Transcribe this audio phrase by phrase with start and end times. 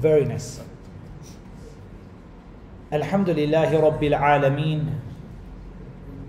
[0.00, 0.60] Very nice.
[2.92, 4.80] الحمد لله رب العالمين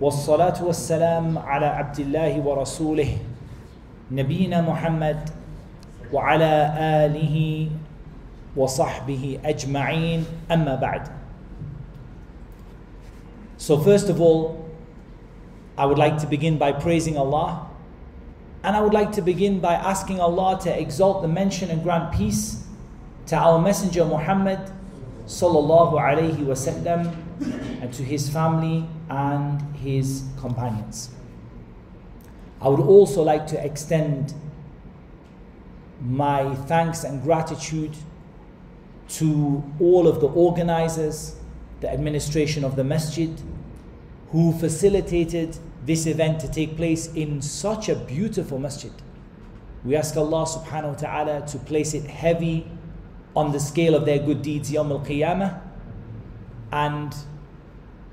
[0.00, 3.16] والصلاة والسلام على عبد الله ورسوله
[4.12, 5.30] نبينا محمد
[6.12, 6.52] وعلى
[7.04, 7.68] آله
[8.56, 11.02] وصحبه أجمعين أما بعد
[13.58, 14.64] So first of all,
[15.76, 17.68] I would like to begin by praising Allah
[18.62, 22.12] and I would like to begin by asking Allah to exalt the mention and grant
[22.12, 22.57] peace
[23.29, 24.59] to our messenger Muhammad
[25.27, 27.15] sallallahu alayhi wasallam
[27.79, 31.11] and to his family and his companions.
[32.59, 34.33] I would also like to extend
[36.01, 37.95] my thanks and gratitude
[39.09, 41.35] to all of the organizers,
[41.81, 43.29] the administration of the masjid,
[44.31, 48.91] who facilitated this event to take place in such a beautiful masjid.
[49.85, 52.65] We ask Allah subhanahu wa ta'ala to place it heavy
[53.35, 55.61] on the scale of their good deeds Yawm al Qiyamah.
[56.71, 57.15] And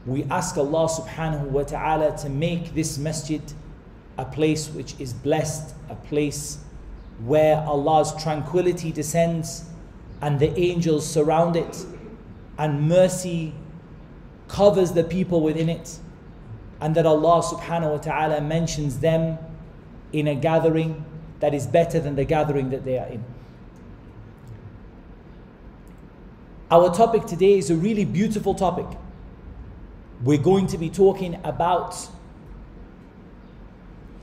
[0.07, 3.43] we ask Allah subhanahu wa ta'ala to make this masjid
[4.19, 6.59] a place which is blessed, a place
[7.25, 9.65] where Allah's tranquility descends
[10.23, 11.85] and the angels surround it,
[12.59, 13.55] and mercy
[14.49, 15.99] covers the people within it,
[16.81, 19.39] and that Allah subhanahu wa ta'ala mentions them
[20.13, 21.05] in a gathering
[21.41, 23.25] that is better than the gathering that they are in.
[26.69, 28.87] Our topic today is a really beautiful topic.
[30.25, 31.95] We're going to be talking about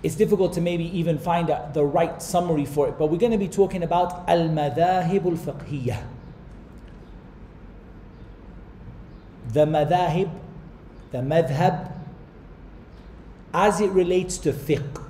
[0.01, 3.31] it's difficult to maybe even find a, the right summary for it, but we're going
[3.31, 6.03] to be talking about al madahib al fiqhiyah.
[9.53, 10.29] The madahib,
[11.13, 11.93] the madhab,
[13.53, 15.01] as it relates to fiqh.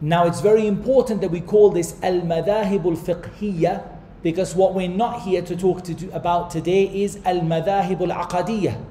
[0.00, 3.91] Now, it's very important that we call this al madahib al fiqhiyah
[4.22, 8.82] because what we're not here to talk to, about today is al madahib al aqadiyah,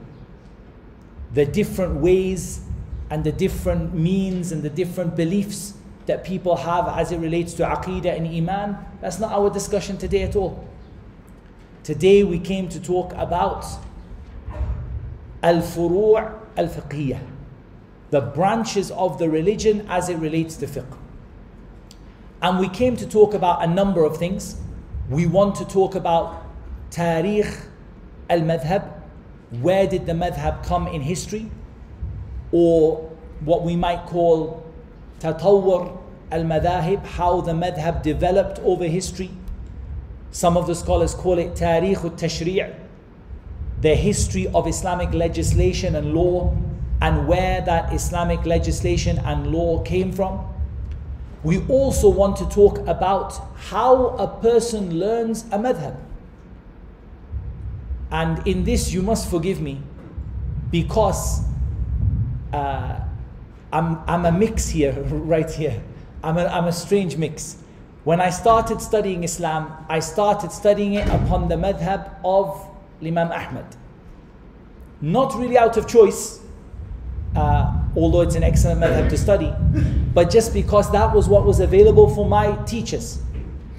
[1.34, 2.62] the different ways
[3.10, 5.74] and the different means and the different beliefs
[6.06, 8.78] that people have as it relates to aqidah and iman.
[9.00, 10.68] That's not our discussion today at all.
[11.84, 13.66] Today we came to talk about
[15.42, 17.22] al furu' al fiqhiyah,
[18.10, 20.98] the branches of the religion as it relates to fiqh.
[22.42, 24.58] And we came to talk about a number of things.
[25.12, 26.44] We want to talk about
[26.90, 27.68] tarikh
[28.30, 28.92] al madhab,
[29.60, 31.52] where did the madhab come in history?
[32.52, 33.10] or
[33.42, 34.64] what we might call
[35.20, 35.98] tatawwur
[36.32, 39.32] al-madahib, how the madhab developed over history.
[40.32, 42.76] Some of the scholars call it tarikh al-tashri'
[43.82, 46.56] the history of Islamic legislation and law
[47.02, 50.48] and where that Islamic legislation and law came from.
[51.44, 55.98] We also want to talk about how a person learns a madhab.
[58.12, 59.82] And in this, you must forgive me
[60.70, 61.42] because
[62.54, 63.00] uh,
[63.74, 65.82] I'm, I'm a mix here, right here.
[66.24, 67.58] I'm a, I'm a strange mix.
[68.04, 72.68] When I started studying Islam, I started studying it upon the madhab of
[73.02, 73.66] Imam Ahmad.
[75.02, 76.40] Not really out of choice,
[77.36, 79.54] uh, although it's an excellent madhab to study,
[80.14, 83.22] but just because that was what was available for my teachers.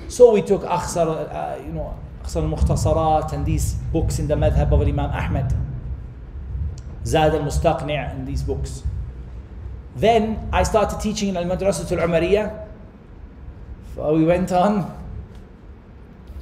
[0.08, 4.72] So we took Akhsar, uh, you know, Akhsar al-Mukhtasarat and these books in the madhab
[4.72, 5.54] of Imam Ahmad.
[7.04, 8.82] Zad al-Mustaqni' in these books.
[9.96, 12.68] Then I started teaching in Al-Madrasat al-Umariyah.
[13.94, 14.98] So we went on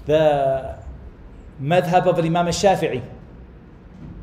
[0.07, 0.79] the
[1.61, 3.03] madhab of Imam al-Shafi'i.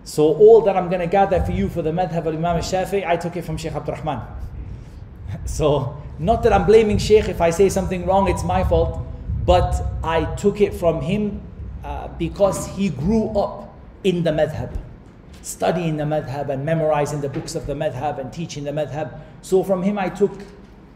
[0.08, 3.06] So all that I'm going to gather for you for the madhab of Imam al-Shafi'i,
[3.06, 4.22] I took it from Sheikh Abdul Rahman.
[5.46, 9.02] So not that I'm blaming Sheikh if I say something wrong, it's my fault.
[9.46, 9.76] But
[10.06, 11.42] I took it from him
[11.84, 13.76] uh, because he grew up
[14.06, 14.72] in the madhab
[15.42, 19.20] studying the madhab and memorizing the books of the madhab and teaching the madhab.
[19.42, 20.32] So from him I took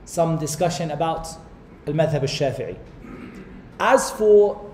[0.06, 1.28] some discussion about
[1.86, 2.78] al madhab al Shafi'i.
[3.78, 4.71] As for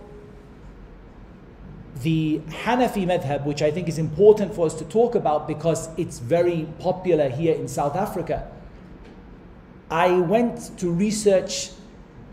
[2.04, 6.20] the Hanafi madhab, which I think is important for us to talk about because it's
[6.20, 8.50] very popular here in South Africa,
[9.90, 11.72] I went to research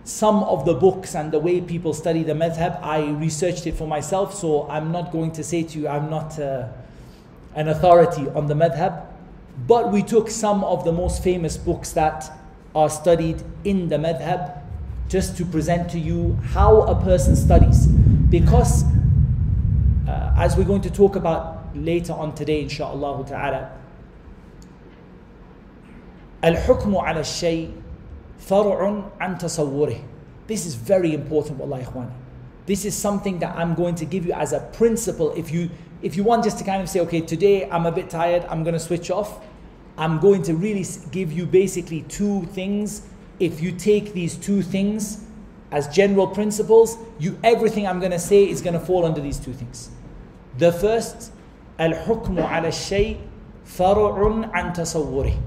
[0.05, 2.83] some of the books and the way people study the madhab.
[2.83, 6.39] I researched it for myself, so I'm not going to say to you, I'm not.
[6.39, 6.69] Uh,
[7.55, 9.07] an authority on the madhab,
[9.67, 12.31] but we took some of the most famous books that
[12.75, 14.61] are studied in the madhab
[15.09, 17.87] just to present to you how a person studies.
[17.87, 18.85] Because,
[20.38, 23.72] as we're going to talk about later on today, inshaAllah ta'ala,
[26.44, 27.72] الحكم على الشيء
[28.40, 30.02] فرع عن تصوره.
[30.48, 32.12] This is very important, wallahi ikhwani.
[32.66, 35.32] This is something that I'm going to give you as a principle.
[35.34, 35.70] If you
[36.02, 38.64] if you want just to kind of say, okay, today I'm a bit tired, I'm
[38.64, 39.46] going to switch off.
[39.98, 43.02] I'm going to really give you basically two things.
[43.40, 45.26] If you take these two things
[45.72, 49.40] as general principles, you everything I'm going to say is going to fall under these
[49.40, 49.92] two things.
[50.59, 51.33] The first,
[51.79, 53.19] al-hukmu ala shay
[53.65, 55.39] far'un an.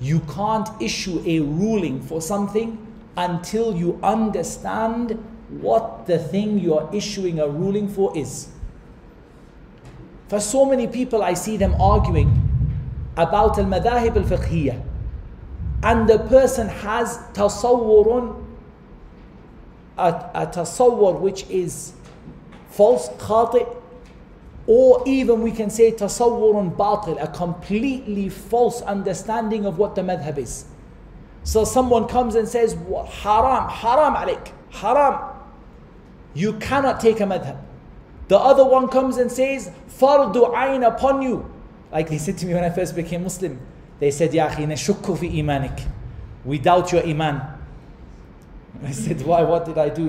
[0.00, 2.78] You can't issue a ruling for something
[3.16, 5.22] until you understand
[5.60, 8.48] what the thing you're issuing a ruling for is.
[10.28, 12.40] For so many people, I see them arguing
[13.16, 14.82] about al madahib al fiqhiyah,
[15.82, 18.42] and the person has tasawwurun,
[19.98, 21.92] a, a tasawwur which is
[22.68, 23.68] false, khati,
[24.66, 30.38] or even we can say tasawwurun batil, a completely false understanding of what the madhab
[30.38, 30.64] is.
[31.42, 35.32] So someone comes and says, haram, haram alik, haram.
[36.32, 37.58] You cannot take a madhab.
[38.28, 41.50] The other one comes and says, fardu ayn upon you.
[41.92, 43.60] Like they said to me when I first became Muslim.
[44.00, 45.86] They said, Ya akhi, nashukku fi imanik.
[46.44, 47.42] We doubt your iman.
[48.82, 50.08] I said, why, what did I do?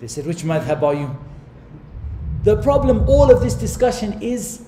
[0.00, 1.16] They said, which madhab are you?
[2.44, 4.60] The problem, all of this discussion is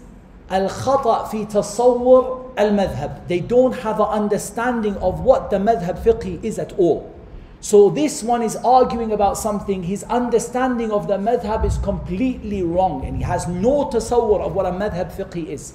[0.49, 3.29] al-khata fi tasawwur al-madhab.
[3.29, 7.13] They don't have an understanding of what the madhab fiqh is at all.
[7.61, 13.05] So this one is arguing about something, his understanding of the madhab is completely wrong
[13.05, 15.75] and he has no tasawwur of what a madhab fiqh is.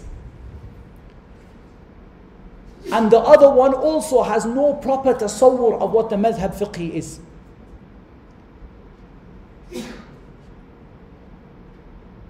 [2.91, 7.19] And the other one also has no proper tasawwur of what the madhab fiqh is.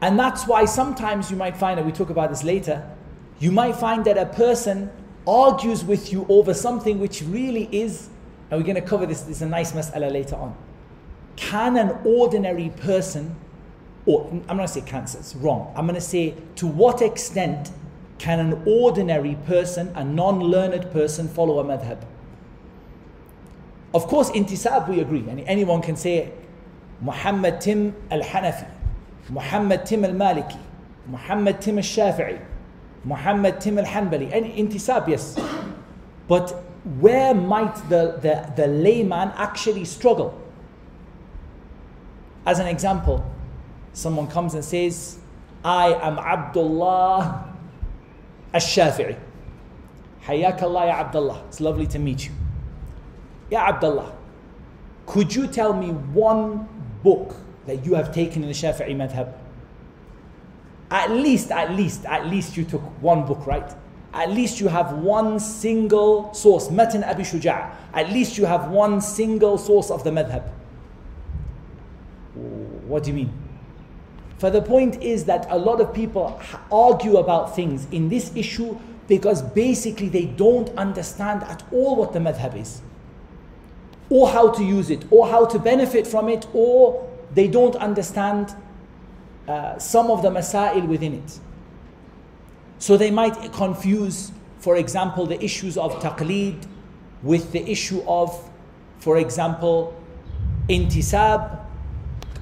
[0.01, 2.83] And that's why sometimes you might find, and we talk about this later,
[3.39, 4.91] you might find that a person
[5.27, 8.09] argues with you over something which really is,
[8.49, 10.55] and we're going to cover this, this is a nice mas'ala later on.
[11.35, 13.35] Can an ordinary person,
[14.07, 15.71] or I'm not going to say cancer, it's wrong.
[15.75, 17.71] I'm going to say to what extent
[18.17, 21.99] can an ordinary person, a non learned person, follow a madhab?
[23.93, 26.31] Of course, intisab we agree, and anyone can say
[27.01, 28.67] Muhammad Tim al Hanafi
[29.29, 30.59] Muhammad Tim al-Maliki,
[31.07, 32.39] Muhammad Tim al-Shafi'i,
[33.03, 35.39] Muhammad Tim al-Hanbali, and intisab, yes.
[36.27, 36.51] But
[36.99, 40.39] where might the, the, the layman actually struggle?
[42.45, 43.23] As an example,
[43.93, 45.19] someone comes and says,
[45.63, 47.53] I am Abdullah
[48.53, 49.17] al-Shafi'i.
[50.25, 51.43] Hayyak Allah ya Abdullah.
[51.47, 52.31] It's lovely to meet you.
[53.49, 54.13] Ya Abdullah,
[55.05, 56.67] could you tell me one
[57.03, 57.35] book
[57.67, 59.33] that you have taken in the Shafi'i madhab.
[60.89, 63.75] At least, at least, at least you took one book, right?
[64.13, 67.73] At least you have one single source, Matan Abi Shuja'.
[67.93, 70.43] At least you have one single source of the madhab.
[72.87, 73.33] What do you mean?
[74.37, 76.41] For the point is that a lot of people
[76.71, 78.77] argue about things in this issue
[79.07, 82.81] because basically they don't understand at all what the madhab is,
[84.09, 88.55] or how to use it, or how to benefit from it, or they don't understand
[89.47, 91.39] uh, some of the masail within it.
[92.79, 96.65] So they might confuse, for example, the issues of taqleed
[97.21, 98.49] with the issue of,
[98.99, 99.93] for example,
[100.67, 101.59] intisab,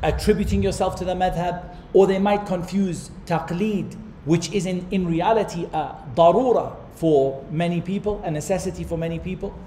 [0.01, 5.65] attributing yourself to the madhab, or they might confuse taqleed, which is in, in reality
[5.73, 9.57] a darura for many people, a necessity for many people,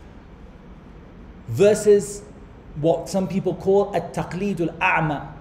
[1.49, 2.23] versus
[2.77, 5.35] what some people call a taqleedul a'ma,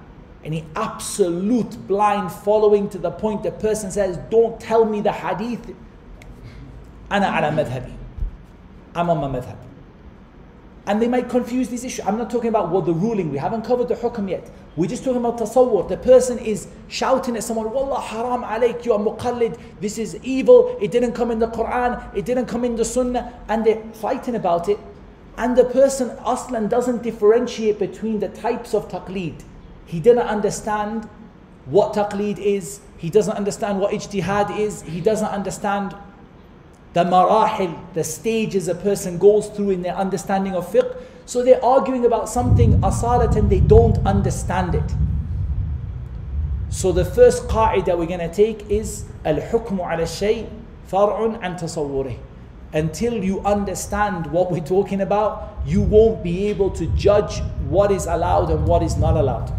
[0.44, 5.76] any absolute blind following to the point the person says, Don't tell me the hadith.
[7.10, 7.92] Ana ala.
[8.96, 9.58] I'm on my madhab.
[10.88, 12.02] And they might confuse this issue.
[12.06, 14.50] I'm not talking about what the ruling, we haven't covered the hukm yet.
[14.76, 15.88] We're just talking about tasawwur.
[15.88, 20.76] The person is shouting at someone, Wallah haram alayk, you are muqallid, this is evil,
[20.82, 24.36] it didn't come in the Quran, it didn't come in the Sunnah, and they're fighting
[24.36, 24.80] about it.
[25.42, 29.42] And the person aslan doesn't differentiate between the types of taqleed.
[29.88, 31.10] He didn't understand
[31.66, 35.96] what taqleed is, he doesn't understand what ijtihad is, he doesn't understand
[36.94, 40.96] the marahil, the stages a person goes through in their understanding of fiqh.
[41.26, 44.94] So they're arguing about something asalat and they don't understand it.
[46.70, 50.48] So the first qa'idah we're going to take is al-hukmu ala shay
[50.86, 52.20] far'un an tasawwurih
[52.73, 58.07] until you understand what we're talking about, you won't be able to judge what is
[58.07, 59.53] allowed and what is not allowed.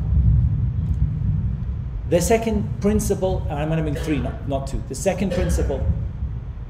[2.09, 4.81] The second principle, and I'm going to bring three, not, not two.
[4.88, 5.86] The second principle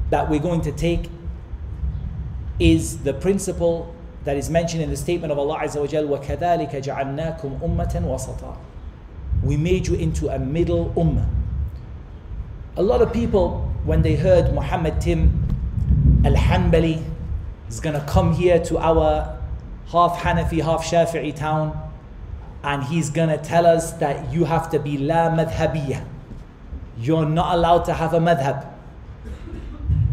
[0.09, 1.09] that we're going to take
[2.59, 6.71] is the principle that is mentioned in the statement of Allah Azza wa Jal, وَكَذَلِكَ
[6.71, 8.57] جَعَلْنَاكُمْ أُمَّةً وَسَطًا
[9.43, 11.27] We made you into a middle ummah.
[12.77, 15.40] A lot of people, when they heard Muhammad Tim
[16.24, 17.04] Al Hanbali
[17.68, 19.40] is going to come here to our
[19.86, 21.76] half Hanafi, half Shafi'i town,
[22.62, 26.06] and he's going to tell us that you have to be la madhabiyah.
[26.98, 28.68] You're not allowed to have a madhab.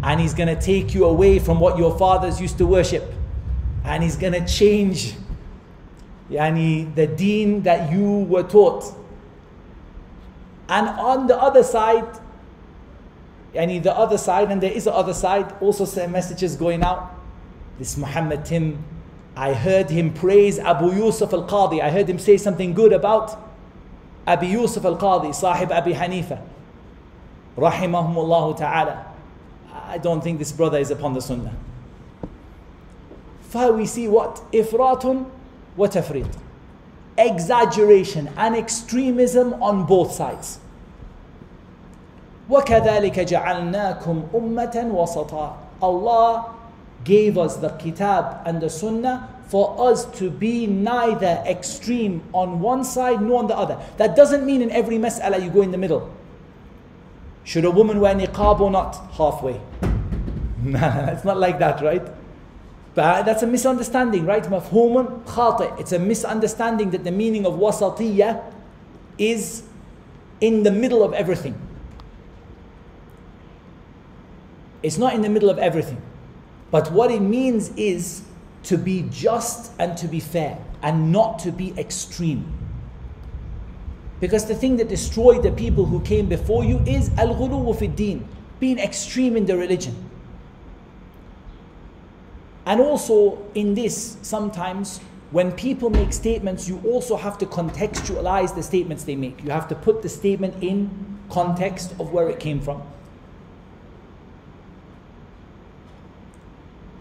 [0.02, 3.04] And he's going to take you away from what your fathers used to worship.
[3.84, 5.14] And he's going to change
[6.32, 8.96] yani, the deen that you were taught.
[10.70, 12.08] And on the other side,
[13.54, 17.12] yani the other side, and there is the other side, also some messages going out.
[17.78, 18.84] This Muhammad Tim,
[19.36, 21.82] I heard him praise Abu Yusuf al Qadi.
[21.82, 23.38] I heard him say something good about
[24.28, 26.42] Abu Yusuf al Qadi, Sahib Abi Hanifa.
[27.58, 29.06] Rahimahumullah ta'ala.
[29.74, 31.56] I don't think this brother is upon the sunnah.
[33.42, 34.36] For we see what?
[34.52, 35.30] Ifratun
[35.76, 36.32] wa tafrit.
[37.18, 40.60] Exaggeration and extremism on both sides.
[42.51, 46.55] وَكَذَلِكَ جَعَلْنَاكُمْ أُمَّةً وَسَطًا Allah
[47.05, 52.85] gave us the kitab and the sunnah for us to be neither extreme on one
[52.85, 53.79] side nor on the other.
[53.99, 56.11] That doesn't mean in every mas'ala you go in the middle.
[57.45, 58.97] Should a woman wear niqab or not?
[59.13, 59.61] Halfway.
[60.63, 62.03] nah, it's not like that, right?
[62.95, 64.43] But that's a misunderstanding, right?
[64.45, 65.79] Mafhumun khati.
[65.79, 68.43] It's a misunderstanding that the meaning of wasatiyya
[69.19, 69.65] is
[70.41, 71.55] in the middle of everything.
[74.82, 76.02] It's not in the middle of everything.
[76.72, 78.24] But what it means is
[78.64, 82.54] to be just and to be fair and not to be extreme.
[84.20, 88.28] Because the thing that destroyed the people who came before you is al ghuluw din,
[88.60, 89.96] being extreme in the religion.
[92.66, 95.00] And also in this, sometimes
[95.32, 99.44] when people make statements, you also have to contextualize the statements they make.
[99.44, 102.84] You have to put the statement in context of where it came from.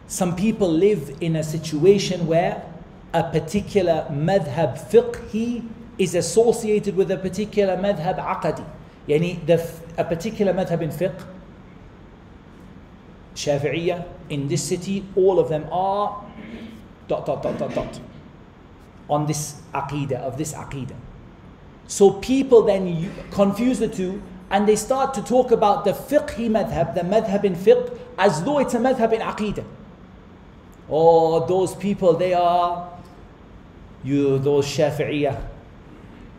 [0.09, 2.65] Some people live in a situation where
[3.13, 8.65] a particular madhab fiqhi is associated with a particular madhab aqadi.
[9.07, 11.27] Yani the, a particular madhab in fiqh,
[13.35, 16.25] Shafi'iyah, in this city, all of them are
[17.07, 18.01] dot, dot, dot, dot, dot,
[19.11, 20.97] on this aqidah, of this aqidah.
[21.87, 26.95] So people then confuse the two and they start to talk about the fiqhi madhab,
[26.95, 29.65] the madhab in fiqh, as though it's a madhab in aqidah.
[30.90, 32.90] Oh, those people, they are,
[34.04, 35.42] you, those Shafi'iyah,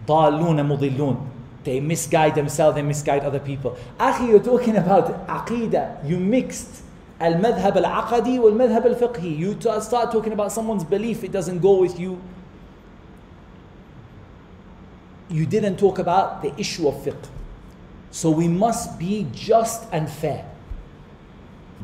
[0.07, 1.31] ضالون مضلون.
[1.65, 3.77] They misguide themselves, they misguide other people.
[3.99, 6.07] Akhi, you're talking about aqidah.
[6.07, 6.83] You mixed
[7.19, 9.39] al-madhab al-aqadi wal-madhab al-fiqhi.
[9.39, 12.21] You start talking about someone's belief, it doesn't go with you.
[15.31, 17.29] You didn't talk about the issue of fiqh.
[18.11, 20.45] So we must be just and fair.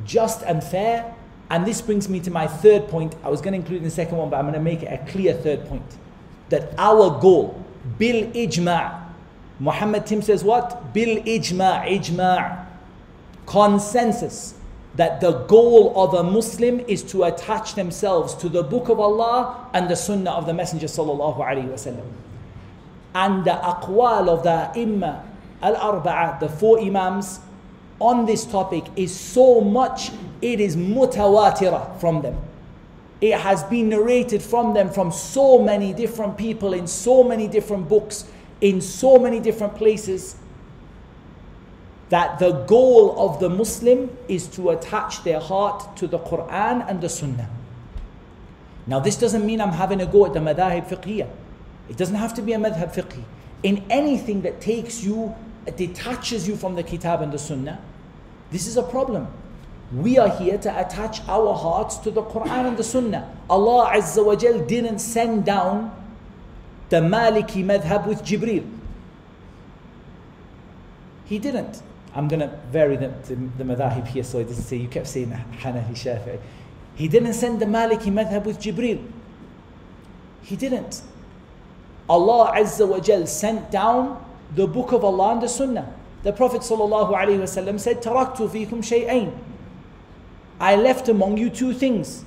[0.04, 1.16] Just and fair
[1.49, 3.15] and this brings me to my third point.
[3.23, 4.87] I was going to include in the second one, but I'm going to make it
[4.87, 5.97] a clear third point.
[6.49, 7.63] That our goal,
[7.97, 9.03] bil ijma'
[9.59, 10.93] Muhammad Tim says what?
[10.93, 12.65] Bil ijma' ijma'
[13.45, 14.55] consensus
[14.95, 19.69] that the goal of a Muslim is to attach themselves to the book of Allah
[19.73, 22.07] and the sunnah of the Messenger sallallahu alaihi wasallam.
[23.13, 25.23] And the aqwal of the imma
[25.61, 27.39] al-arba'a, the four imams,
[27.99, 30.11] on this topic is so much,
[30.41, 32.37] it is mutawatira from them.
[33.21, 37.87] It has been narrated from them from so many different people in so many different
[37.87, 38.25] books,
[38.61, 40.35] in so many different places,
[42.09, 47.01] that the goal of the Muslim is to attach their heart to the Quran and
[47.01, 47.49] the Sunnah.
[48.87, 51.29] Now, this doesn't mean I'm having a go at the madhab fiqhiyah.
[51.89, 53.23] It doesn't have to be a madhab fiqhi.
[53.63, 55.33] In anything that takes you
[55.71, 57.79] detaches you from the Kitab and the Sunnah,
[58.51, 59.27] this is a problem.
[59.93, 63.29] We are here to attach our hearts to the Quran and the Sunnah.
[63.49, 65.91] Allah Azza wa Jal didn't send down
[66.89, 68.65] the Maliki madhab with Jibril.
[71.25, 71.81] He didn't.
[72.13, 75.07] I'm going to vary the, the, the madhahib here so it doesn't say, you kept
[75.07, 76.39] saying Hanafi Shafi'i.
[76.95, 79.05] He didn't send the Maliki madhab with Jibril.
[80.43, 81.01] He didn't.
[82.09, 84.23] Allah Azza wa Jal sent down
[84.53, 85.93] the book of Allah and the Sunnah.
[86.23, 89.31] The Prophet ﷺ said, Taraktu fikum shay'ain.
[90.59, 92.25] I left among you two things.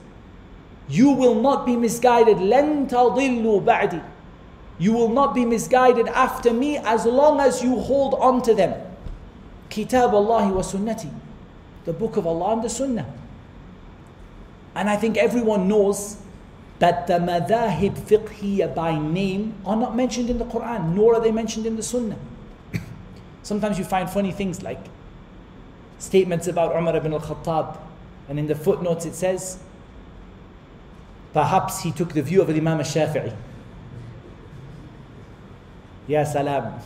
[0.88, 2.38] You will not be misguided.
[2.38, 4.02] Len tadillu ba'di.
[4.78, 8.74] You will not be misguided after me as long as you hold on to them.
[9.68, 11.10] Kitab Allahi wa sunnati.
[11.84, 13.06] The book of Allah and the Sunnah.
[14.74, 16.18] And I think everyone knows
[16.78, 21.32] but the madahib fiqhiyya by name are not mentioned in the Quran, nor are they
[21.32, 22.18] mentioned in the Sunnah.
[23.42, 24.78] Sometimes you find funny things like
[25.98, 27.78] statements about Umar ibn al-Khattab,
[28.28, 29.58] and in the footnotes it says,
[31.32, 33.34] perhaps he took the view of Imam al-Shafi'i.
[36.06, 36.78] Ya salam.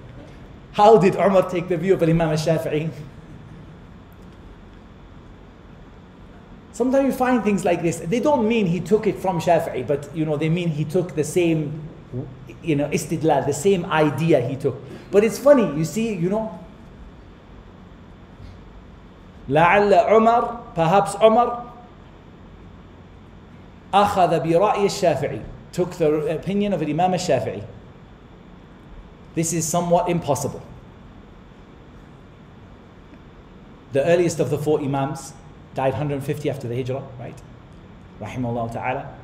[0.72, 2.90] How did Umar take the view of Imam al-Shafi'i?
[6.73, 7.99] Sometimes you find things like this.
[7.99, 11.15] They don't mean he took it from Shafi'i, but you know, they mean he took
[11.15, 11.81] the same,
[12.63, 14.81] you know, istidlal, the same idea he took.
[15.11, 16.57] But it's funny, you see, you know.
[19.49, 21.65] لعل عمر, perhaps Umar,
[23.93, 25.41] أخذ برأي الشافعي,
[25.71, 27.63] took the opinion of Imam al-Shafi'i.
[29.33, 30.61] This is somewhat impossible.
[33.91, 35.33] The earliest of the four Imams,
[35.74, 37.40] died 150 after the Hijrah, right?
[38.20, 39.14] Rahimullah ta'ala.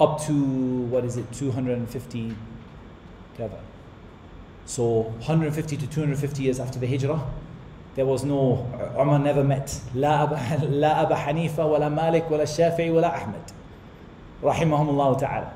[0.00, 2.36] Up to, what is it, 250,
[3.32, 3.58] whatever.
[4.66, 7.24] So 150 to 250 years after the Hijrah,
[7.94, 9.80] there was no, uh, Umar never met.
[9.94, 10.34] La Abu,
[10.68, 13.40] La Hanifa, wala Malik, wala Shafi'i, wala Ahmed.
[14.42, 15.52] Rahimahumullah ta'ala.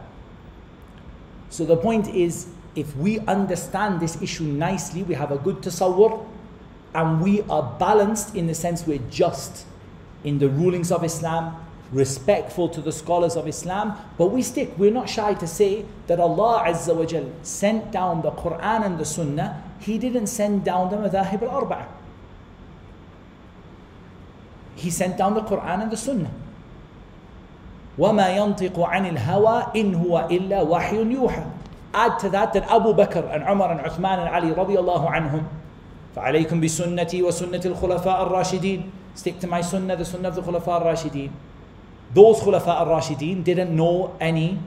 [1.50, 6.24] So the point is, if we understand this issue nicely, we have a good tasawwur,
[6.93, 9.65] and we are balanced in the sense we're just
[10.23, 11.55] in the rulings of Islam,
[11.91, 16.19] respectful to the scholars of Islam, but we stick, we're not shy to say that
[16.19, 20.89] Allah Azza wa Jal sent down the Quran and the Sunnah, He didn't send down
[20.89, 21.85] the Madahib al Arba'ah.
[24.75, 26.31] He sent down the Quran and the Sunnah.
[27.97, 31.43] وما ينطق عن الهوى إن هو إلا وحي يوحى.
[31.93, 35.45] Add to that that Abu Bakr and Umar and Uthman and Ali radiallahu anhum
[36.19, 38.81] فعليكم بسنتي وسنة الخلفاء الراشدين
[39.15, 41.31] stick to my sunnah the sunnah of the خلفاء الراشدين
[42.15, 44.57] those خلفاء الراشدين didn't know any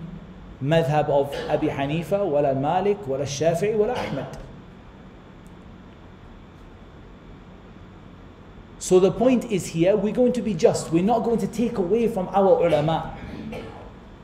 [0.62, 4.26] مذهب of أبي حنيفة ولا مالك ولا الشافعي ولا أحمد
[8.80, 10.92] So the point is here, we're going to be just.
[10.92, 13.14] We're not going to take away from our ulama.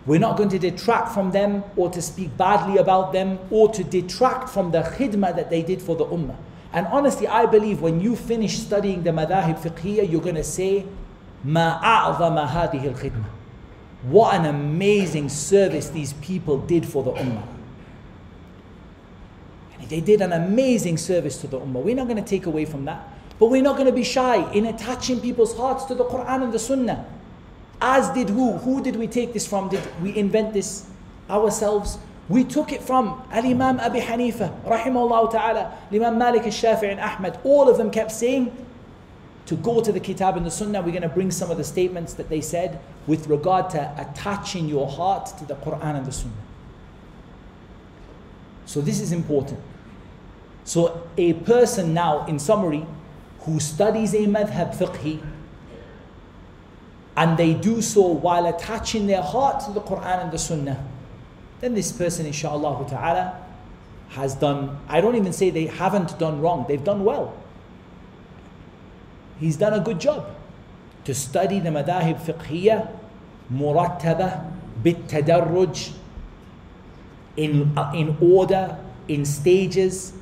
[0.07, 3.83] We're not going to detract from them or to speak badly about them or to
[3.83, 6.37] detract from the khidmah that they did for the ummah.
[6.73, 10.85] And honestly, I believe when you finish studying the madahib fiqhiyya, you're going to say,
[11.47, 13.25] ما أعظم هذه الخدمة.
[14.05, 17.47] What an amazing service these people did for the ummah.
[19.79, 21.83] And they did an amazing service to the ummah.
[21.83, 23.09] We're not going to take away from that.
[23.39, 26.53] But we're not going to be shy in attaching people's hearts to the Quran and
[26.53, 27.07] the Sunnah.
[27.81, 28.59] As did who?
[28.59, 29.69] Who did we take this from?
[29.69, 30.87] Did we invent this
[31.29, 31.99] ourselves?
[32.30, 37.40] We took it from Al-Imam Abi Hanifa, rahimahullah ta'ala, Imam Malik al-Shafi'i and Ahmad.
[37.44, 38.56] All of them kept saying,
[39.48, 41.64] to go to the Kitab and the Sunnah, we're going to bring some of the
[41.64, 46.12] statements that they said with regard to attaching your heart to the Quran and the
[46.12, 46.34] Sunnah.
[48.68, 49.60] So this is important.
[50.66, 52.86] So a person now, in summary,
[53.40, 55.20] who studies a madhab fiqhi,
[57.18, 60.86] and they do so while attaching their heart to the Quran and the Sunnah,
[61.62, 63.46] then this person, inshallah ta'ala,
[64.10, 67.36] has done, I don't even say they haven't done wrong, they've done well.
[69.40, 70.36] He's done a good job
[71.06, 72.90] to study the madahib fiqhiyya,
[73.54, 74.52] murattaba,
[74.84, 75.12] bit
[77.38, 80.14] in, uh, in order, in stages,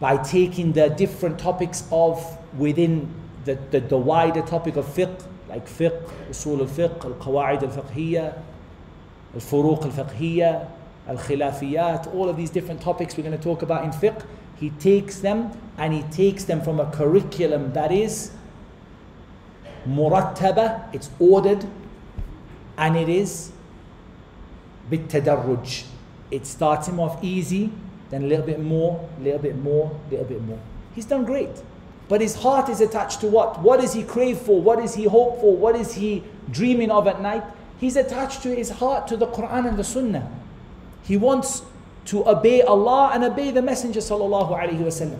[0.00, 3.08] by taking the different topics of within
[3.44, 8.36] the, the, the wider topic of fiqh, like fiqh, usul al-fiqh, al-qawa'id al-fiqhiyya,
[9.34, 10.68] al-furuq al-fiqhiyya,
[11.08, 14.24] al-khilafiyat, all of these different topics we're going to talk about in fiqh,
[14.56, 18.30] he takes them and he takes them from a curriculum that is
[19.86, 21.66] murattaba, it's ordered,
[22.78, 23.52] and it is
[24.90, 25.84] tadarruj.
[26.30, 27.72] It starts him off easy,
[28.10, 30.58] then a little bit more, a little bit more, a little bit more.
[30.94, 31.62] He's done great.
[32.08, 33.60] But his heart is attached to what?
[33.60, 34.60] What does he crave for?
[34.60, 35.56] What does he hope for?
[35.56, 37.44] What is he dreaming of at night?
[37.79, 40.29] He's attached to his heart to the Quran and the Sunnah.
[41.03, 41.63] He wants
[42.05, 45.19] to obey Allah and obey the Messenger sallallahu alaihi wasallam.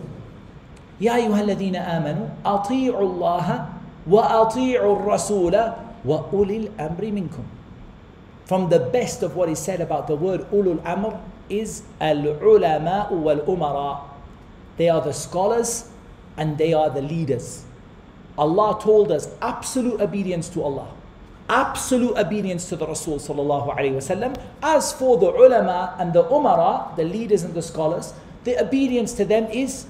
[1.00, 3.66] يا أيها الذين آمنوا أطيعوا الله
[4.06, 5.54] وأطيعوا الرسول
[6.04, 7.44] وأولي الأمر منكم.
[8.44, 14.02] From the best of what is said about the word ulul amr is al-ulama wal-umara.
[14.76, 15.88] They are the scholars
[16.36, 17.64] and they are the leaders.
[18.36, 20.88] Allah told us absolute obedience to Allah
[21.48, 24.40] absolute obedience to the Rasul sallallahu alaihi wasallam.
[24.62, 29.24] As for the ulama and the umara, the leaders and the scholars, the obedience to
[29.24, 29.86] them is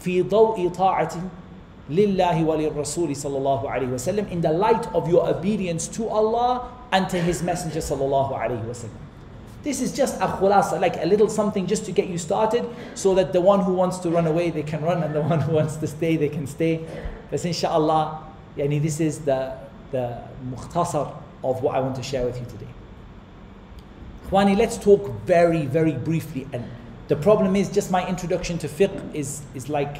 [0.00, 1.20] في ضوء طاعة
[1.90, 7.08] لله وللرسول صلى الله عليه وسلم in the light of your obedience to Allah and
[7.08, 9.10] to His Messenger صلى الله عليه وسلم.
[9.62, 12.64] This is just a khulasa, like a little something just to get you started
[12.94, 15.40] so that the one who wants to run away, they can run and the one
[15.40, 16.80] who wants to stay, they can stay.
[17.30, 18.24] But inshallah,
[18.56, 19.52] yani this is the,
[19.91, 22.67] the mukhtasar of what I want to share with you today.
[24.29, 26.47] Khwani, let's talk very, very briefly.
[26.51, 26.65] And
[27.07, 29.97] the problem is just my introduction to fiqh is, is like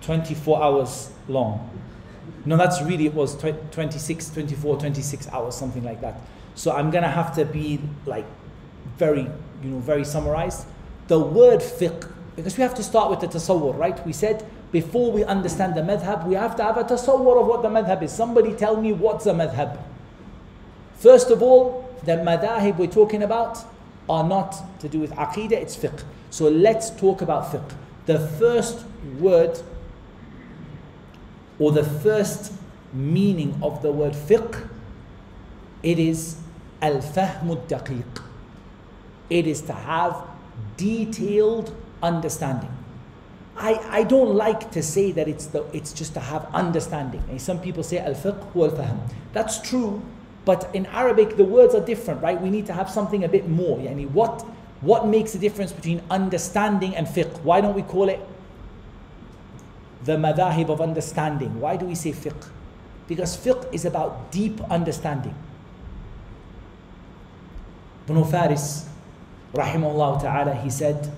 [0.00, 1.70] 24 hours long.
[2.46, 6.20] No, that's really, it was 26, 24, 26 hours, something like that.
[6.54, 8.24] So I'm gonna have to be like
[8.96, 9.28] very,
[9.62, 10.66] you know, very summarized.
[11.08, 14.04] The word fiqh, because we have to start with the tasawwur, right?
[14.06, 17.62] We said before we understand the madhab, we have to have a tasawwur of what
[17.62, 18.12] the madhab is.
[18.12, 19.78] Somebody tell me what's a madhab.
[20.96, 23.58] First of all, the madahib we're talking about
[24.08, 26.02] are not to do with aqidah, it's fiqh.
[26.30, 27.72] So let's talk about fiqh.
[28.06, 28.84] The first
[29.18, 29.58] word
[31.58, 32.52] or the first
[32.92, 34.68] meaning of the word fiqh,
[35.82, 36.36] it is
[36.82, 38.22] al-fahmu daqiq
[39.30, 40.24] it is to have
[40.76, 42.75] detailed understanding.
[43.56, 47.22] I, I don't like to say that it's, the, it's just to have understanding.
[47.30, 49.00] And some people say al-fiqh wal fahm.
[49.32, 50.02] That's true,
[50.44, 52.40] but in Arabic the words are different, right?
[52.40, 53.78] We need to have something a bit more.
[53.80, 54.42] I mean, what,
[54.82, 57.42] what makes the difference between understanding and fiqh?
[57.42, 58.20] Why don't we call it
[60.04, 61.58] the madahib of understanding?
[61.58, 62.50] Why do we say fiqh?
[63.08, 65.34] Because fiqh is about deep understanding.
[68.08, 68.88] Ibn Faris,
[69.54, 71.10] rahimahullah ta'ala, he said,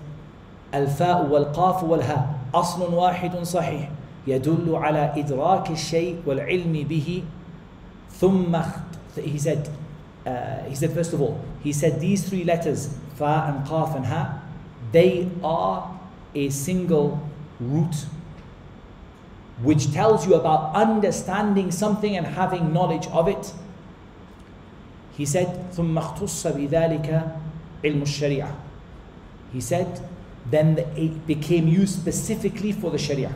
[0.74, 3.90] الفاء والقاف والهاء أصل واحد صحيح
[4.26, 7.22] يدل على إدراك الشيء والعلم به
[8.20, 8.56] ثم
[9.16, 9.68] he said
[10.26, 14.06] uh, he said first of all he said these three letters fa and qaf and
[14.06, 14.40] ha
[14.92, 15.98] they are
[16.34, 17.18] a single
[17.60, 18.06] root
[19.62, 23.52] which tells you about understanding something and having knowledge of it
[25.16, 27.32] he said ثم اختص بذلك
[27.84, 28.48] ilm sharia
[29.52, 30.00] he said
[30.49, 33.33] then the, it became used specifically for the sharia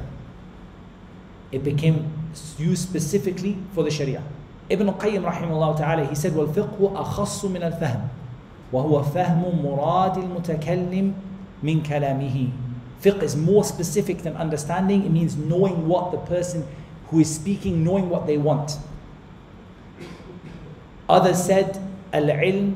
[1.51, 2.11] it became
[2.57, 4.21] used specifically for the sharia
[4.69, 8.07] Ibn Qayyim rahimahullah ta'ala he said والفقه أخص من الفهم
[8.73, 11.13] وهو فهم مراد المتكلم
[11.63, 12.49] من كلامه
[13.01, 16.67] fiqh is more specific than understanding it means knowing what the person
[17.07, 18.77] who is speaking knowing what they want
[21.09, 21.79] others said
[22.13, 22.75] العلم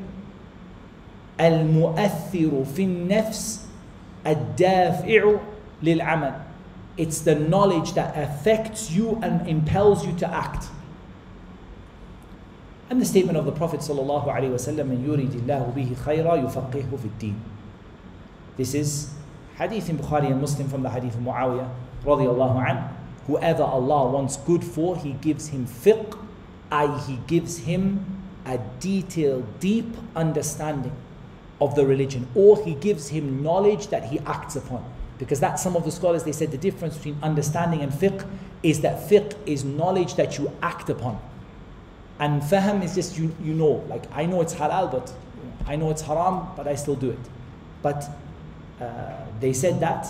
[1.40, 3.65] المؤثر في النفس
[4.26, 5.36] الدافع
[5.82, 6.34] للعمل
[6.96, 10.66] It's the knowledge that affects you and impels you to act.
[12.90, 16.36] And the statement of the Prophet صلى الله عليه وسلم من يريد الله به خيرا
[16.36, 17.34] يفقهه في الدين.
[18.58, 19.10] This is
[19.56, 21.68] hadith in Bukhari and Muslim from the hadith of Muawiyah
[22.04, 22.88] رضي الله عنه.
[23.26, 26.18] Whoever Allah wants good for, He gives him fiqh,
[26.70, 26.98] i.e.
[27.06, 28.04] He gives him
[28.44, 30.92] a detailed, deep understanding
[31.59, 34.83] of the religion, or he gives him knowledge that he acts upon.
[35.17, 38.27] Because that's some of the scholars, they said the difference between understanding and fiqh
[38.61, 41.19] is that fiqh is knowledge that you act upon.
[42.19, 45.11] And fahm is just you, you know, like I know it's halal, but
[45.65, 47.19] I know it's haram, but I still do it.
[47.81, 48.05] But
[48.79, 50.07] uh, they said that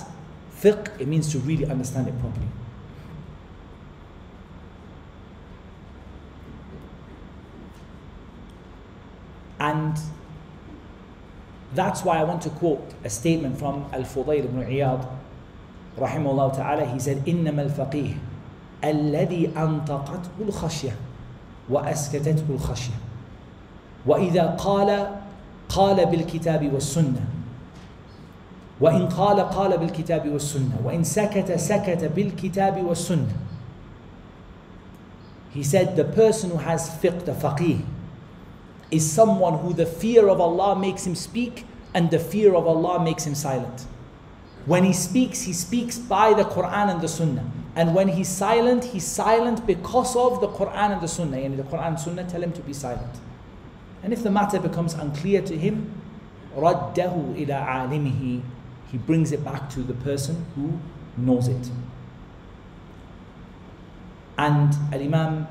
[0.62, 2.48] fiqh, it means to really understand it properly.
[9.60, 9.98] And
[11.75, 15.07] that's why I want to quote a statement from Al-Fudayl ibn Iyad
[15.97, 16.85] rahimahullah ta'ala.
[16.87, 18.15] He said, إِنَّمَا الْفَقِيهِ
[18.85, 20.97] الذي أنطقته الخشية
[21.71, 22.99] وأسكتته الخشية
[24.07, 25.09] وإذا قال
[25.69, 27.25] قال بالكتاب والسنة
[28.81, 33.33] وإن قال قال بالكتاب والسنة وإن سكت سكت بالكتاب والسنة
[35.55, 37.85] He said the person who has fiqh, the faqih,
[38.92, 43.04] is someone who the fear of Allah makes him speak and the fear of Allah
[43.04, 43.86] makes him silent.
[44.66, 47.50] When he speaks, he speaks by the Quran and the Sunnah.
[47.76, 51.38] And when he's silent, he's silent because of the Quran and the Sunnah.
[51.38, 53.20] And the Quran and Sunnah tell him to be silent.
[54.04, 56.02] And if the matter becomes unclear to him,
[56.56, 58.42] raddahu إلى alimihi,
[58.92, 60.80] he brings it back to the person who
[61.18, 61.70] knows it.
[64.38, 65.48] And Al Imam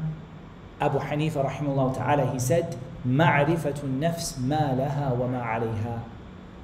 [0.81, 6.02] Abu Hanifa rahimahullah ta'ala, he said, معرفة النفس ما لها وما عليها.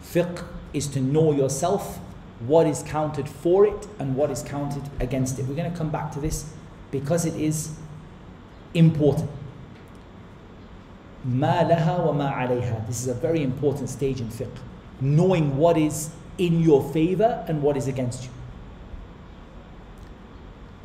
[0.02, 2.00] Fiqh is to know yourself,
[2.46, 5.46] what is counted for it and what is counted against it.
[5.46, 6.54] We're going to come back to this
[6.92, 7.72] because it is
[8.74, 9.30] important.
[11.26, 12.88] ما لها وما عليها.
[12.88, 14.60] This is a very important stage in fiqh.
[15.02, 18.30] Knowing what is in your favor and what is against you.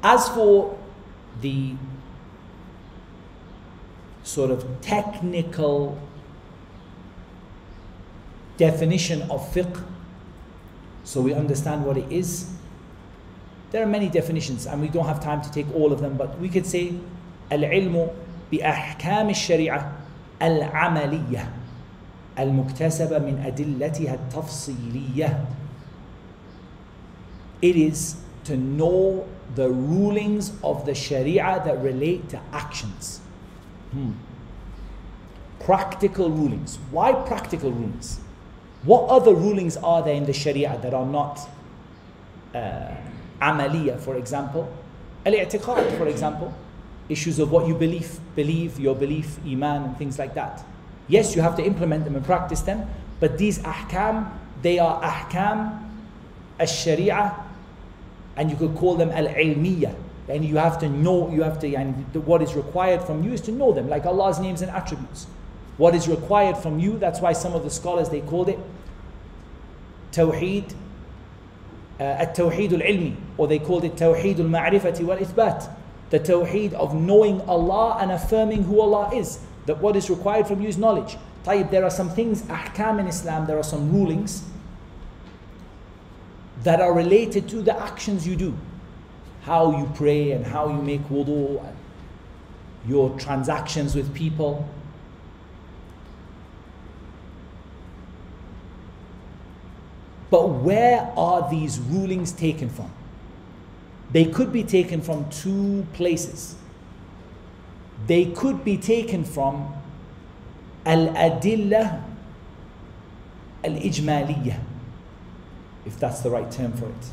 [0.03, 0.77] As for
[1.41, 1.75] the
[4.27, 5.99] sort of technical
[8.57, 9.83] definition of fiqh,
[11.05, 12.51] so we understand what it is.
[13.71, 16.39] There are many definitions, and we don't have time to take all of them, but
[16.39, 16.93] we could say
[17.51, 18.09] العلم
[18.53, 19.93] بأحكام الشريعة
[20.43, 21.51] العملية
[22.39, 25.47] المكتسبة من أدلتها التفصيلية.
[27.63, 33.21] It is to know the rulings of the Sharia that relate to actions.
[33.92, 34.12] Hmm.
[35.60, 36.80] Practical rulings.
[36.92, 38.20] Why practical rulings?
[38.84, 41.40] What other rulings are there in the Sharia that are not
[42.54, 42.92] uh,
[43.42, 44.72] amaliya, for example?
[45.26, 46.54] Al-i'tiqad, for example.
[47.10, 50.64] Issues of what you believe, believe, your belief, iman, and things like that.
[51.08, 52.88] Yes, you have to implement them and practice them,
[53.20, 54.30] but these ahkam,
[54.62, 55.84] they are ahkam
[56.60, 57.34] al-sharia,
[58.36, 59.96] and you could call them al-ilmiya.
[60.30, 63.42] And you have to know, you have to, and what is required from you is
[63.42, 65.28] to know them, like Allah's names and attributes.
[65.78, 68.60] What is required from you, that's why some of the scholars, they called it
[70.12, 70.74] Tawheed,
[72.00, 75.70] uh, At-Tawheed al-Ilmi, or they called it Tawheed al-Ma'rifati wal-Ithbat.
[76.10, 79.40] The Tawheed of knowing Allah and affirming who Allah is.
[79.66, 81.18] That what is required from you is knowledge.
[81.44, 84.44] Tayyib, there are some things, ahkam in Islam, there are some rulings
[86.64, 88.58] that are related to the actions you do.
[89.48, 91.78] How you pray and how you make wudu, and
[92.86, 94.68] your transactions with people.
[100.30, 102.92] But where are these rulings taken from?
[104.12, 106.58] They could be taken from two places.
[108.06, 109.74] They could be taken from
[110.86, 112.04] al adillah
[113.64, 114.60] al ijmaliyah,
[115.86, 117.10] if that's the right term for it.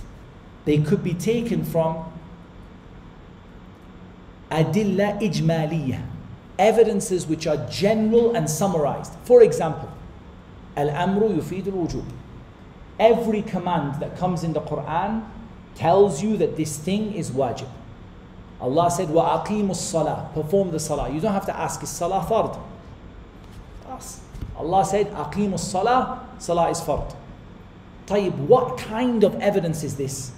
[0.64, 2.10] They could be taken from
[4.54, 6.02] adilla ijmaliyah,
[6.58, 9.12] evidences which are general and summarized.
[9.24, 9.90] For example,
[10.76, 12.04] al amru yufid al wujub.
[12.98, 15.24] Every command that comes in the Quran
[15.74, 17.68] tells you that this thing is wajib.
[18.60, 22.24] Allah said, "Wa aqimus salah, perform the salah." You don't have to ask, is salah
[22.28, 22.56] fard?
[24.56, 27.14] Allah said, "Aqimus salah, salah is fard."
[28.06, 30.30] Tayyib, what kind of evidence is this?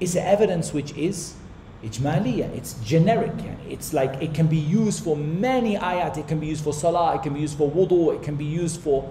[0.00, 1.34] Is evidence which is
[1.82, 3.32] ijmaliya, it's generic.
[3.68, 7.14] It's like it can be used for many ayat, it can be used for salah,
[7.14, 9.10] it can be used for wudu, it can be used for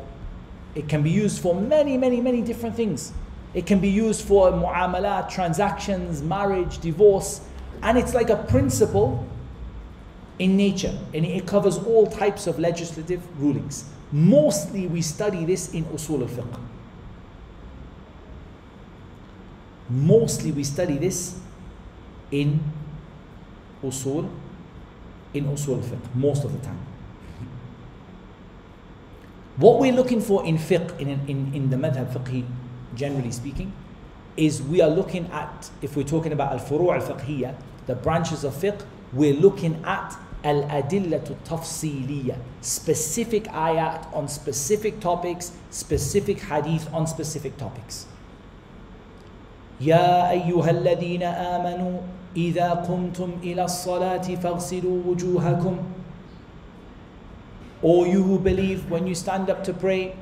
[0.75, 3.11] it can be used for many, many, many different things.
[3.55, 7.41] It can be used for mu'amalat, transactions, marriage, divorce,
[7.81, 9.25] and it's like a principle
[10.37, 13.85] in nature, and it covers all types of legislative rulings.
[14.11, 16.59] Mostly we study this in usul al-fiqh.
[19.89, 21.39] Mostly we study this
[22.30, 22.60] in
[23.82, 24.28] usul,
[25.32, 26.78] in usul al-fiqh, most of the time.
[29.56, 32.44] What we're looking for in fiqh, in, in, in the madhab fiqh,
[32.94, 33.72] generally speaking,
[34.36, 37.54] is we are looking at, if we're talking about al-furu' al-fiqhiyya,
[37.86, 46.40] the branches of fiqh, we're looking at al-adillatu tafsiliyya, specific ayat on specific topics, specific
[46.40, 48.06] hadith on specific topics.
[49.80, 52.00] يا أيها الذين آمنوا
[52.36, 55.76] إذا قمتم إلى الصلاة فاغسلوا وجوهكم
[57.84, 60.16] O you who believe, when you stand up to pray,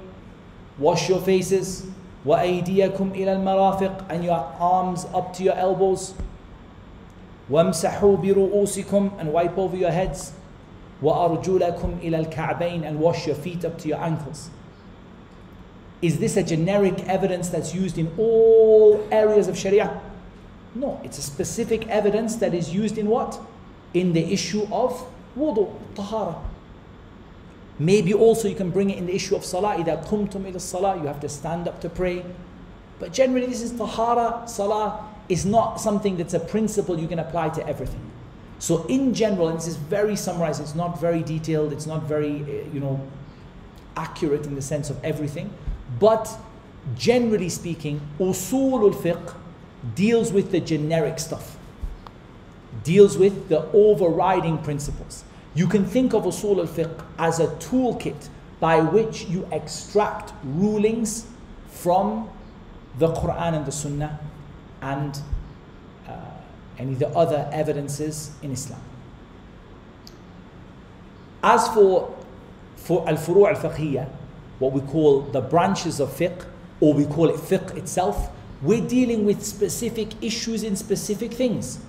[0.78, 1.86] wash your faces,
[2.26, 6.14] وَأَيْدِيَكُمْ إِلَى الْمَرَافِقِ And your arms up to your elbows.
[7.48, 10.32] وَامْسَحُوا بِرُؤُوسِكُمْ And wipe over your heads.
[11.02, 14.50] وَأَرْجُلَكُمْ إِلَى الْكَعْبَيْنِ And wash your feet up to your ankles.
[16.00, 20.00] Is this a generic evidence that's used in all areas of Sharia?
[20.76, 23.38] No, it's a specific evidence that is used in what?
[23.92, 26.36] In the issue of wudu, tahara.
[27.78, 29.76] Maybe also you can bring it in the issue of salah.
[29.76, 32.24] إِذَا قُمْتُمْ إِلَى الصَّلَاةِ You have to stand up to pray.
[32.98, 37.48] But generally this is tahara, salah is not something that's a principle you can apply
[37.50, 38.10] to everything.
[38.58, 42.42] So in general, and this is very summarized, it's not very detailed, it's not very,
[42.42, 43.00] uh, you know,
[43.96, 45.52] accurate in the sense of everything.
[45.98, 46.30] But
[46.96, 49.34] generally speaking, usul al-fiqh
[49.95, 51.57] deals with the generic stuff.
[52.83, 55.23] Deals with the overriding principles.
[55.55, 61.27] You can think of usul al-fiqh as a toolkit by which you extract rulings
[61.67, 62.29] from
[62.97, 64.19] the Quran and the Sunnah
[64.81, 65.19] and
[66.07, 66.11] uh,
[66.77, 68.81] any of the other evidences in Islam.
[71.43, 72.15] As for,
[72.75, 74.09] for al-furu' al-fiqhiyya,
[74.59, 76.45] what we call the branches of fiqh,
[76.79, 78.29] or we call it fiqh itself,
[78.61, 81.79] we're dealing with specific issues in specific things.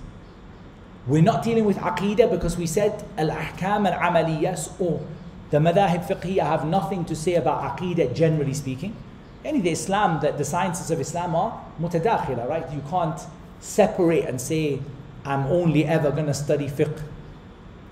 [1.07, 5.05] We're not dealing with aqidah because we said al-ahkam al-amaliyah or
[5.49, 8.95] the madahib fiqhiyah have nothing to say about aqidah generally speaking.
[9.43, 12.71] Any the Islam, that the sciences of Islam are mutadakhila, right?
[12.71, 13.19] You can't
[13.59, 14.81] separate and say,
[15.25, 17.01] I'm only ever going to study fiqh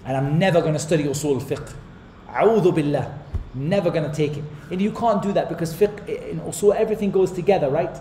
[0.05, 1.73] and I'm never going to study usul fiqh.
[2.29, 3.19] A'udhu billah.
[3.53, 4.43] Never going to take it.
[4.71, 7.95] And you can't do that because fiqh, in usul, everything goes together, right?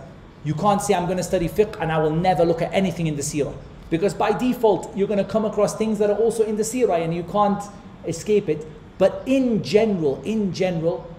[0.47, 3.09] You can't say, I'm going to study fiqh and I will never look at anything
[3.09, 3.53] in the seerah.
[3.91, 7.03] Because by default, you're going to come across things that are also in the seerah
[7.03, 7.61] and you can't
[8.07, 8.65] escape it.
[8.97, 11.13] But in general, in general,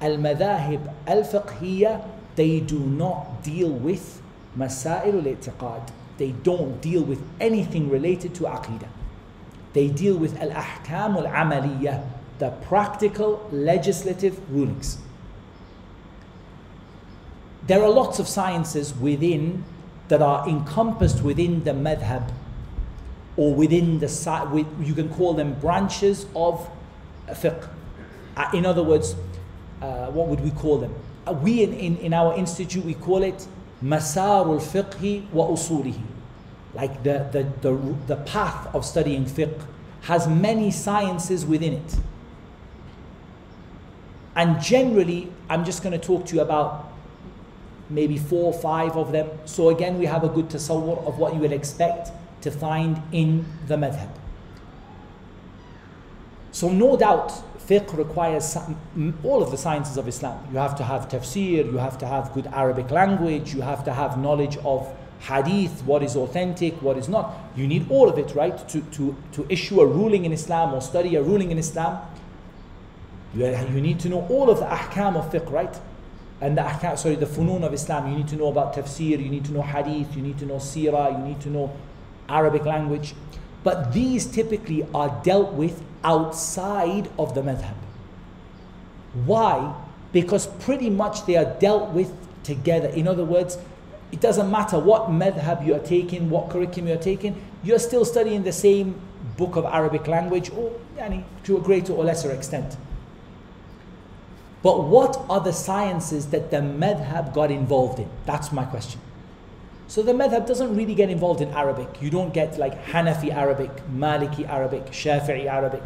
[0.00, 4.20] al-madahib al-fiqhiyya, they do not deal with
[4.58, 5.90] masail al-i'tiqad.
[6.18, 8.88] They don't deal with anything related to aqidah.
[9.74, 12.04] They deal with al-ahkam al-amaliyya,
[12.40, 14.98] the practical legislative rulings.
[17.66, 19.64] There are lots of sciences within
[20.08, 22.30] that are encompassed within the madhab
[23.36, 26.68] or within the you can call them branches of
[27.28, 27.68] fiqh.
[28.36, 29.14] Uh, in other words,
[29.80, 30.94] uh, what would we call them?
[31.26, 33.46] Uh, we in, in, in our institute we call it
[33.82, 36.00] masarul fiqhi wa usulihi.
[36.74, 39.60] Like the, the, the, the path of studying fiqh
[40.02, 41.96] has many sciences within it.
[44.34, 46.91] And generally, I'm just going to talk to you about
[47.92, 49.28] maybe four or five of them.
[49.44, 52.10] So again, we have a good tasawwur of what you would expect
[52.42, 54.08] to find in the madhab.
[56.50, 57.32] So no doubt,
[57.66, 58.56] fiqh requires
[59.22, 60.46] all of the sciences of Islam.
[60.52, 63.92] You have to have tafsir, you have to have good Arabic language, you have to
[63.92, 64.88] have knowledge of
[65.20, 67.34] hadith, what is authentic, what is not.
[67.56, 68.56] You need all of it, right?
[68.68, 71.98] To, to, to issue a ruling in Islam or study a ruling in Islam,
[73.34, 75.78] you, you need to know all of the ahkam of fiqh, right?
[76.42, 78.10] And the ahkam, sorry, the funun of Islam.
[78.10, 80.56] You need to know about tafsir, you need to know hadith, you need to know
[80.56, 81.72] seerah, you need to know
[82.28, 83.14] Arabic language.
[83.62, 87.76] But these typically are dealt with outside of the madhab.
[89.24, 89.72] Why?
[90.10, 92.88] Because pretty much they are dealt with together.
[92.88, 93.56] In other words,
[94.10, 98.04] it doesn't matter what madhab you are taking, what curriculum you are taking, you're still
[98.04, 99.00] studying the same
[99.36, 102.76] book of Arabic language, or yani, to a greater or lesser extent.
[104.62, 108.08] But what are the sciences that the madhab got involved in?
[108.26, 109.00] That's my question.
[109.88, 112.00] So the madhab doesn't really get involved in Arabic.
[112.00, 115.82] You don't get like Hanafi Arabic, Maliki Arabic, Shafi'i Arabic.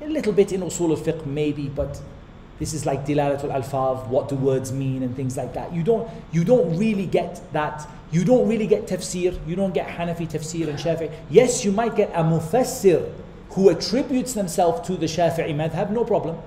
[0.00, 2.00] A little bit in usul al-fiqh maybe, but
[2.58, 5.72] this is like dilalatul alfaz, what do words mean and things like that.
[5.72, 7.86] You don't you don't really get that.
[8.10, 9.38] You don't really get tafsir.
[9.46, 11.12] You don't get Hanafi tafsir and Shafi'i.
[11.28, 13.12] Yes, you might get a mufassir
[13.50, 16.38] who attributes themselves to the Shafi'i madhab, no problem.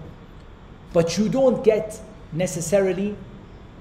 [0.93, 1.99] But you don't get
[2.31, 3.15] necessarily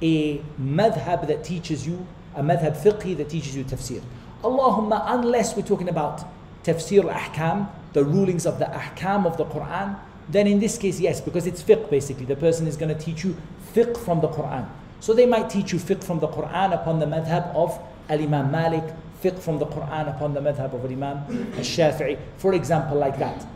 [0.02, 4.02] a madhab that teaches you, a madhab fiqhi that teaches you tafsir.
[4.42, 6.24] Allahumma, unless we're talking about
[6.64, 11.20] tafsir al-ahkam, the rulings of the ahkam of the Quran, then in this case, yes,
[11.20, 12.26] because it's fiqh basically.
[12.26, 13.36] The person is going to teach you
[13.74, 14.68] fiqh from the Quran.
[15.00, 18.84] So they might teach you fiqh from the Quran upon the madhab of Al-Imam Malik,
[19.22, 21.18] fiqh from the Quran upon the madhab of Al-Imam
[21.56, 23.46] Al-Shafi'i, for example, like that.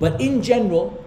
[0.00, 1.01] But in general,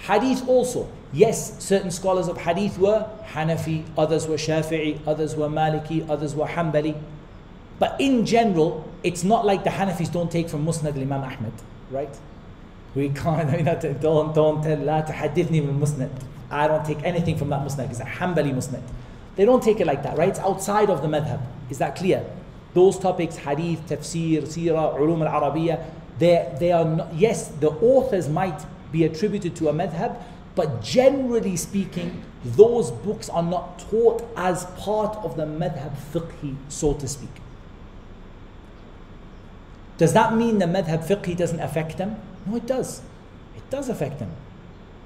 [0.00, 6.08] hadith also, yes, certain scholars of hadith were Hanafi, others were Shafi'i, others were Maliki,
[6.08, 7.00] others were Hanbali.
[7.78, 11.52] But in general, it's not like the Hanafis don't take from Musnad al-Imam Ahmad,
[11.90, 12.16] right?
[12.94, 13.64] We can't, I mean,
[14.00, 16.10] don't, don't tell, لا تحدثني من Musnad.
[16.50, 17.90] I don't take anything from that Musnad.
[17.90, 18.82] It's a Hanbali Musnad.
[19.36, 20.30] They don't take it like that, right?
[20.30, 21.40] It's outside of the madhab.
[21.68, 22.24] Is that clear?
[22.72, 25.84] Those topics, hadith, tafsir, seerah, ulum al-Arabiya,
[26.18, 30.16] they, they are not, yes, the authors might be attributed to a madhab,
[30.54, 36.94] but generally speaking, those books are not taught as part of the madhab fiqhi, so
[36.94, 37.30] to speak.
[39.98, 42.16] Does that mean the madhab fiqhi doesn't affect them?
[42.46, 43.02] No, it does.
[43.56, 44.30] It does affect them.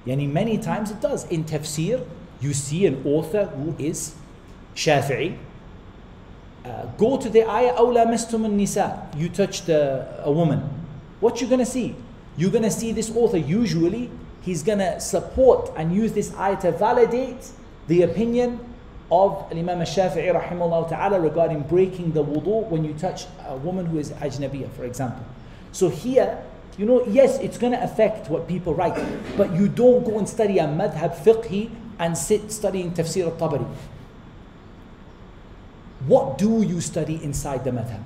[0.07, 1.27] Yani many times it does.
[1.29, 2.07] In tafsir,
[2.41, 4.15] you see an author who is
[4.75, 5.37] Shafi'i.
[6.65, 9.09] Uh, go to the ayah, أَوْلَا مَسْتُمُ nisa.
[9.17, 10.59] You touched a, a woman.
[11.21, 11.97] What you going to see?
[12.38, 14.10] You're going to see this author, usually,
[14.42, 17.50] he's going to support and use this ayah to validate
[17.88, 18.60] the opinion
[19.12, 24.00] of Imam al-Shafi'i rahimahullah ta'ala regarding breaking the wudu when you touch a woman who
[24.00, 25.24] is ajnabiyah, for example.
[25.72, 26.44] So here,
[26.78, 28.96] you know, yes, it's going to affect what people write,
[29.38, 31.70] but you don't go and study a madhab fiqhi
[32.00, 33.68] and sit studying tafsir al-Tabari.
[36.08, 38.04] What do you study inside the madhab?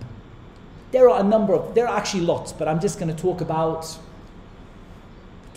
[0.92, 3.42] There are a number of, there are actually lots, but I'm just going to talk
[3.42, 3.98] about,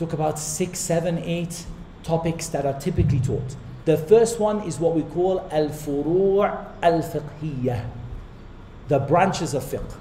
[0.03, 1.65] talk about six, seven, eight
[2.03, 3.55] topics that are typically taught.
[3.85, 7.89] The first one is what we call al-furu' al-fiqhiyah,
[8.89, 9.95] the branches of fiqh.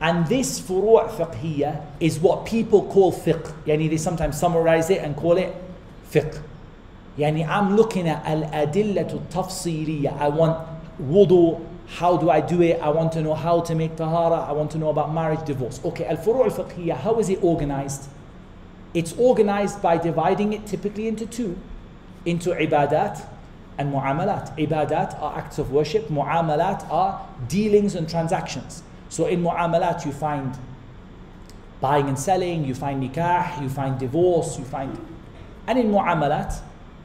[0.00, 3.52] And this furu' fiqhiyya is what people call fiqh.
[3.64, 5.54] Yani they sometimes summarize it and call it
[6.10, 6.42] fiqh.
[7.16, 10.18] Yani I'm looking at al-adillatu tafsiliya.
[10.18, 10.68] I want
[11.00, 12.80] wudu, how do I do it?
[12.82, 14.36] I want to know how to make tahara.
[14.36, 15.80] I want to know about marriage, divorce.
[15.84, 18.08] Okay, al-furu' al-fiqhiyya, how is it organized?
[18.94, 21.58] It's organized by dividing it typically into two,
[22.24, 23.26] into ibadat
[23.76, 24.56] and mu'amalat.
[24.56, 28.82] Ibadat are acts of worship, mu'amalat are dealings and transactions.
[29.08, 30.56] So in mu'amalat you find
[31.80, 34.96] buying and selling, you find nikah, you find divorce, you find
[35.66, 36.60] and in mu'amalat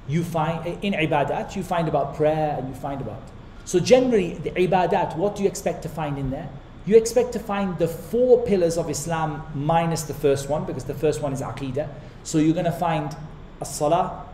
[0.07, 3.21] you find in ibadat you find about prayer and you find about
[3.65, 6.49] so generally the ibadat what do you expect to find in there
[6.89, 10.93] you expect to find the four pillars of islam minus the first one because the
[10.93, 11.87] first one is aqidah
[12.23, 13.15] so you're going to find
[13.61, 14.25] as-salah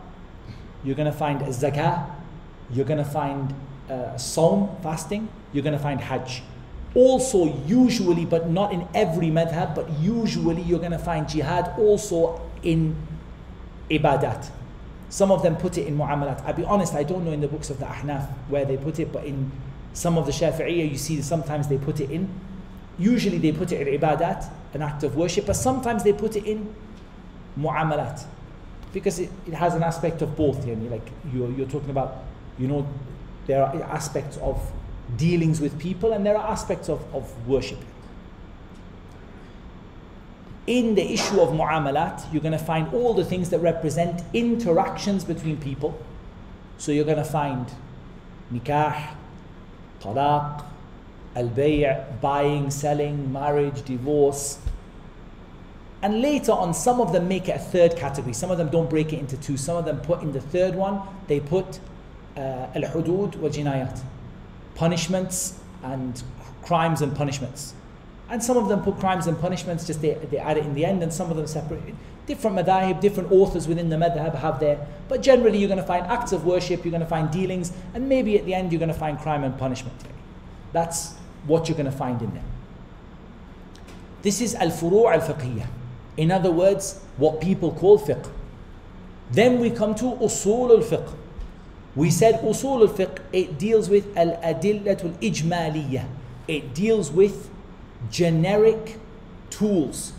[0.84, 2.08] you're going to find zakah
[2.70, 3.54] you're going to find
[3.88, 6.42] uh, Sawm, fasting, you're going to find Hajj.
[6.94, 12.40] Also, usually, but not in every madhab, but usually you're going to find jihad also
[12.62, 12.96] in
[13.90, 14.50] ibadat.
[15.08, 16.44] Some of them put it in mu'amalat.
[16.44, 18.98] I'll be honest, I don't know in the books of the Ahnaf where they put
[18.98, 19.52] it, but in
[19.92, 22.28] some of the Shafi'iyah, you see sometimes they put it in.
[22.98, 26.44] Usually they put it in ibadat, an act of worship, but sometimes they put it
[26.44, 26.74] in
[27.58, 28.24] mu'amalat.
[28.92, 30.64] Because it, it has an aspect of both.
[30.64, 32.24] Yani, like you're, you're talking about
[32.58, 32.86] you know,
[33.46, 34.72] there are aspects of
[35.16, 37.78] dealings with people and there are aspects of, of worship.
[40.66, 45.22] In the issue of mu'amalat, you're going to find all the things that represent interactions
[45.22, 46.00] between people.
[46.78, 47.70] So you're going to find
[48.52, 49.10] nikah,
[50.00, 50.64] talaq,
[51.36, 54.58] al-bay' buying, selling, marriage, divorce.
[56.02, 58.32] And later on, some of them make it a third category.
[58.32, 59.56] Some of them don't break it into two.
[59.56, 61.80] Some of them put in the third one, they put
[62.36, 64.00] uh, al-hudud wa jinayat.
[64.74, 66.22] Punishments and
[66.62, 67.74] crimes and punishments.
[68.28, 70.84] And some of them put crimes and punishments, just they, they add it in the
[70.84, 71.94] end, and some of them separate.
[72.26, 76.04] Different madahib, different authors within the madhab have their, but generally you're going to find
[76.06, 78.92] acts of worship, you're going to find dealings, and maybe at the end you're going
[78.92, 79.96] to find crime and punishment.
[80.72, 81.14] That's
[81.46, 82.44] what you're going to find in there.
[84.22, 85.68] This is al-furu' al-fiqhiyah.
[86.16, 88.28] In other words, what people call fiqh.
[89.30, 91.14] Then we come to usul al-fiqh.
[91.94, 96.06] We said usul al-fiqh, it deals with al-adillatul ijmaliyah.
[96.48, 97.50] It deals with
[98.10, 98.98] generic
[99.50, 100.12] tools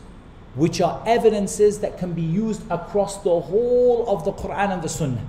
[0.55, 4.89] which are evidences that can be used across the whole of the Quran and the
[4.89, 5.25] Sunnah.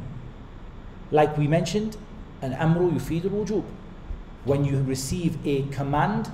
[1.10, 1.96] Like we mentioned,
[2.40, 3.64] an amru yufid al-wujub
[4.44, 6.30] when you receive a command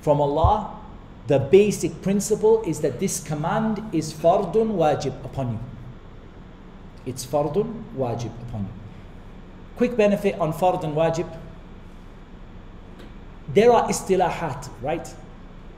[0.00, 0.78] from Allah,
[1.26, 5.58] the basic principle is that this command is fardun wajib upon you.
[7.06, 8.72] It's fardun wajib upon you.
[9.76, 11.26] Quick benefit on fardun wajib.
[13.52, 15.14] There are istilahat, right?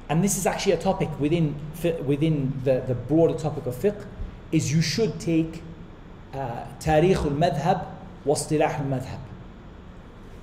[0.08, 1.54] And this is actually a topic within,
[2.04, 4.04] within the, the broader topic of fiqh,
[4.52, 5.62] is you should take
[6.32, 7.86] uh, tarikh al-madhab
[8.24, 9.25] wa istilah al-madhab.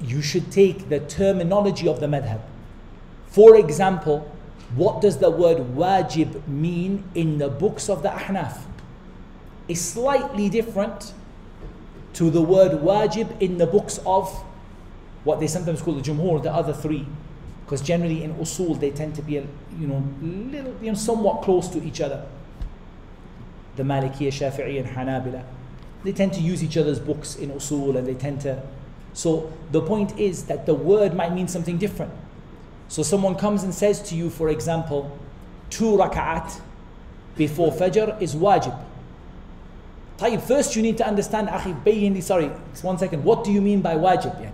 [0.03, 2.41] You should take the terminology of the madhab.
[3.27, 4.29] For example,
[4.75, 8.61] what does the word wajib mean in the books of the Ahnaf?
[9.67, 11.13] Is slightly different
[12.13, 14.29] to the word wajib in the books of
[15.23, 17.07] what they sometimes call the jumhur, the other three.
[17.65, 21.67] Because generally in usul they tend to be, you know, little, you know, somewhat close
[21.69, 22.25] to each other.
[23.77, 25.43] The Malikiyya, Shafi'i, and Hanabila.
[26.03, 28.61] They tend to use each other's books in usul and they tend to.
[29.13, 32.11] So the point is that the word might mean something different.
[32.87, 35.17] So someone comes and says to you, for example,
[35.69, 36.59] two rak'at
[37.35, 38.77] before Fajr is wajib.
[40.17, 42.47] Tayyib, first you need to understand, akhi, sorry,
[42.81, 44.39] one second, what do you mean by wajib?
[44.39, 44.51] Yani?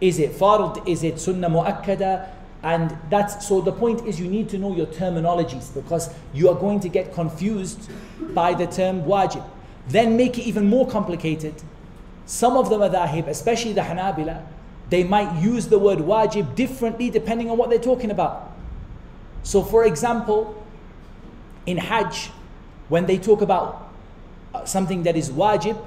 [0.00, 0.86] Is it fard?
[0.86, 2.28] Is it sunnah mu'akkada?
[2.62, 6.54] And that's so the point is you need to know your terminologies because you are
[6.54, 7.88] going to get confused
[8.34, 9.44] by the term wajib.
[9.88, 11.54] Then make it even more complicated
[12.26, 14.44] some of the madahib, especially the Hanabila,
[14.90, 18.52] they might use the word wajib differently depending on what they're talking about.
[19.42, 20.64] So, for example,
[21.66, 22.30] in Hajj,
[22.88, 23.90] when they talk about
[24.54, 25.80] uh, something that is wajib,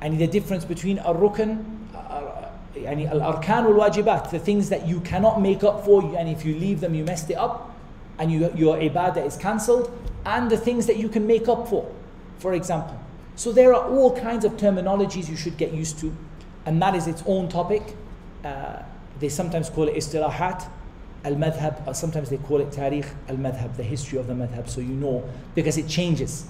[0.00, 5.40] and the difference between a rukn, uh, yani al wajibat, the things that you cannot
[5.40, 7.70] make up for and if you leave them, you messed it up,
[8.18, 9.90] and you, your ibadah is cancelled,
[10.24, 11.90] and the things that you can make up for,
[12.38, 13.01] for example
[13.36, 16.14] so there are all kinds of terminologies you should get used to
[16.66, 17.96] and that is its own topic
[18.44, 18.82] uh,
[19.20, 20.68] they sometimes call it istilahat
[21.24, 24.94] al-madhab or sometimes they call it tarikh al-madhab the history of the madhab so you
[24.94, 25.22] know
[25.54, 26.46] because it changes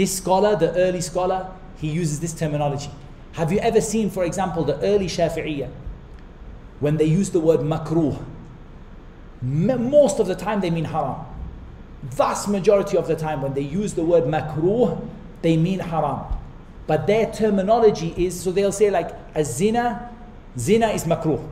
[0.00, 2.90] this scholar, the early scholar, he uses this terminology.
[3.32, 5.70] Have you ever seen, for example, the early Shafi'iyah,
[6.80, 8.24] when they use the word makruh?
[9.42, 11.16] most of the time they mean haram.
[12.02, 15.06] Vast majority of the time when they use the word makruh,
[15.42, 16.24] they mean haram.
[16.86, 20.10] But their terminology is, so they'll say like, a zina,
[20.58, 21.46] zina is makruh.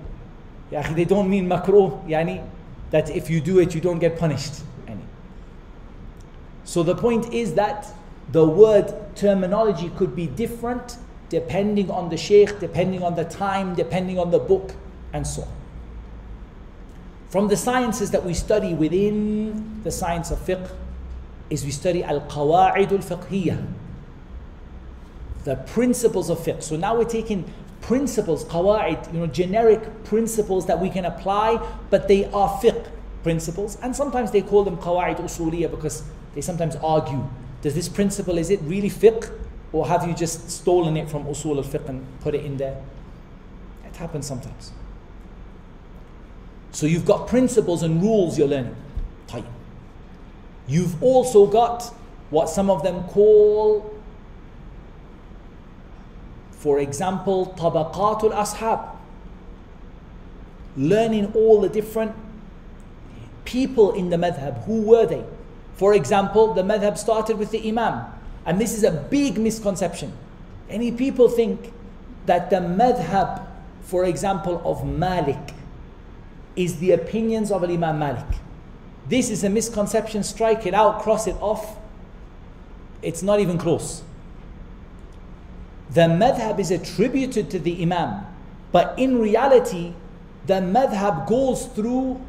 [0.70, 2.44] They don't mean makruh, yani,
[2.90, 4.62] that if you do it, you don't get punished.
[6.64, 7.86] So the point is that
[8.30, 10.98] the word terminology could be different
[11.30, 14.72] depending on the sheikh, depending on the time, depending on the book,
[15.14, 15.48] and so on.
[17.30, 20.70] From the sciences that we study within the science of fiqh
[21.48, 23.66] is we study al-qawa'id al-fiqhiyah,
[25.44, 26.62] the principles of fiqh.
[26.62, 32.08] So now we're taking principles, qawa'id, you know, generic principles that we can apply, but
[32.08, 32.86] they are fiqh
[33.22, 36.02] principles, and sometimes they call them qawa'id usuliyah because
[36.34, 37.24] they sometimes argue,
[37.62, 39.32] does this principle, is it really fiqh?
[39.72, 42.80] Or have you just stolen it from usul al-fiqh and put it in there?
[43.84, 44.72] It happens sometimes.
[46.72, 48.76] So you've got principles and rules you're learning.
[50.66, 51.94] You've also got
[52.30, 53.97] what some of them call,
[56.58, 58.96] for example, tabaqatul ashab.
[60.76, 62.14] Learning all the different
[63.44, 64.64] people in the madhab.
[64.64, 65.24] Who were they?
[65.76, 68.04] For example, the madhab started with the imam.
[68.44, 70.12] And this is a big misconception.
[70.68, 71.72] Any people think
[72.26, 73.46] that the madhab,
[73.82, 75.54] for example, of Malik
[76.56, 78.26] is the opinions of Imam Malik.
[79.08, 80.24] This is a misconception.
[80.24, 81.76] Strike it out, cross it off.
[83.00, 84.02] It's not even close.
[85.90, 88.26] The madhab is attributed to the Imam,
[88.72, 89.94] but in reality,
[90.46, 92.20] the madhab goes through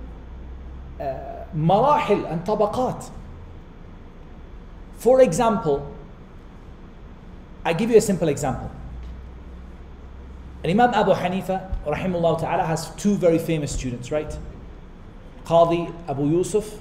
[1.00, 3.10] uh, marahil and tabaqat.
[4.98, 5.96] For example,
[7.66, 8.72] I give you a simple example.
[10.64, 14.38] And Imam Abu Hanifa, rahimahullah ta'ala, has two very famous students, right?
[15.46, 16.80] Qadi Abu Yusuf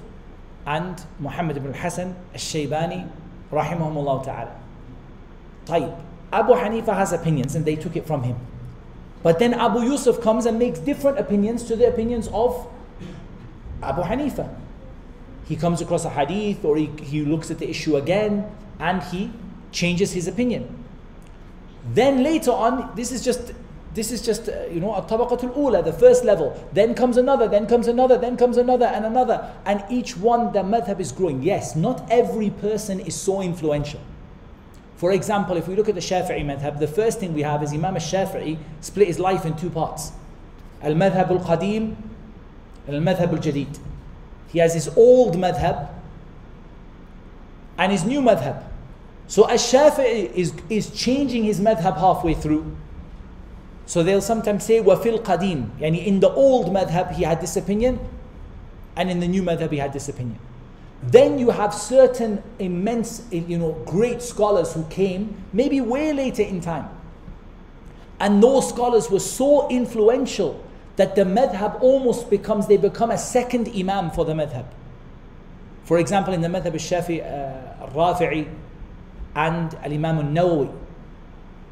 [0.65, 3.09] and Muhammad ibn Hassan al-Shaybani,
[3.51, 4.55] rahimahumullah ta'ala.
[5.65, 6.08] Tayyib.
[6.31, 8.37] Abu Hanifa has opinions and they took it from him.
[9.23, 12.67] But then Abu Yusuf comes and makes different opinions to the opinions of
[13.81, 14.49] Abu Hanifa
[15.49, 18.45] he comes across a hadith or he, he looks at the issue again
[18.79, 19.31] and he
[19.71, 20.85] changes his opinion.
[21.91, 23.53] Then later on, this is just
[23.95, 26.53] this is just uh, you know a tabaqatul ula, the first level.
[26.71, 30.59] Then comes another, then comes another, then comes another and another, and each one the
[30.59, 31.41] madhab is growing.
[31.41, 33.99] Yes, not every person is so influential.
[34.99, 37.71] For example, if we look at the Shafi'i madhab, the first thing we have is
[37.71, 40.11] Imam al-Shafi'i split his life in two parts.
[40.81, 41.95] Al-madhab al-qadim,
[42.85, 43.79] al-madhab al-jadid.
[44.49, 45.87] He has his old madhab
[47.77, 48.61] and his new madhab.
[49.27, 52.75] So al-Shafi'i is, is changing his madhab halfway through.
[53.85, 55.69] So they'll sometimes say, wafil qadim.
[55.79, 58.01] Yani in the old madhab he had this opinion,
[58.97, 60.39] and in the new madhab he had this opinion.
[61.01, 66.59] Then you have certain immense, you know, great scholars who came maybe way later in
[66.59, 66.89] time.
[68.19, 70.61] And those scholars were so influential
[70.97, 74.65] that the madhab almost becomes, they become a second imam for the madhab.
[75.85, 78.47] For example, in the madhab al-Shafi, uh, al-Rafi'i
[79.35, 80.69] and al-Imam al-Nawawi,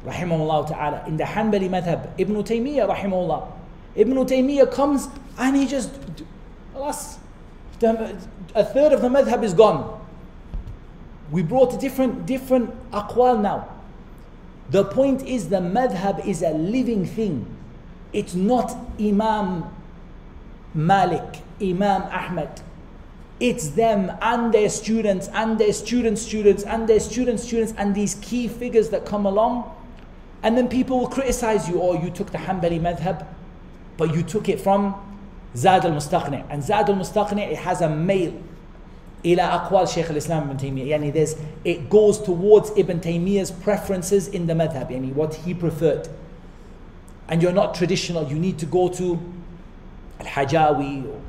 [0.06, 3.52] rahimahullah ta'ala, in the Hanbali madhab, Ibn Taymiyyah, rahimahullah,
[3.94, 5.90] Ibn Taymiyyah comes and he just,
[6.74, 7.18] alas,
[8.54, 9.94] a third of the madhab is gone.
[11.30, 13.68] We brought different, different aqwal now.
[14.70, 17.46] The point is the madhab is a living thing.
[18.12, 19.64] It's not Imam
[20.74, 22.62] Malik, Imam Ahmed.
[23.40, 28.16] It's them and their students and their students' students and their students' students and these
[28.16, 29.74] key figures that come along.
[30.42, 33.26] And then people will criticize you, or oh, you took the Hanbali madhab,
[33.96, 35.07] but you took it from
[35.55, 36.45] Zad al Mustaqni.
[36.49, 38.33] And Zad al Mustaqni, it has a mail.
[39.25, 44.47] إلى أقوال شيخ الإسلام ابن تيمية يعني there's, it goes towards Ibn Taymiyyah's preferences in
[44.47, 46.09] the madhab يعني what he preferred
[47.29, 49.19] and you're not traditional, you need to go to
[50.19, 51.21] Al-Hajawi, or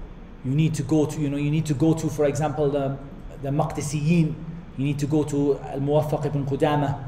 [0.44, 2.96] you need to go to, you know, you need to go to, for example, the,
[3.42, 4.34] the Maqdisiyin,
[4.76, 7.02] you need to go to Al-Muwaffaq ibn Qudama,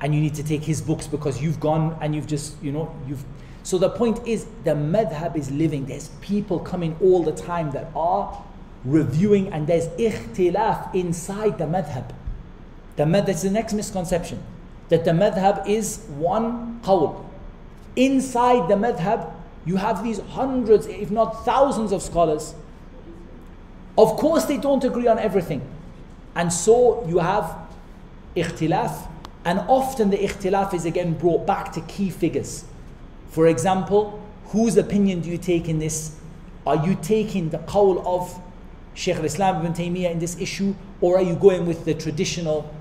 [0.00, 2.94] and you need to take his books because you've gone and you've just, you know,
[3.08, 3.24] you've...
[3.63, 5.85] so the point is, the madhab is living.
[5.85, 8.43] There's people coming all the time that are
[8.83, 12.11] reviewing and there's ikhtilaf inside the madhab.
[12.95, 14.43] The madhab, that's the next misconception.
[14.89, 17.23] That the madhab is one qawl,
[17.95, 19.31] Inside the madhab,
[19.65, 22.55] you have these hundreds, if not thousands of scholars.
[23.97, 25.61] Of course, they don't agree on everything.
[26.35, 27.55] And so you have
[28.35, 29.07] ikhtilaf,
[29.43, 32.63] and often the ikhtilaf is again brought back to key figures.
[33.31, 36.17] For example, whose opinion do you take in this
[36.65, 38.39] Are you taking the qawl of
[38.93, 42.71] Shaykh al-Islam ibn Taymiyyah in this issue or are you going with the traditional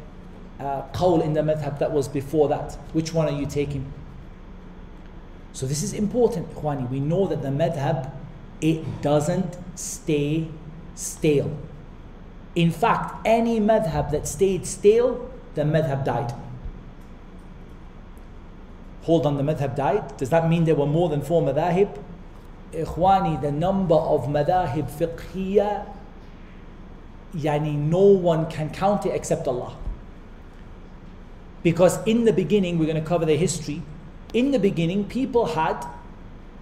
[0.58, 2.74] uh, qawl in the madhab that was before that?
[2.92, 3.90] Which one are you taking?
[5.52, 6.90] So this is important, Ikhwani.
[6.90, 8.10] We know that the madhab,
[8.60, 10.48] it doesn't stay
[10.94, 11.56] stale.
[12.54, 16.34] In fact, any madhab that stayed stale, the madhab died.
[19.10, 20.16] Hold on, the madhab died.
[20.18, 21.98] Does that mean there were more than four madhahib?
[22.72, 25.84] Ikhwani, the number of madhahib fiqhiyya,
[27.34, 29.76] yani no one can count it except Allah.
[31.64, 33.82] Because in the beginning, we're going to cover the history.
[34.32, 35.84] In the beginning, people had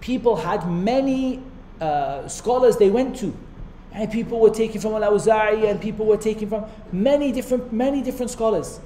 [0.01, 1.43] people had many
[1.79, 3.31] uh, scholars they went to.
[3.91, 8.31] And people were taking from Al-Awza'i and people were taking from many different, many different
[8.31, 8.79] scholars.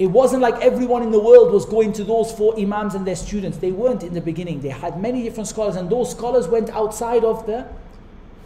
[0.00, 3.14] It wasn't like everyone in the world was going to those four imams and their
[3.14, 3.58] students.
[3.58, 4.62] They weren't in the beginning.
[4.62, 7.66] They had many different scholars and those scholars went outside of the,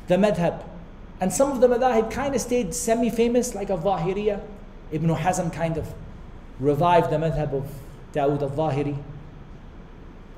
[0.09, 0.64] the madhab.
[1.20, 4.42] And some of the madhab kind of stayed semi-famous like al-Zahiriyah.
[4.90, 5.94] Ibn Hazm kind of
[6.59, 7.70] revived the madhab of
[8.12, 9.00] Dawood al-Zahiri.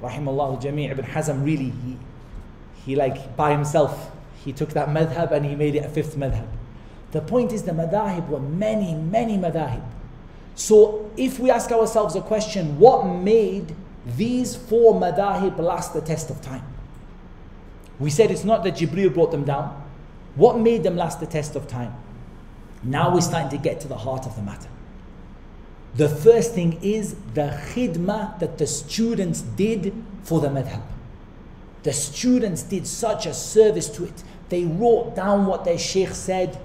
[0.02, 1.96] Rahimallahu Jami' Ibn Hazm really, he,
[2.84, 4.10] he like by himself
[4.44, 6.46] he took that madhab and he made it a fifth madhab.
[7.12, 9.82] The point is the madahib were many, many madahib.
[10.57, 13.76] So if we ask ourselves a question, what made
[14.16, 16.64] these four madahib last the test of time?
[18.00, 19.84] We said it's not that Jibreel brought them down.
[20.34, 21.94] What made them last the test of time?
[22.82, 24.68] Now we're starting to get to the heart of the matter.
[25.94, 29.92] The first thing is the khidmah that the students did
[30.22, 30.82] for the madhab.
[31.82, 34.24] The students did such a service to it.
[34.48, 36.59] They wrote down what their sheikh said.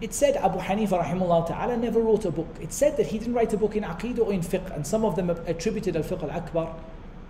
[0.00, 2.48] It said Abu Hanifa rahimahullah ta'ala never wrote a book.
[2.60, 5.04] It said that he didn't write a book in Aqidah or in fiqh, and some
[5.04, 6.74] of them attributed al-fiqh al-akbar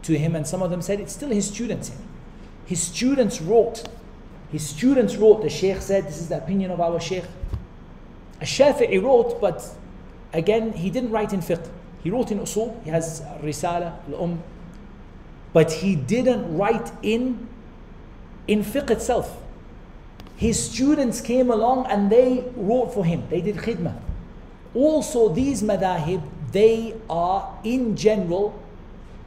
[0.02, 1.92] to him, and some of them said it's still his students.
[2.64, 3.88] His students wrote.
[4.50, 5.42] His students wrote.
[5.42, 7.24] The sheikh said, this is the opinion of our sheikh.
[8.40, 9.64] Al-Shafi'i wrote, but
[10.32, 11.68] again, he didn't write in fiqh.
[12.02, 12.82] He wrote in usul.
[12.82, 14.42] He has Risala, al-Um.
[15.52, 17.48] But he didn't write in
[18.48, 19.42] in fiqh itself.
[20.36, 23.24] His students came along and they wrote for him.
[23.30, 23.98] They did khidmah.
[24.74, 26.22] Also, these madahib,
[26.52, 28.62] they are in general,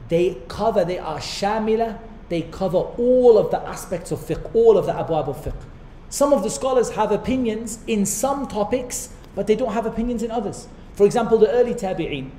[0.08, 1.98] they cover, they are shamila,
[2.28, 5.60] they cover all of the aspects of fiqh, all of the abwab of fiqh.
[6.08, 10.30] Some of the scholars have opinions in some topics, but they don't have opinions in
[10.30, 10.68] others.
[10.94, 12.30] For example, the early tabi'een,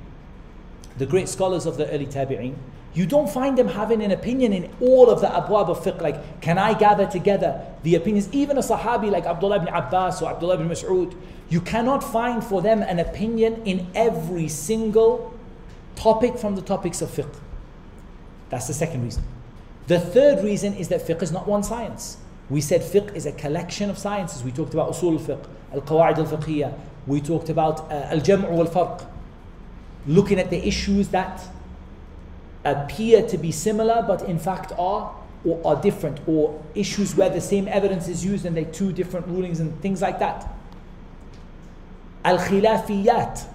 [0.96, 2.54] the great scholars of the early tabi'een,
[2.94, 6.00] you don't find them having an opinion in all of the abwab of fiqh.
[6.00, 8.28] Like, can I gather together the opinions?
[8.32, 11.16] Even a sahabi like Abdullah ibn Abbas or Abdullah ibn Mas'ud,
[11.48, 15.34] you cannot find for them an opinion in every single
[15.96, 17.34] topic from the topics of fiqh.
[18.50, 19.24] That's the second reason.
[19.86, 22.18] The third reason is that fiqh is not one science.
[22.50, 24.44] We said fiqh is a collection of sciences.
[24.44, 26.78] We talked about usul al-fiqh, al-qawa'id al-fiqhiyah.
[27.06, 29.06] We talked about uh, al-jam'u wal-farq.
[30.06, 31.42] Looking at the issues that
[32.64, 37.40] appear to be similar but in fact are or are different or issues where the
[37.40, 40.48] same evidence is used and they're two different rulings and things like that.
[42.24, 43.46] Al-khilafiyat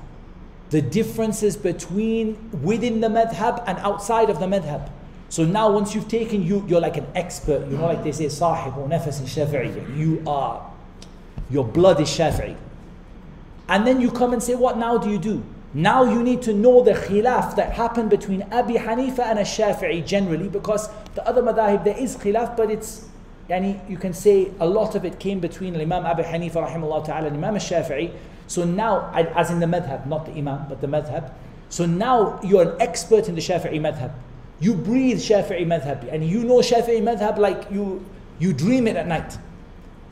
[0.69, 4.89] the differences between within the madhab and outside of the madhab
[5.29, 8.27] so now once you've taken you you're like an expert you know like they say
[8.27, 10.69] sahib or nafas shafi'i you are
[11.49, 12.57] your blood is shafi'i.
[13.69, 15.43] And then you come and say what now do you do
[15.73, 20.47] now you need to know the khilaf that happened between Abi Hanifa and Ash-Shafi'i generally
[20.47, 23.09] because the other madahib there is khilaf but it's
[23.49, 27.27] yani you can say a lot of it came between Imam Abi Hanifa rahimahullah ta'ala
[27.27, 28.13] and Imam Ash-Shafi'i.
[28.47, 31.31] So now as in the madhab not the imam but the madhab.
[31.69, 34.13] So now you're an expert in the Shafi'i madhab.
[34.61, 38.05] You breathe Shafi'i madhab and you know Shafi'i madhab like you
[38.39, 39.37] you dream it at night.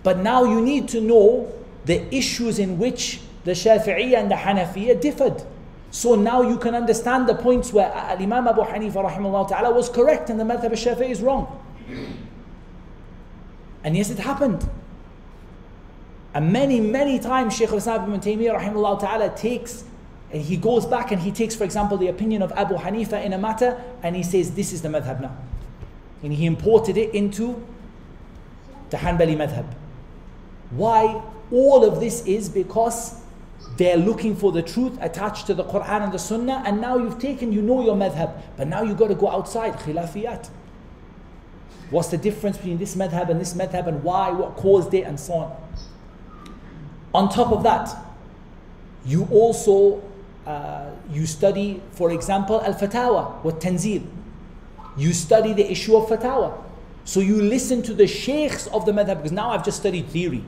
[0.04, 1.52] But now you need to know
[1.86, 5.44] the issues in which the Shafi'iyya and the Hanafiya differed.
[5.92, 10.30] So now you can understand the points where Imam Abu Hanifa rahimahullah ta'ala was correct
[10.30, 11.48] and the madhab al-Shafi'i is wrong.
[13.84, 14.68] And yes, it happened.
[16.34, 19.86] And many, many times Shaykh al-Islam ibn Taymiyyah rahimahullah ta'ala takes,
[20.34, 23.32] and he goes back and he takes, for example, the opinion of Abu Hanifa in
[23.32, 25.38] a matter and he says, this is the madhab now.
[26.24, 27.64] And he imported it into
[28.90, 29.66] the Hanbali madhab.
[30.72, 31.22] Why?
[31.52, 33.22] All of this is because
[33.78, 37.20] they're looking for the truth attached to the Quran and the Sunnah, and now you've
[37.20, 40.50] taken, you know your madhab, but now you've got to go outside, khilafiyat.
[41.90, 45.20] What's the difference between this madhab and this madhab, and why, what caused it, and
[45.20, 45.56] so on.
[47.14, 47.96] On top of that,
[49.06, 50.02] you also
[50.46, 54.06] uh, you study, for example, al-fatawa, what tanzil.
[54.98, 56.64] You study the issue of fatawa.
[57.04, 60.44] So you listen to the sheikhs of the madhab because now I've just studied theory.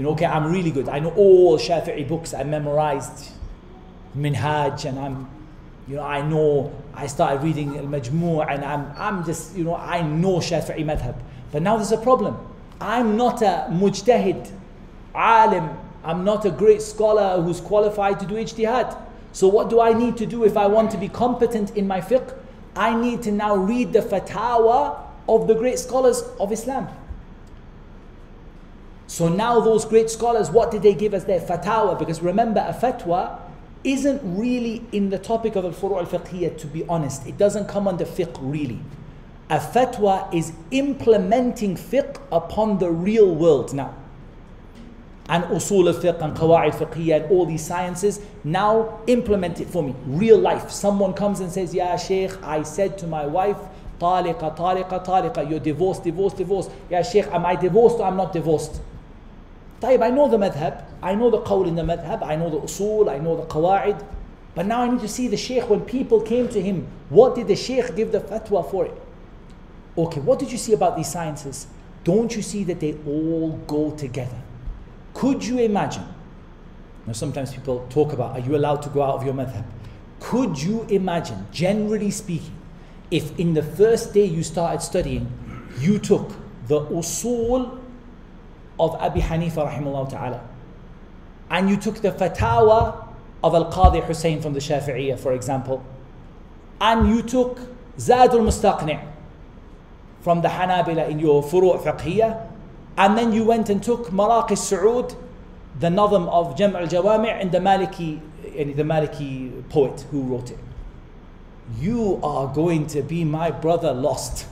[0.00, 0.88] You know, okay, I'm really good.
[0.88, 2.32] I know all Shafi'i books.
[2.32, 3.32] I memorized
[4.16, 5.28] Minhaj and I'm,
[5.86, 10.00] you know, I know, I started reading Al-Majmu' and I'm, I'm just, you know, I
[10.00, 11.16] know Shafi'i madhab.
[11.52, 12.38] But now there's a problem.
[12.80, 14.50] I'm not a mujtahid,
[15.14, 15.68] alim.
[16.02, 18.96] I'm not a great scholar who's qualified to do ijtihad.
[19.32, 22.00] So what do I need to do if I want to be competent in my
[22.00, 22.34] fiqh?
[22.74, 24.98] I need to now read the fatwa
[25.28, 26.88] of the great scholars of Islam.
[29.10, 31.98] So now those great scholars, what did they give as their fatwa?
[31.98, 33.40] Because remember, a fatwa
[33.82, 37.26] isn't really in the topic of al-furu' al-fiqhiyya, to be honest.
[37.26, 38.78] It doesn't come under fiqh really.
[39.50, 43.96] A fatwa is implementing fiqh upon the real world now.
[45.28, 49.96] And usul al-fiqh and qawa'id fiqhiyya and all these sciences, now implement it for me.
[50.06, 50.70] Real life.
[50.70, 53.58] Someone comes and says, Ya Shaykh, I said to my wife,
[53.98, 56.70] taliqa, taliqa, taliqa, you're divorced, divorced, divorced.
[56.88, 58.80] Ya Shaykh, am I divorced or I'm not divorced?
[59.81, 62.59] طيب, I know the madhab, I know the qawl in the madhab, I know the
[62.59, 64.03] usul, I know the qawa'id.
[64.55, 65.69] But now I need to see the shaykh.
[65.69, 68.93] When people came to him, what did the shaykh give the fatwa for it?
[69.97, 71.67] Okay, what did you see about these sciences?
[72.05, 74.37] Don't you see that they all go together?
[75.13, 76.05] Could you imagine?
[77.05, 79.65] Now, sometimes people talk about are you allowed to go out of your madhab?
[80.19, 82.55] Could you imagine, generally speaking,
[83.11, 85.31] if in the first day you started studying,
[85.79, 86.31] you took
[86.67, 87.78] the usul
[88.80, 90.40] of Abi Hanifa rahimahullah ta'ala,
[91.50, 93.06] and you took the fatawa
[93.42, 95.84] of Al Qadi Hussein from the Shafi'iyah, for example,
[96.80, 97.58] and you took
[97.98, 99.06] Zadul Mustaqni'
[100.22, 102.46] from the Hanabila in your Furu' Fiqhiyah,
[102.98, 105.16] and then you went and took Maraqi Su'ud,
[105.78, 110.58] the Nazm of Jam' al Jawami' and the Maliki, the Maliki poet who wrote it.
[111.78, 114.46] You are going to be my brother lost.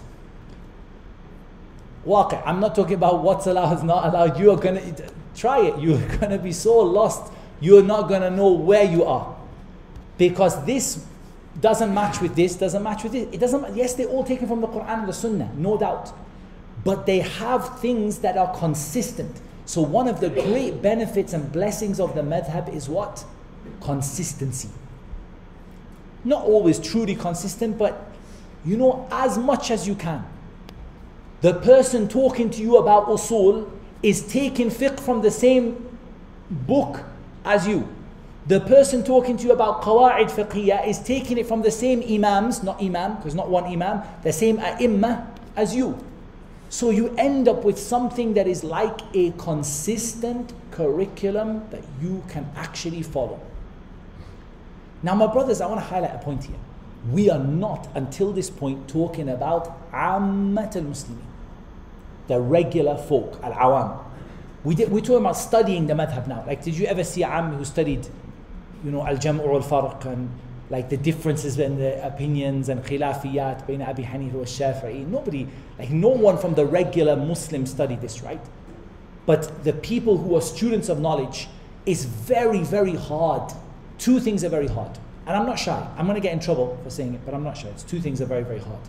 [2.16, 4.38] I'm not talking about what's allowed, not allowed.
[4.38, 5.78] You are going to try it.
[5.78, 9.36] You're going to be so lost, you're not going to know where you are.
[10.16, 11.04] Because this
[11.60, 13.28] doesn't match with this, doesn't match with this.
[13.32, 16.12] It doesn't, yes, they're all taken from the Quran and the Sunnah, no doubt.
[16.84, 19.40] But they have things that are consistent.
[19.66, 23.24] So, one of the great benefits and blessings of the madhab is what?
[23.82, 24.70] Consistency.
[26.24, 28.10] Not always truly consistent, but
[28.64, 30.24] you know, as much as you can.
[31.40, 33.70] The person talking to you about usul
[34.02, 35.86] is taking fiqh from the same
[36.50, 37.04] book
[37.44, 37.88] as you.
[38.46, 42.62] The person talking to you about qawa'id fiqhiyah is taking it from the same imams,
[42.62, 45.22] not imam, because not one imam, the same ai
[45.54, 45.98] as you.
[46.70, 52.50] So you end up with something that is like a consistent curriculum that you can
[52.56, 53.40] actually follow.
[55.02, 56.56] Now, my brothers, I want to highlight a point here.
[57.10, 61.27] We are not, until this point, talking about ammat al Muslimin,
[62.28, 64.04] the regular folk, al awam.
[64.64, 66.44] We did, we're talking about studying the madhab now.
[66.46, 68.06] Like, did you ever see a Am who studied
[68.84, 70.30] you know, al-jam'u al-farq and
[70.70, 75.06] like the differences in the opinions and khilafiyat between Abi Hanifa and Shafi'i.
[75.06, 75.48] Nobody,
[75.78, 78.40] like no one from the regular Muslim studied this, right?
[79.24, 81.48] But the people who are students of knowledge
[81.86, 83.52] is very, very hard.
[83.98, 84.98] Two things are very hard.
[85.26, 85.86] And I'm not shy.
[85.96, 87.68] I'm going to get in trouble for saying it, but I'm not shy.
[87.68, 88.80] It's two things are very, very hard.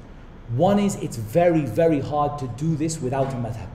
[0.56, 3.68] One is it's very, very hard to do this without a madhab.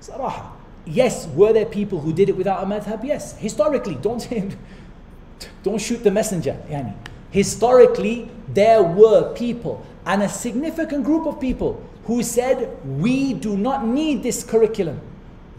[0.00, 0.46] Saraha.
[0.86, 3.04] Yes, were there people who did it without a madhab?
[3.04, 3.36] Yes.
[3.38, 4.26] Historically, don't
[5.62, 6.56] don't shoot the messenger.
[6.68, 6.94] Yani.
[7.30, 13.86] Historically, there were people and a significant group of people who said, We do not
[13.86, 15.00] need this curriculum.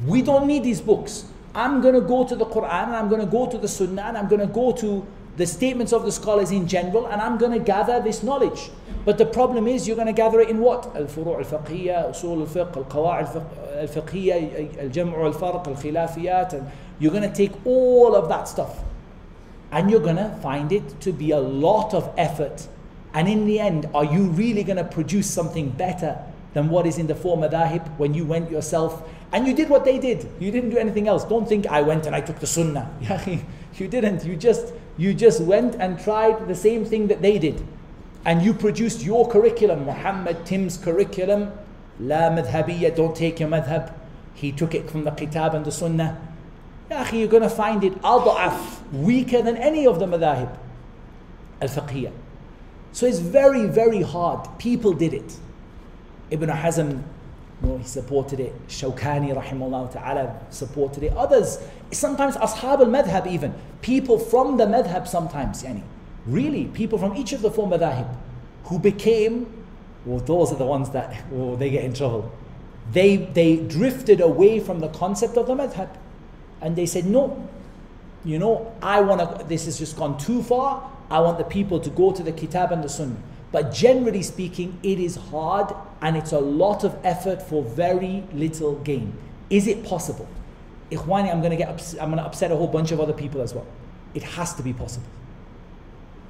[0.06, 1.26] We don't need these books.
[1.54, 4.04] I'm going to go to the Quran and I'm going to go to the Sunnah
[4.04, 5.06] and I'm going to go to
[5.38, 8.70] the statements of the scholars in general and I'm going to gather this knowledge.
[9.06, 10.94] But the problem is you're going to gather it in what?
[10.94, 13.36] Usul al-fiqh, al-qawa'id
[13.82, 16.54] al-fiqhiyya, al-jam'u al-farq, al-khilafiyat.
[16.54, 18.84] And you're going to take all of that stuff
[19.72, 22.68] and you're going to find it to be a lot of effort.
[23.14, 26.22] And in the end, are you really going to produce something better
[26.54, 29.86] than what is in the four madahib when you went yourself and you did what
[29.86, 30.30] they did?
[30.40, 31.24] You didn't do anything else.
[31.24, 32.92] Don't think I went and I took the sunnah.
[33.76, 34.26] you didn't.
[34.26, 37.66] You just you just went and tried the same thing that they did.
[38.24, 41.52] And you produced your curriculum, Muhammad Tim's curriculum.
[42.00, 43.94] La madhabiyya, don't take your madhab.
[44.34, 46.20] He took it from the kitab and the sunnah
[47.14, 50.58] you're going to find it adaf, weaker than any of the madahib
[51.62, 52.12] al-fiqhiyah.
[52.92, 54.48] So it's very, very hard.
[54.60, 55.38] People did it.
[56.30, 57.04] Ibn Hazm,
[57.68, 58.68] know, he supported it.
[58.68, 61.14] Shawkani, rahimahullah ta'ala, supported it.
[61.14, 61.60] Others,
[61.92, 63.54] sometimes ashab al-madhab even.
[63.82, 65.84] People from the madhab sometimes, yani.
[66.26, 68.08] Really, people from each of the four madhahib
[68.66, 69.62] who became
[70.06, 72.32] well, those are the ones that oh, they get in trouble.
[72.92, 75.90] They, they drifted away from the concept of the madhab.
[76.60, 77.48] And they said, no,
[78.26, 80.90] you know, I want to, this has just gone too far.
[81.10, 83.18] I want the people to go to the kitab and the sunnah.
[83.52, 88.76] But generally speaking, it is hard and it's a lot of effort for very little
[88.76, 89.14] gain.
[89.50, 90.28] Is it possible?
[90.90, 93.14] Ikhwani, I'm going to get ups- I'm going to upset a whole bunch of other
[93.14, 93.66] people as well.
[94.14, 95.08] It has to be possible.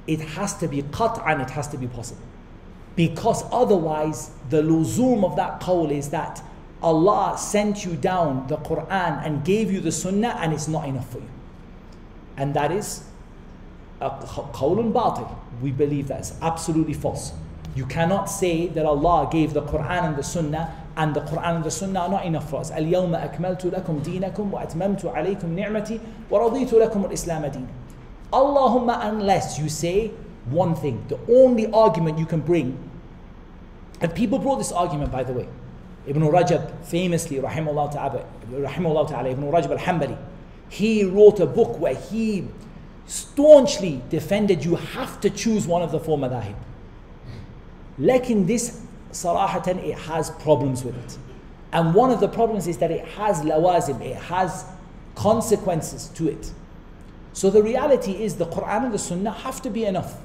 [0.06, 2.22] It has to be cut and it has to be possible.
[2.96, 6.42] Because otherwise, the luzum of that qawl is that
[6.82, 11.08] Allah sent you down the Quran and gave you the Sunnah and it's not enough
[11.10, 11.30] for you.
[12.36, 13.04] And that is
[14.01, 15.29] qawlun batil.
[15.61, 17.33] We believe that is absolutely false.
[17.75, 21.63] You cannot say that Allah gave the Quran and the Sunnah and the Quran and
[21.63, 22.71] the Sunnah are not enough for us.
[22.71, 25.99] اليوم أكملت لكم دينكم وأتممت عليكم نعمتي
[26.31, 27.67] ورضيت لكم الإسلام دين.
[28.33, 30.11] Allahumma unless you say
[30.49, 31.05] one thing.
[31.07, 32.77] The only argument you can bring,
[34.01, 35.47] and people brought this argument by the way.
[36.07, 40.17] Ibn Rajab famously, rahimahullah ta'ala, rahimahullah ta'ala Ibn Rajab al-Hanbali,
[40.69, 42.47] he wrote a book where he
[43.06, 46.56] staunchly defended you have to choose one of the four madahib.
[47.98, 48.80] Lekin this
[49.10, 51.18] sarahatan it has problems with it.
[51.72, 54.64] And one of the problems is that it has lawazim, it has
[55.14, 56.52] consequences to it.
[57.32, 60.18] So the reality is the Quran and the Sunnah have to be enough.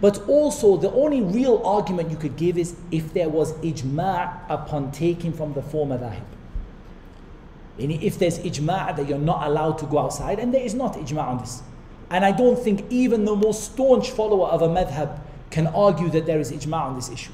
[0.00, 4.92] But also, the only real argument you could give is if there was ijma' upon
[4.92, 6.22] taking from the four madhahib.
[7.78, 11.22] If there's ijma' that you're not allowed to go outside, and there is not ijma'
[11.22, 11.62] on this.
[12.10, 16.26] And I don't think even the most staunch follower of a madhab can argue that
[16.26, 17.32] there is ijma' on this issue.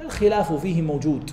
[0.00, 1.32] Al-khilafu fihi mawjood.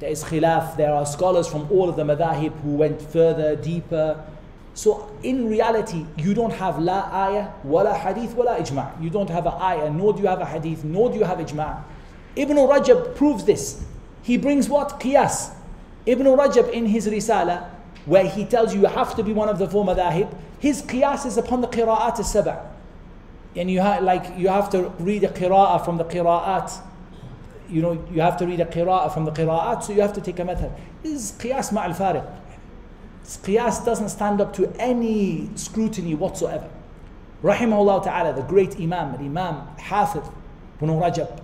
[0.00, 4.24] There is khilaf, there are scholars from all of the madhahib who went further, deeper,
[4.74, 9.02] so in reality, you don't have la ayah, wala hadith, wala ijma'.
[9.02, 11.38] You don't have a ayah, nor do you have a hadith, nor do you have
[11.38, 11.82] ijma'.
[12.36, 13.84] Ibn Rajab proves this.
[14.22, 15.00] He brings what?
[15.00, 15.52] Qiyas.
[16.06, 17.68] Ibn Rajab in his Risala,
[18.06, 21.26] where he tells you you have to be one of the four madahib, his qiyas
[21.26, 22.66] is upon the qira'at al-saba'.
[23.56, 26.80] And you have like you have to read a qira'ah from the qira'at.
[27.68, 30.20] You know, you have to read a qira'ah from the qira'at, so you have to
[30.20, 30.70] take a method.
[31.02, 32.26] This is qiyas ma'al fariq.
[33.24, 36.68] Qiyas doesn't stand up to any scrutiny whatsoever.
[37.42, 40.28] Rahimahullah ta'ala, the great Imam, Imam Hafiz,
[40.80, 41.40] Ibn Rajab.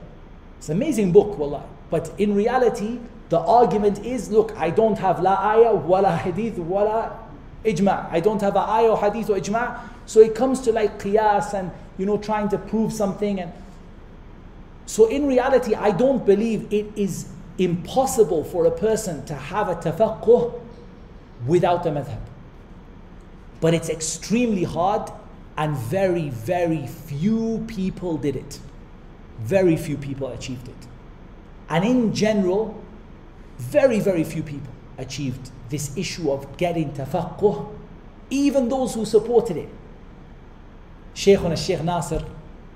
[0.58, 1.64] It's an amazing book, wallah.
[1.88, 2.98] But in reality,
[3.30, 7.25] the argument is look, I don't have la ayah, wala hadith, wala
[7.66, 8.10] ijma'.
[8.10, 9.80] I don't have a ayah or hadith or ijma'.
[10.06, 13.40] So it comes to like qiyas and, you know, trying to prove something.
[13.40, 13.52] And
[14.86, 19.74] so in reality, I don't believe it is impossible for a person to have a
[19.74, 20.60] tafaqquh
[21.46, 22.20] without a madhab.
[23.60, 25.10] But it's extremely hard
[25.56, 28.60] and very, very few people did it.
[29.40, 30.86] Very few people achieved it.
[31.68, 32.80] And in general,
[33.58, 37.67] very, very few people achieved this issue of getting tafaqquh,
[38.29, 39.69] even those who supported it.
[41.15, 42.23] Shaykhuna Shaykh Nasir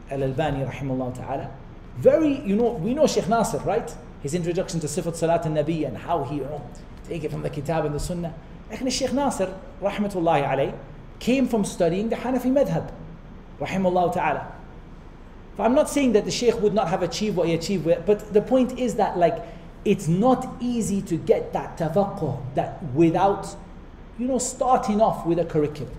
[0.10, 1.52] al-Albani rahimahullah ta'ala,
[1.98, 3.94] very, you know, we know Shaykh Nasir, right?
[4.22, 6.62] His introduction to Sifat Salat al-Nabi and how he, you know,
[7.08, 8.34] take it from the Kitab and the Sunnah.
[8.72, 10.74] لكن Sheikh Nasir, rahmatullahi alayh,
[11.20, 12.92] came from studying the Hanafi madhab,
[13.60, 14.52] rahimahullah ta'ala.
[15.58, 18.42] I'm not saying that the Sheikh would not have achieved what he achieved, but the
[18.42, 19.42] point is that like
[19.85, 23.57] it's not easy to get that tafaqquh that without,
[24.19, 25.95] you know, starting off with a curriculum.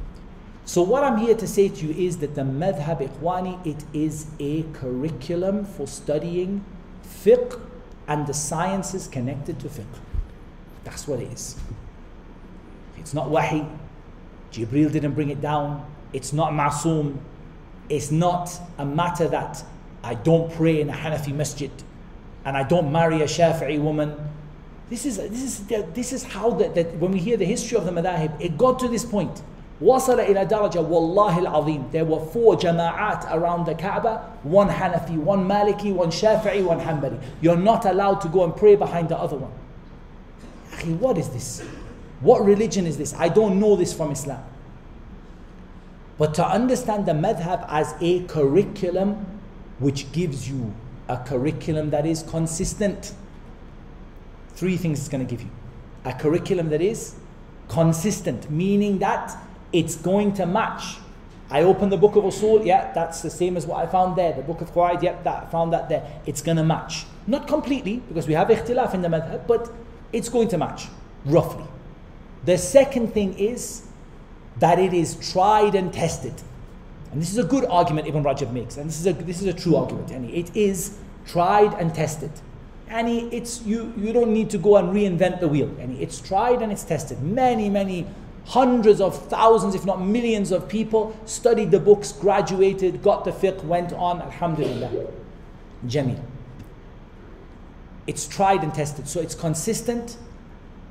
[0.65, 4.27] So what I'm here to say to you is that the madhab ikhwani, it is
[4.39, 6.63] a curriculum for studying
[7.03, 7.59] fiqh
[8.07, 9.85] and the sciences connected to fiqh.
[10.83, 11.57] That's what it is.
[12.97, 13.65] It's not wahi.
[14.51, 15.85] Jibril didn't bring it down.
[16.13, 17.17] It's not masoom.
[17.89, 19.63] It's not a matter that
[20.03, 21.71] I don't pray in a Hanafi masjid
[22.44, 24.14] and I don't marry a Shafi'i woman.
[24.88, 27.84] This is, this is, this is how that, that when we hear the history of
[27.84, 29.42] the madahib, it got to this point.
[29.82, 35.46] وصل إلى درجة والله العظيم there were four jama'at around the Kaaba one Hanafi, one
[35.46, 39.36] Maliki, one Shafi'i, one Hanbali you're not allowed to go and pray behind the other
[39.36, 39.52] one
[40.84, 41.62] what is this?
[42.20, 43.14] What religion is this?
[43.14, 44.42] I don't know this from Islam.
[46.18, 49.26] But to understand the madhab as a curriculum
[49.78, 50.74] which gives you
[51.07, 53.13] a curriculum that is consistent,
[54.53, 55.49] three things it's going to give you.
[56.05, 57.15] A curriculum that is
[57.67, 59.37] consistent, meaning that
[59.73, 60.97] it's going to match.
[61.49, 64.31] I open the book of Usul, yeah, that's the same as what I found there.
[64.31, 66.21] The book of Qawaid, yeah, that I found that there.
[66.25, 67.05] It's going to match.
[67.27, 69.69] Not completely, because we have ikhtilaf in the madhab, but
[70.13, 70.87] it's going to match,
[71.25, 71.65] roughly.
[72.45, 73.87] The second thing is
[74.59, 76.41] that it is tried and tested.
[77.11, 79.47] And this is a good argument Ibn Rajab makes, and this is a, this is
[79.47, 80.11] a true argument.
[80.11, 82.31] And it is tried and tested.
[82.91, 86.61] and it's you you don't need to go and reinvent the wheel and it's tried
[86.61, 87.21] and it's tested.
[87.21, 88.05] Many many
[88.45, 93.63] hundreds of thousands if not millions of people studied the books graduated got the fiqh
[93.63, 94.21] went on.
[94.21, 95.07] Alhamdulillah.
[95.87, 96.19] Jamil
[98.07, 99.07] it's tried and tested.
[99.07, 100.17] So it's consistent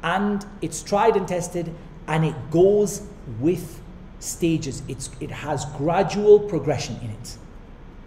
[0.02, 1.74] and it's tried and tested
[2.06, 3.02] and it goes
[3.40, 3.79] with
[4.20, 7.36] stages it's it has gradual progression in it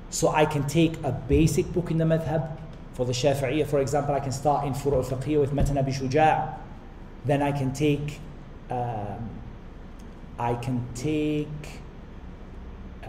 [0.09, 2.57] so I can take a basic book in the madhab
[2.93, 6.55] for the Shafi'iyah, for example, I can start in Furu' al-Fiqhiyah with Matan Abi Shuja'.
[7.25, 8.19] Then I can take,
[8.69, 9.29] um,
[10.37, 11.47] I can take,
[13.03, 13.07] uh,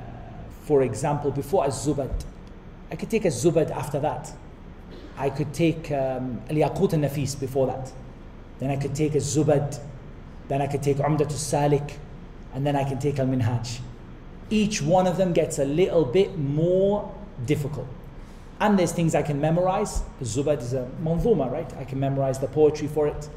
[0.62, 2.24] for example, before Az-Zubad,
[2.90, 4.32] I could take Az-Zubad after that.
[5.18, 7.92] I could take um, Al-Yaqut al-Nafis before that.
[8.58, 9.78] Then I could take Az-Zubad.
[10.48, 11.98] Then I could take Umdat al-Salik.
[12.54, 13.80] And then I can take Al-Minhaj.
[14.48, 17.12] Each one of them gets a little bit more
[17.44, 17.88] difficult.
[18.60, 20.02] And there's things I can memorize.
[20.22, 21.70] Zubad is a manzuma, right?
[21.76, 23.28] I can memorize the poetry for it.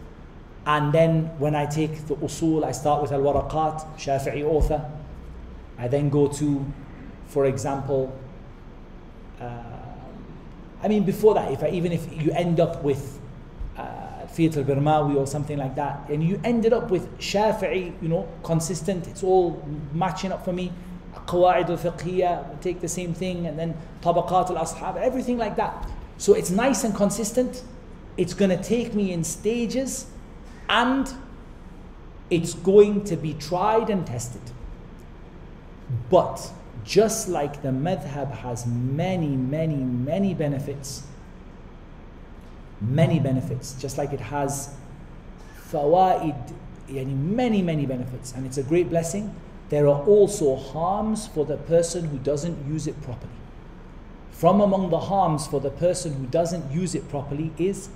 [0.65, 4.89] And then when I take the usul, I start with al-waraqat, Shafi'i author.
[5.77, 6.65] I then go to,
[7.27, 8.15] for example,
[9.39, 9.63] uh,
[10.83, 13.19] I mean, before that, if I, even if you end up with
[14.37, 19.07] Fiyat al-Birmawi or something like that, and you ended up with Shafi'i, you know, consistent,
[19.07, 19.61] it's all
[19.93, 20.71] matching up for me,
[21.25, 25.89] Qawaid al-Fiqhiyya, take the same thing, and then Tabaqat al-Ashab, everything like that.
[26.17, 27.63] So it's nice and consistent.
[28.17, 30.07] It's going to take me in stages,
[30.69, 31.11] and
[32.29, 34.41] it's going to be tried and tested.
[36.09, 36.51] But
[36.83, 41.03] just like the madhab has many, many, many benefits,
[42.81, 44.73] many benefits, just like it has
[45.69, 46.53] fawaid,
[46.89, 49.35] many, many benefits, and it's a great blessing
[49.69, 53.33] there are also harms for the person who doesn't use it properly.
[54.31, 57.89] From among the harms for the person who doesn't use it properly is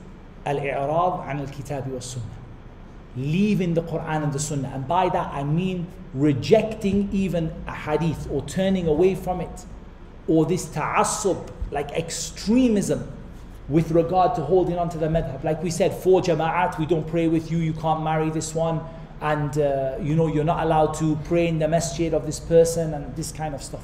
[0.46, 2.26] al-i'rad an al-kitab wa sunnah.
[3.16, 4.72] Leaving the Quran and the Sunnah.
[4.74, 9.66] And by that I mean rejecting even a hadith or turning away from it.
[10.28, 13.12] Or this ta'assub, like extremism
[13.72, 15.44] with regard to holding on to the madhab.
[15.46, 18.82] Like we said, for jama'at, we don't pray with you, you can't marry this one.
[19.22, 22.94] And uh, you know you're not allowed to pray in the masjid of this person
[22.94, 23.84] and this kind of stuff.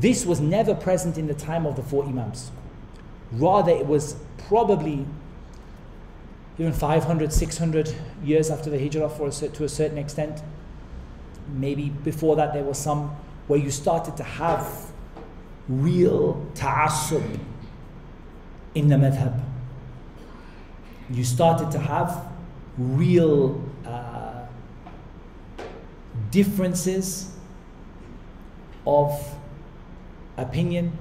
[0.00, 2.50] This was never present in the time of the four imams.
[3.32, 4.16] Rather it was
[4.48, 5.06] probably
[6.58, 10.42] even 500 600 years after the hijrah for a, to a certain extent.
[11.52, 13.10] Maybe before that there was some
[13.48, 14.92] where you started to have
[15.68, 17.38] real ta'assub
[18.76, 19.34] in the madhab
[21.10, 22.26] you started to have
[22.78, 24.46] real uh,
[26.30, 27.32] differences
[28.86, 29.36] of
[30.36, 30.92] opinion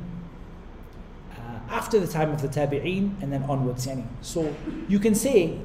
[1.31, 3.85] uh, after the time of the tabi'een and then onwards.
[3.85, 4.05] Yani.
[4.21, 4.55] So
[4.87, 5.59] you can say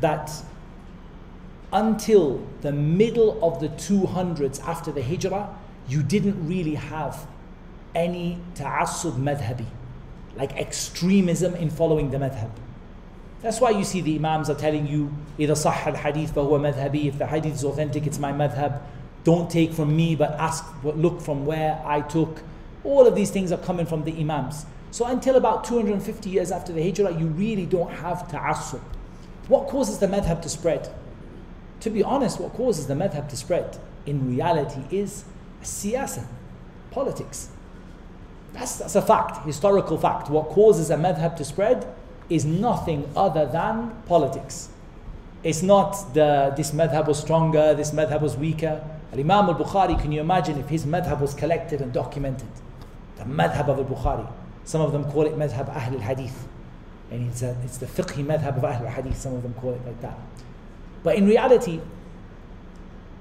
[0.00, 0.30] that
[1.72, 5.54] until the middle of the 200s after the hijrah,
[5.88, 7.26] you didn't really have
[7.94, 9.66] any ta'assub madhabi,
[10.38, 12.50] like extremism in following the madhab.
[13.42, 17.06] That's why you see the Imams are telling you, إِذَا صَحَّ الْحَدِيثِ فَهُوَ madhabi.
[17.06, 18.80] If the hadith is authentic, it's my madhab.
[19.24, 22.42] Don't take from me, but ask, look from where I took.
[22.82, 24.64] All of these things are coming from the Imams.
[24.90, 28.80] So until about 250 years after the Hijrah, you really don't have ta'assub.
[29.48, 30.90] What causes the madhab to spread?
[31.80, 35.24] To be honest, what causes the madhab to spread in reality is
[35.62, 36.26] siyasa,
[36.90, 37.50] politics.
[38.58, 40.28] That's, that's a fact, historical fact.
[40.30, 41.86] What causes a madhab to spread
[42.28, 44.68] is nothing other than politics.
[45.44, 48.84] It's not the this madhab was stronger, this madhab was weaker.
[49.12, 52.48] Al Imam al Bukhari, can you imagine if his madhab was collected and documented?
[53.16, 54.28] The madhab of al Bukhari.
[54.64, 56.48] Some of them call it madhab Ahl al Hadith.
[57.12, 59.72] And it's, a, it's the fiqhi madhab of Ahl al Hadith, some of them call
[59.72, 60.18] it like that.
[61.04, 61.80] But in reality,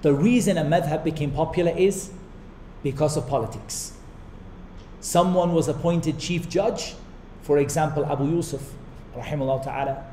[0.01, 2.09] the reason a madhab became popular is
[2.81, 3.93] because of politics.
[4.99, 6.95] Someone was appointed chief judge,
[7.41, 8.73] for example, Abu Yusuf
[9.15, 10.03] rahimahullah ta'ala,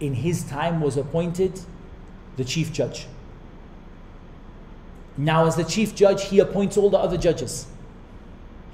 [0.00, 1.60] in his time was appointed
[2.36, 3.06] the chief judge.
[5.16, 7.66] Now, as the chief judge, he appoints all the other judges.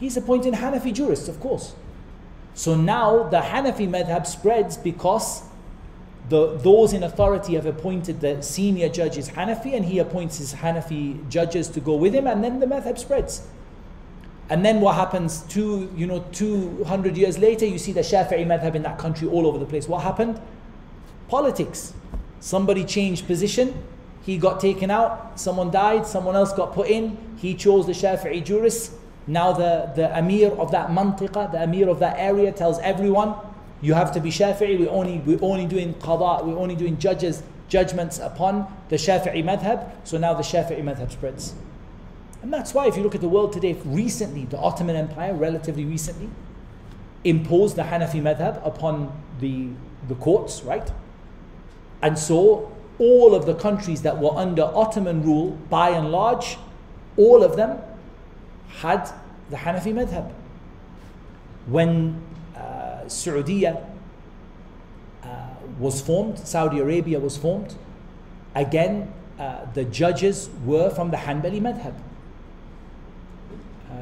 [0.01, 1.75] He's appointing Hanafi jurists, of course.
[2.55, 5.43] So now the Hanafi madhab spreads because
[6.29, 11.29] the, those in authority have appointed the senior judges Hanafi and he appoints his Hanafi
[11.29, 13.47] judges to go with him and then the madhab spreads.
[14.53, 18.74] And then what happens two, you know, 200 years later, you see the Shafi'i madhab
[18.74, 19.88] in that country all over the place.
[19.88, 20.38] What happened?
[21.28, 21.94] Politics.
[22.38, 23.82] Somebody changed position,
[24.20, 28.44] he got taken out, someone died, someone else got put in, he chose the Shafi'i
[28.44, 28.92] jurist,
[29.26, 33.34] Now the, the Amir of that mantiqa, the Amir of that area tells everyone,
[33.80, 37.42] you have to be Shafi'i, we're only, we're only doing qada, we're only doing judges,
[37.68, 39.90] judgments upon the Shafi'i madhab.
[40.05, 41.55] So now the Shafi'i madhab spreads.
[42.43, 45.84] And that's why if you look at the world today, recently, the Ottoman Empire, relatively
[45.84, 46.28] recently,
[47.24, 49.68] imposed the Hanafi madhab upon the,
[50.09, 50.90] the courts, right?
[52.03, 56.59] And so all of the countries that were under Ottoman rule, by and large,
[57.16, 57.78] all of them
[58.68, 59.09] had
[59.51, 60.32] the Hanafi madhab.
[61.66, 62.20] When
[62.57, 63.05] uh,
[65.22, 67.76] uh, was formed, Saudi Arabia was formed,
[68.57, 71.95] again, uh, the judges were from the Hanbali madhab.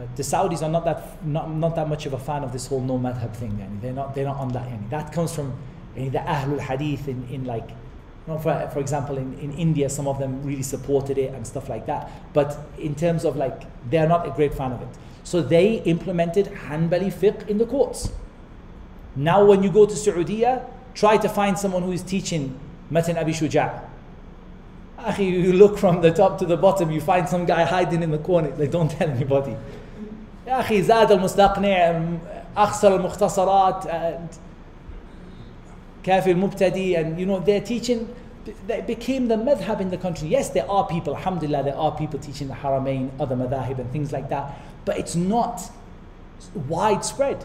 [0.01, 2.67] Uh, the Saudis are not that not, not that much of a fan of this
[2.67, 3.53] whole no madhab thing.
[3.53, 3.81] Yani.
[3.81, 4.67] They're not they're not on that.
[4.69, 4.89] Yani.
[4.91, 5.53] That comes from
[5.97, 9.89] yani, the Ahlul Hadith in, in like you know, for, for example in, in India
[9.89, 12.11] some of them really supported it and stuff like that.
[12.33, 14.89] But in terms of like they're not a great fan of it.
[15.25, 18.13] So they implemented Hanbali fiqh in the courts.
[19.17, 20.47] Now when you go to Saudi,
[20.95, 22.59] try to find someone who is teaching
[22.91, 23.87] Matan Abi Shuja'.
[25.19, 28.19] You look from the top to the bottom, you find some guy hiding in the
[28.19, 28.55] corner.
[28.55, 29.57] Like, don't tell anybody.
[30.50, 32.02] يا أخي زاد المستقنع
[32.58, 34.36] أخسر المختصرات and
[36.04, 38.08] كافي المبتدي and you know they're teaching
[38.68, 42.20] they became the madhab in the country yes there are people alhamdulillah there are people
[42.20, 44.54] teaching the haramain other madhahib and things like that
[44.86, 45.72] but it's not
[46.68, 47.44] widespread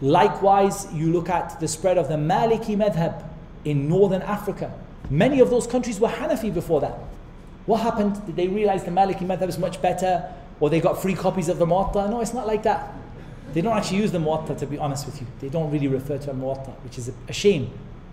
[0.00, 3.24] likewise you look at the spread of the maliki madhab
[3.64, 4.72] in northern africa
[5.08, 6.98] many of those countries were hanafi before that
[7.66, 10.12] what happened did they realize the maliki madhab is much better
[10.61, 12.09] Or they got free copies of the Muwatta.
[12.09, 12.93] No, it's not like that.
[13.53, 15.27] They don't actually use the Muwatta, to be honest with you.
[15.41, 17.71] They don't really refer to a Muwatta, which is a, shame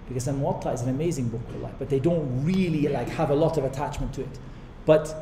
[0.09, 1.42] because the Muwatta is an amazing book,
[1.78, 4.38] but they don't really like have a lot of attachment to it.
[4.86, 5.14] But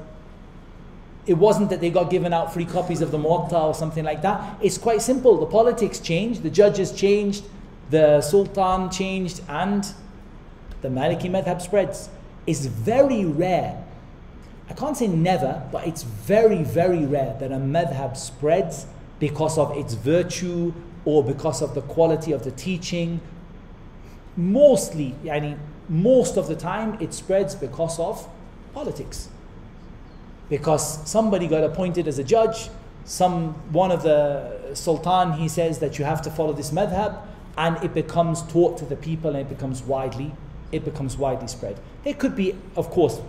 [1.26, 4.22] it wasn't that they got given out free copies of the Muwatta or something like
[4.22, 4.58] that.
[4.62, 5.36] It's quite simple.
[5.38, 7.44] The politics changed, the judges changed,
[7.90, 9.84] the Sultan changed, and
[10.82, 12.08] the Maliki madhab spreads.
[12.46, 13.84] It's very rare
[14.68, 18.86] I can't say never, but it's very, very rare that a madhab spreads
[19.18, 20.72] because of its virtue
[21.04, 23.20] or because of the quality of the teaching.
[24.36, 25.56] Mostly, yani,
[25.88, 28.28] most of the time, it spreads because of
[28.74, 29.28] politics.
[30.48, 32.68] Because somebody got appointed as a judge,
[33.04, 37.22] some one of the sultan he says that you have to follow this madhab,
[37.56, 40.32] and it becomes taught to the people and it becomes widely,
[40.72, 41.78] it becomes widely spread.
[42.04, 43.20] There could be, of course,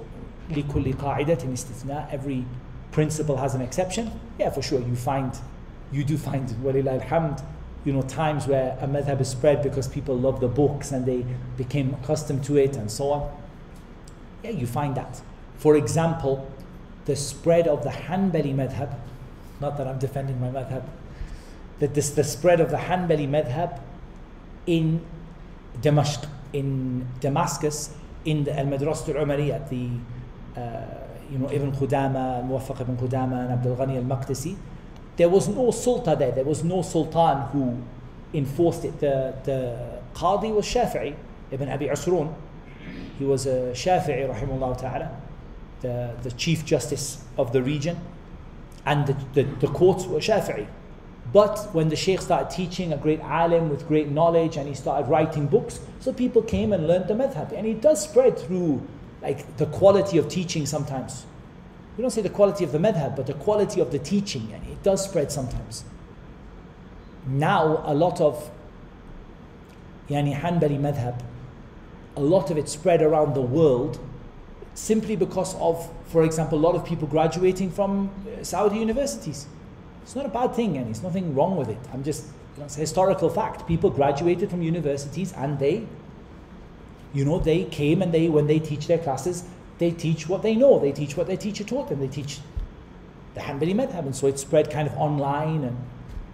[0.50, 2.44] لكل قاعدة استثناء every
[2.92, 5.38] principle has an exception yeah for sure you find
[5.90, 7.42] you do find walillah alhamd
[7.84, 11.24] you know times where a madhab is spread because people love the books and they
[11.56, 13.30] became accustomed to it and so on
[14.42, 15.20] yeah you find that
[15.56, 16.48] for example
[17.06, 18.94] the spread of the Hanbali madhab
[19.60, 20.84] not that I'm defending my madhab
[21.78, 23.80] that this the spread of the Hanbali madhab
[24.66, 25.04] in
[25.80, 29.88] Damascus in Damascus in the Al-Madrasat al-Umariyah the
[30.57, 34.55] uh, you know, Ibn Qudama, Muwaffaq ibn Qudama, and Abdul Ghani al Maqdisi,
[35.17, 37.77] there was no sultan there, there was no sultan who
[38.33, 38.99] enforced it.
[38.99, 41.15] The, the Qadi was Shafi'i,
[41.51, 42.33] Ibn Abi Usrun.
[43.19, 45.11] He was a Shafi'i, rahimahullah ta'ala,
[45.81, 47.99] the, the chief justice of the region,
[48.85, 50.67] and the, the, the courts were Shafi'i.
[51.33, 55.09] But when the Sheikh started teaching, a great alim with great knowledge, and he started
[55.09, 57.51] writing books, so people came and learned the madhab.
[57.51, 58.87] And it does spread through
[59.21, 61.25] like the quality of teaching sometimes.
[61.97, 64.63] We don't say the quality of the madhab, but the quality of the teaching, and
[64.67, 65.83] it does spread sometimes.
[67.25, 68.51] Now, a lot of
[70.09, 71.19] yani Hanbali madhab,
[72.15, 73.99] a lot of it spread around the world
[74.73, 79.47] simply because of, for example, a lot of people graduating from uh, Saudi universities.
[80.03, 81.79] It's not a bad thing, and it's nothing wrong with it.
[81.91, 82.25] I'm just,
[82.55, 83.67] you know, it's a historical fact.
[83.67, 85.85] People graduated from universities and they
[87.17, 89.43] you know, they came and they, when they teach their classes,
[89.79, 90.77] they teach what they know.
[90.77, 91.99] They teach what their teacher taught them.
[91.99, 92.39] They teach
[93.33, 94.05] the Hanbali madhab.
[94.05, 95.75] And so it's spread kind of online and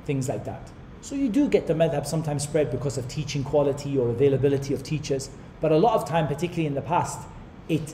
[0.06, 0.70] things like that.
[1.00, 4.84] So you do get the madhab sometimes spread because of teaching quality or availability of
[4.84, 5.30] teachers.
[5.62, 7.20] But a lot of time, particularly in the past,
[7.70, 7.94] it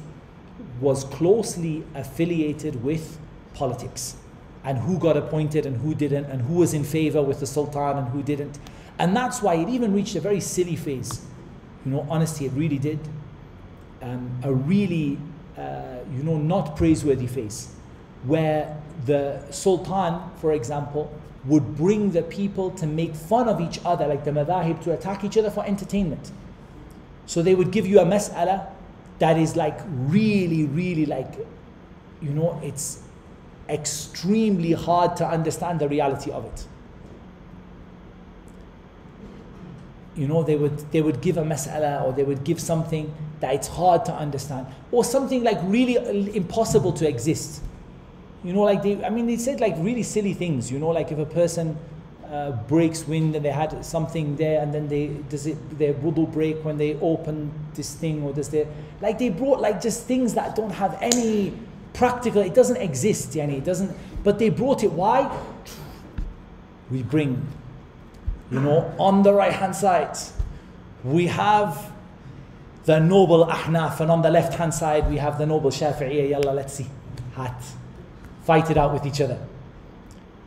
[0.81, 3.19] was closely affiliated with
[3.53, 4.15] politics
[4.63, 7.99] and who got appointed and who didn't and who was in favor with the sultan
[7.99, 8.57] and who didn't.
[8.97, 11.25] And that's why it even reached a very silly phase
[11.85, 12.99] you know, honesty, it really did.
[14.01, 15.17] Um, a really,
[15.57, 17.73] uh, you know, not praiseworthy face,
[18.23, 21.11] where the Sultan, for example,
[21.45, 25.23] would bring the people to make fun of each other, like the madahib, to attack
[25.23, 26.31] each other for entertainment.
[27.25, 28.67] So they would give you a mas'ala
[29.19, 31.33] that is like really, really like,
[32.21, 33.01] you know, it's
[33.67, 36.65] extremely hard to understand the reality of it.
[40.19, 43.09] You know, they would they would give a mas'ala or they would give something
[43.39, 45.95] that it's hard to understand, or something like really
[46.35, 47.61] impossible to exist.
[48.43, 51.13] You know, like they I mean they said like really silly things, you know, like
[51.13, 51.77] if a person
[52.29, 56.29] uh, breaks wind and they had something there and then they does it their wudu
[56.33, 58.67] break when they open this thing or does they
[59.01, 61.53] like they brought like just things that don't have any
[61.93, 63.91] practical it doesn't exist yani it doesn't
[64.23, 65.25] but they brought it why
[66.91, 67.47] we bring
[68.51, 70.17] you know on the right hand side
[71.03, 71.91] we have
[72.85, 76.51] the noble ahnaf and on the left hand side we have the noble shafi'iyya yalla
[76.51, 76.87] let's see
[77.35, 77.63] hat
[78.43, 79.39] fight it out with each other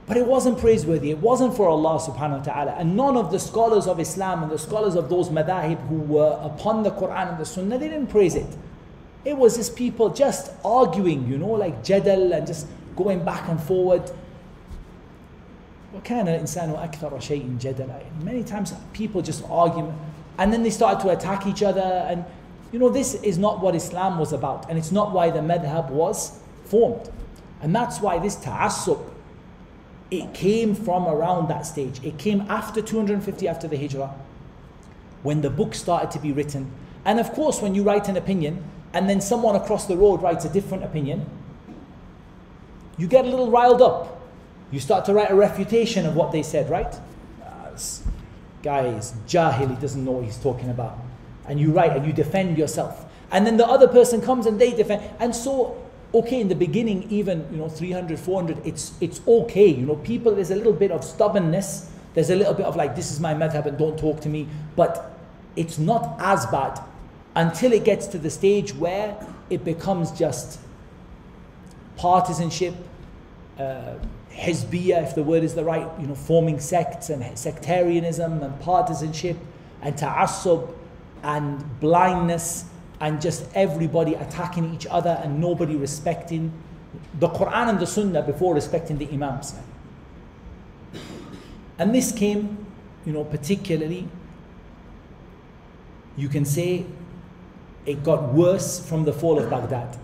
[0.06, 1.10] but it wasn't praiseworthy.
[1.10, 2.72] It wasn't for Allah subhanahu wa ta'ala.
[2.72, 6.38] And none of the scholars of Islam and the scholars of those madahib who were
[6.42, 8.56] upon the Quran and the Sunnah, they didn't praise it.
[9.24, 12.66] It was just people just arguing, you know, like jadal and just
[12.96, 14.02] going back and forward.
[15.95, 18.23] وكان الإنسان أكثر شيء جدلا.
[18.23, 19.93] Many times people just argue
[20.37, 22.25] and then they started to attack each other and
[22.71, 25.89] you know this is not what Islam was about and it's not why the madhab
[25.89, 27.09] was formed.
[27.61, 28.99] And that's why this ta'assub
[30.09, 32.03] it came from around that stage.
[32.03, 34.13] It came after 250 after the Hijrah,
[35.23, 36.71] when the book started to be written.
[37.03, 38.63] And of course, when you write an opinion,
[38.93, 41.25] and then someone across the road writes a different opinion,
[42.97, 44.20] you get a little riled up.
[44.72, 46.98] You start to write a refutation of what they said, right?
[47.44, 47.78] Uh,
[48.62, 50.98] guy is jahil, he doesn't know what he's talking about.
[51.46, 53.04] And you write and you defend yourself.
[53.30, 55.02] And then the other person comes and they defend.
[55.20, 55.82] And so
[56.14, 60.34] okay in the beginning even you know 300 400 it's it's okay you know people
[60.34, 63.32] there's a little bit of stubbornness there's a little bit of like this is my
[63.32, 64.46] madhab and don't talk to me
[64.76, 65.18] but
[65.56, 66.78] it's not as bad
[67.34, 69.16] until it gets to the stage where
[69.48, 70.58] it becomes just
[71.96, 72.74] partisanship
[73.58, 73.94] uh,
[74.32, 79.36] hizbiyah if the word is the right you know forming sects and sectarianism and partisanship
[79.82, 80.74] and ta'assub
[81.22, 82.64] and blindness
[83.00, 86.52] and just everybody attacking each other and nobody respecting
[87.18, 89.54] the Quran and the Sunnah before respecting the Imams.
[91.78, 92.64] And this came,
[93.04, 94.08] you know, particularly,
[96.16, 96.84] you can say
[97.86, 99.98] it got worse from the fall of Baghdad.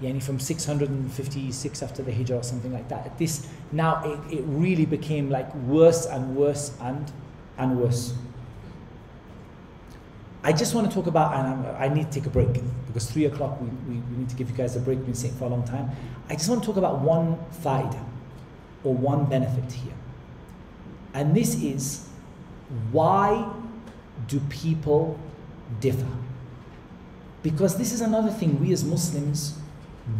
[0.00, 3.18] Yani from 656 after the Hijrah or something like that.
[3.18, 7.12] This now it, it really became like worse and worse and
[7.58, 8.14] and worse.
[10.42, 12.48] I just want to talk about, and i need to take a break
[12.86, 14.96] because three o'clock we, we, we, need to give you guys a break.
[14.98, 15.90] We've been sitting for a long time.
[16.30, 18.02] I just want to talk about one faida
[18.82, 19.92] or one benefit here.
[21.12, 22.08] And this is
[22.90, 23.52] why
[24.28, 25.18] do people
[25.80, 26.06] differ?
[27.42, 29.59] Because this is another thing we as Muslims,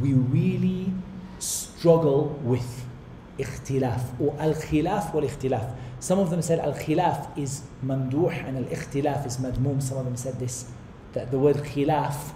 [0.01, 0.93] we really
[1.39, 2.87] struggle with
[3.39, 5.75] ikhtilaf or al-khilaf wal-ikhtilaf.
[5.99, 9.83] Some of them said al-khilaf is mamduh and al-ikhtilaf is madmum.
[9.83, 10.71] Some of them said this,
[11.13, 12.33] that the word khilaf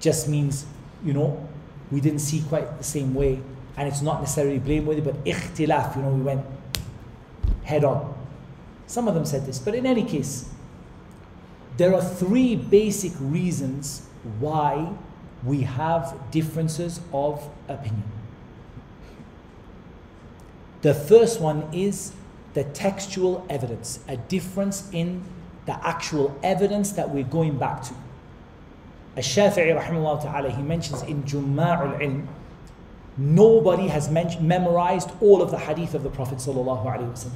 [0.00, 0.66] just means,
[1.04, 1.46] you know,
[1.90, 3.40] we didn't see quite the same way
[3.76, 6.44] and it's not necessarily blameworthy, but ikhtilaf, you know, we went
[7.62, 8.14] head on.
[8.86, 10.48] Some of them said this, but in any case,
[11.76, 14.08] there are three basic reasons
[14.40, 14.92] why
[15.44, 18.04] we have differences of opinion.
[20.82, 22.12] The first one is
[22.54, 25.22] the textual evidence, a difference in
[25.66, 27.94] the actual evidence that we're going back to.
[29.16, 32.26] Al-Shafi'i rahimahullah ta'ala, he mentions in Jumma'ul Ilm,
[33.16, 37.32] nobody has memorized all of the hadith of the Prophet sallallahu alaihi wasallam.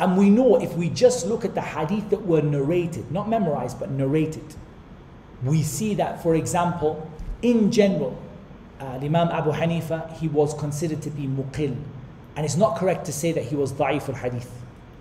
[0.00, 3.80] And we know if we just look at the hadith that were narrated, not memorized,
[3.80, 4.54] but narrated,
[5.42, 7.10] we see that, for example,
[7.42, 8.20] in general,
[8.80, 11.76] uh, Imam Abu Hanifa, he was considered to be muqil,
[12.36, 14.50] and it's not correct to say that he was da'if al hadith.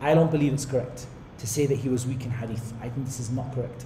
[0.01, 1.07] I don't believe it's correct
[1.39, 2.73] to say that he was weak in hadith.
[2.81, 3.85] I think this is not correct.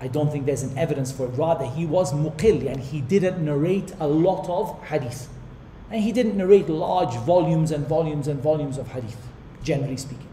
[0.00, 1.30] I don't think there's an evidence for it.
[1.30, 5.28] Rather, he was muqil and he didn't narrate a lot of hadith.
[5.90, 9.16] And he didn't narrate large volumes and volumes and volumes of hadith,
[9.62, 10.28] generally speaking.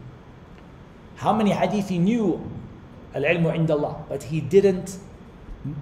[1.16, 2.48] How many hadith he knew?
[3.14, 4.08] Al-ilmu indallah.
[4.08, 4.98] But he didn't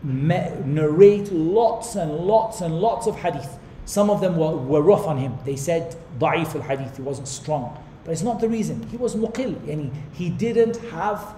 [0.02, 3.58] narrate lots and lots and lots of hadith.
[3.86, 5.34] Some of them were, were rough on him.
[5.44, 7.78] They said da'if al-hadith, he wasn't strong.
[8.04, 8.86] But it's not the reason.
[8.88, 11.34] He was muqil, yani he didn't have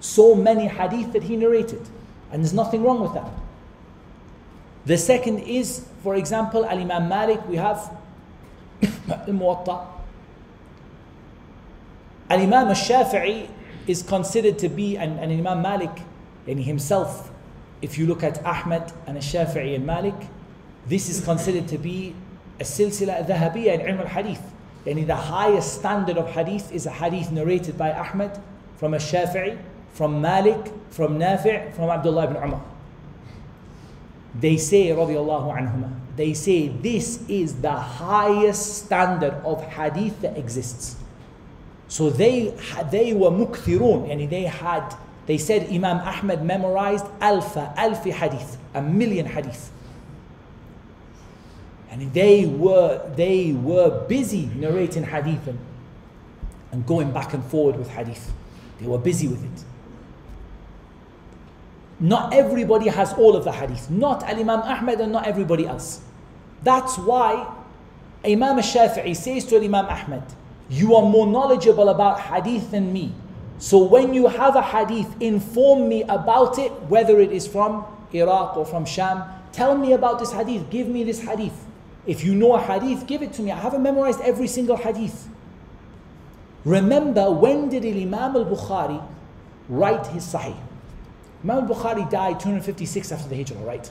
[0.00, 1.80] so many hadith that he narrated.
[2.30, 3.30] And there's nothing wrong with that.
[4.86, 7.78] The second is, for example, Al Imam Malik, we have
[8.82, 9.86] Al Muwatta.
[12.28, 13.48] Al Imam al Shafi'i
[13.86, 16.02] is considered to be, and, and Imam Malik,
[16.46, 17.30] and himself,
[17.82, 20.14] if you look at Ahmed and Shafi'i and Malik,
[20.86, 22.14] This is considered to be
[22.60, 24.42] a silsila dhahabiyya in ilm al-hadith.
[24.84, 28.38] Yani the highest standard of hadith is a hadith narrated by Ahmad
[28.76, 29.58] from a Shafi'i,
[29.92, 32.62] from Malik, from Nafi', from Abdullah ibn Umar.
[34.38, 40.96] They say, radiallahu anhuma, they say this is the highest standard of hadith that exists.
[41.88, 42.54] So they,
[42.90, 44.94] they were mukthirun, and they had,
[45.26, 49.70] they said Imam Ahmed memorized alfa, alfi hadith, a million hadith.
[51.90, 55.58] And they were, they were busy narrating hadith and,
[56.72, 58.32] and going back and forward with hadith.
[58.80, 59.64] They were busy with it.
[62.00, 63.88] Not everybody has all of the hadith.
[63.88, 66.00] Not Al Imam Ahmad and not everybody else.
[66.62, 67.50] That's why
[68.26, 70.22] Imam Shafi'i says to Imam Ahmed,
[70.68, 73.14] You are more knowledgeable about hadith than me.
[73.58, 78.56] So when you have a hadith, inform me about it, whether it is from Iraq
[78.56, 79.22] or from Sham.
[79.52, 80.70] Tell me about this hadith.
[80.70, 81.64] Give me this hadith.
[82.06, 83.50] If you know a hadith, give it to me.
[83.50, 85.28] I haven't memorized every single hadith.
[86.64, 89.02] Remember, when did Imam al Bukhari
[89.68, 90.56] write his Sahih?
[91.42, 93.90] Imam al Bukhari died 256 after the Hijrah, right?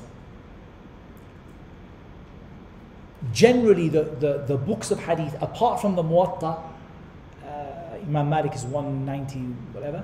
[3.32, 6.62] Generally, the, the, the books of hadith, apart from the Muwatta,
[8.08, 9.40] Imam Malik is 190,
[9.74, 10.04] whatever,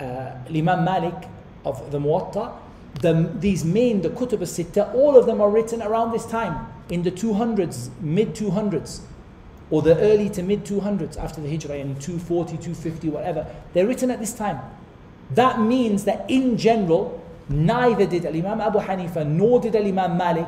[0.00, 1.28] uh, Imam Malik
[1.64, 2.52] of the Muwatta,
[3.00, 7.02] the, these main, the Kutub al-Sitta, all of them are written around this time, in
[7.02, 9.00] the 200s, mid 200s,
[9.70, 13.46] or the early to mid 200s after the Hijrah, in 240, 250, whatever.
[13.72, 14.60] They're written at this time.
[15.32, 20.46] That means that in general, neither did Imam Abu Hanifa, nor did Imam Malik,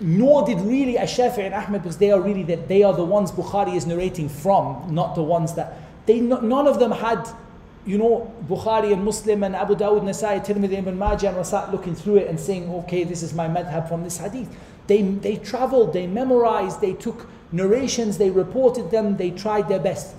[0.00, 3.32] nor did really Ash-Shafi'i and Ahmed, because they are really that they are the ones
[3.32, 7.28] Bukhari is narrating from, not the ones that they none of them had
[7.88, 11.94] you know, Bukhari and Muslim and Abu Dawud, Nasai, Tirmidhi, Ibn Majah, and Rasat looking
[11.94, 14.54] through it and saying, okay, this is my madhab from this hadith.
[14.86, 20.14] They, they traveled, they memorized, they took narrations, they reported them, they tried their best.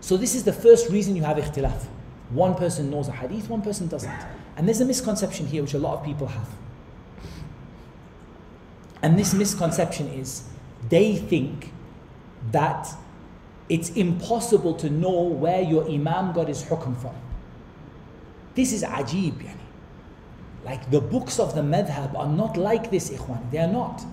[0.00, 1.84] So this is the first reason you have ikhtilaf.
[2.30, 4.10] One person knows a hadith, one person doesn't.
[4.56, 6.48] And there's a misconception here which a lot of people have.
[9.02, 10.44] And this misconception is
[10.88, 11.72] they think
[12.52, 12.88] that
[13.68, 17.14] it's impossible to know where your Imam got his hukm from.
[18.54, 19.56] This is ajib, yani.
[20.64, 23.50] Like the books of the madhab are not like this, ikhwan.
[23.50, 24.04] They are not.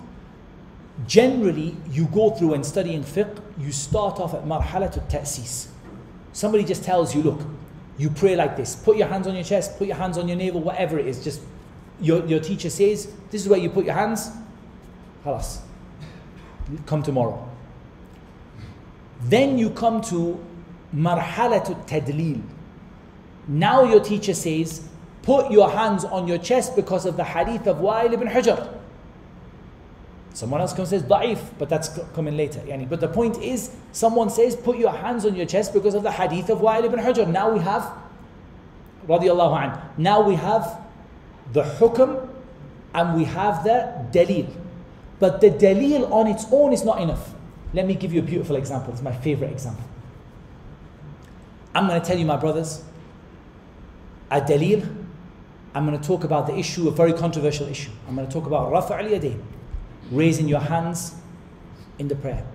[1.06, 5.68] Generally, you go through and studying fiqh, you start off at marhalat ta'sis.
[6.32, 7.40] Somebody just tells you, look,
[7.98, 8.76] you pray like this.
[8.76, 11.22] Put your hands on your chest, put your hands on your navel, whatever it is.
[11.22, 11.40] Just
[12.00, 14.30] your, your teacher says, this is where you put your hands.
[15.24, 15.60] Halas.
[16.86, 17.48] Come tomorrow.
[19.22, 20.44] Then you come to
[20.94, 22.42] marhalatu tadlil.
[23.46, 24.88] Now your teacher says,
[25.22, 28.74] put your hands on your chest because of the hadith of Wa'il ibn Hujr.
[30.34, 32.60] Someone else comes and says da'if, but that's coming later.
[32.60, 36.02] Yani, but the point is, someone says, put your hands on your chest because of
[36.02, 37.26] the hadith of Wa'il ibn Hujr.
[37.26, 37.92] Now we have,
[39.08, 40.80] radiallahu an, now we have
[41.52, 42.28] the hukm
[42.94, 44.46] and we have the dalil.
[45.19, 47.33] But the dalil on its own is not enough.
[47.73, 48.93] Let me give you a beautiful example.
[48.93, 49.85] It's my favorite example.
[51.73, 52.83] I'm going to tell you, my brothers,
[54.29, 54.83] a dalil.
[55.75, 57.89] I'm going to talk about the issue, a very controversial issue.
[58.07, 59.41] I'm going to talk about rafa' al yadayn,
[60.11, 61.15] raising your hands
[61.97, 62.45] in the prayer.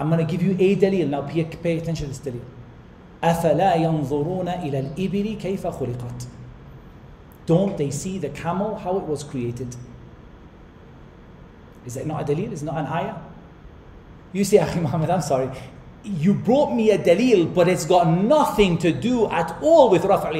[0.00, 1.08] I'm going to give you a dalil.
[1.08, 2.42] Now pay, pay attention to this dalil.
[3.22, 6.26] أفلا ينظرون إلى الإبل كيف خلقت
[7.46, 9.76] Don't they see the camel, how it was created?
[11.85, 12.51] Is that not a dalil?
[12.51, 13.15] Is not an ayah?
[14.33, 15.49] You say, Akhi Muhammad, I'm sorry.
[16.03, 20.25] You brought me a dalil, but it's got nothing to do at all with Raf'
[20.25, 20.35] al.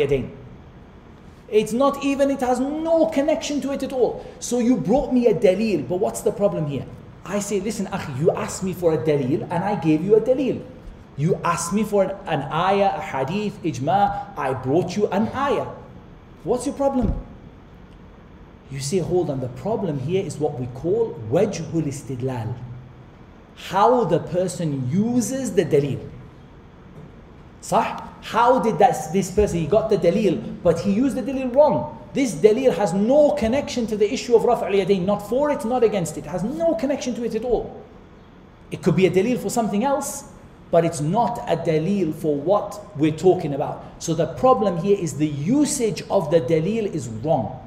[1.50, 4.26] It's not even, it has no connection to it at all.
[4.40, 6.86] So you brought me a dalil, but what's the problem here?
[7.26, 10.22] I say, listen, Akhi, you asked me for a dalil and I gave you a
[10.22, 10.64] dalil.
[11.18, 15.68] You asked me for an, an ayah, a hadith, ijma, I brought you an ayah.
[16.44, 17.25] What's your problem?
[18.72, 22.56] You say, hold on, the problem here is what we call wajhul istidlal
[23.56, 26.00] how the person uses the dalil.
[27.62, 28.02] Sah?
[28.22, 32.02] How did that, this person, he got the dalil, but he used the dalil wrong.
[32.14, 35.84] This dalil has no connection to the issue of Raf' al not for it, not
[35.84, 36.26] against it.
[36.26, 36.30] it.
[36.30, 37.84] has no connection to it at all.
[38.72, 40.26] It could be a dalil for something else,
[40.72, 43.86] but it's not a dalil for what we're talking about.
[44.00, 47.62] So the problem here is the usage of the dalil is wrong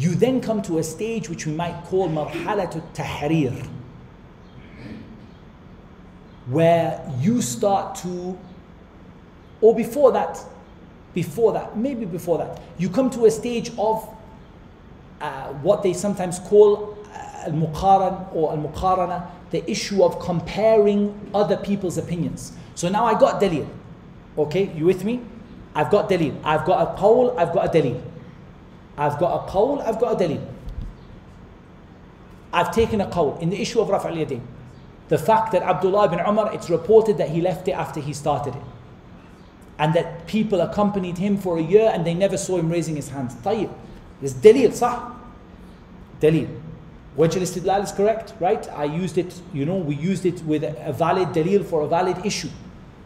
[0.00, 3.54] you then come to a stage which we might call marhalatu tahrir
[6.46, 8.36] where you start to
[9.60, 10.38] or before that
[11.14, 14.08] before that maybe before that you come to a stage of
[15.20, 21.98] uh, what they sometimes call uh, al-muqaran or al-muqarana, the issue of comparing other people's
[21.98, 22.52] opinions.
[22.74, 23.68] So now I got dalil.
[24.38, 25.20] Okay, you with me?
[25.74, 26.40] I've got dalil.
[26.44, 28.00] I've got a qawl, I've got a dalil.
[29.00, 30.46] I've got a qawl, I've got a dalil.
[32.52, 34.42] I've taken a qawl in the issue of Raf' Yadin.
[35.08, 38.54] The fact that Abdullah ibn Umar, it's reported that he left it after he started
[38.54, 38.62] it.
[39.78, 43.08] And that people accompanied him for a year and they never saw him raising his
[43.08, 43.34] hands.
[43.36, 43.72] Tayyib.
[44.20, 45.14] There's dalil, sah.
[46.20, 46.60] Dalil.
[47.16, 48.68] Wajh istidlal is correct, right?
[48.68, 52.18] I used it, you know, we used it with a valid dalil for a valid
[52.26, 52.50] issue.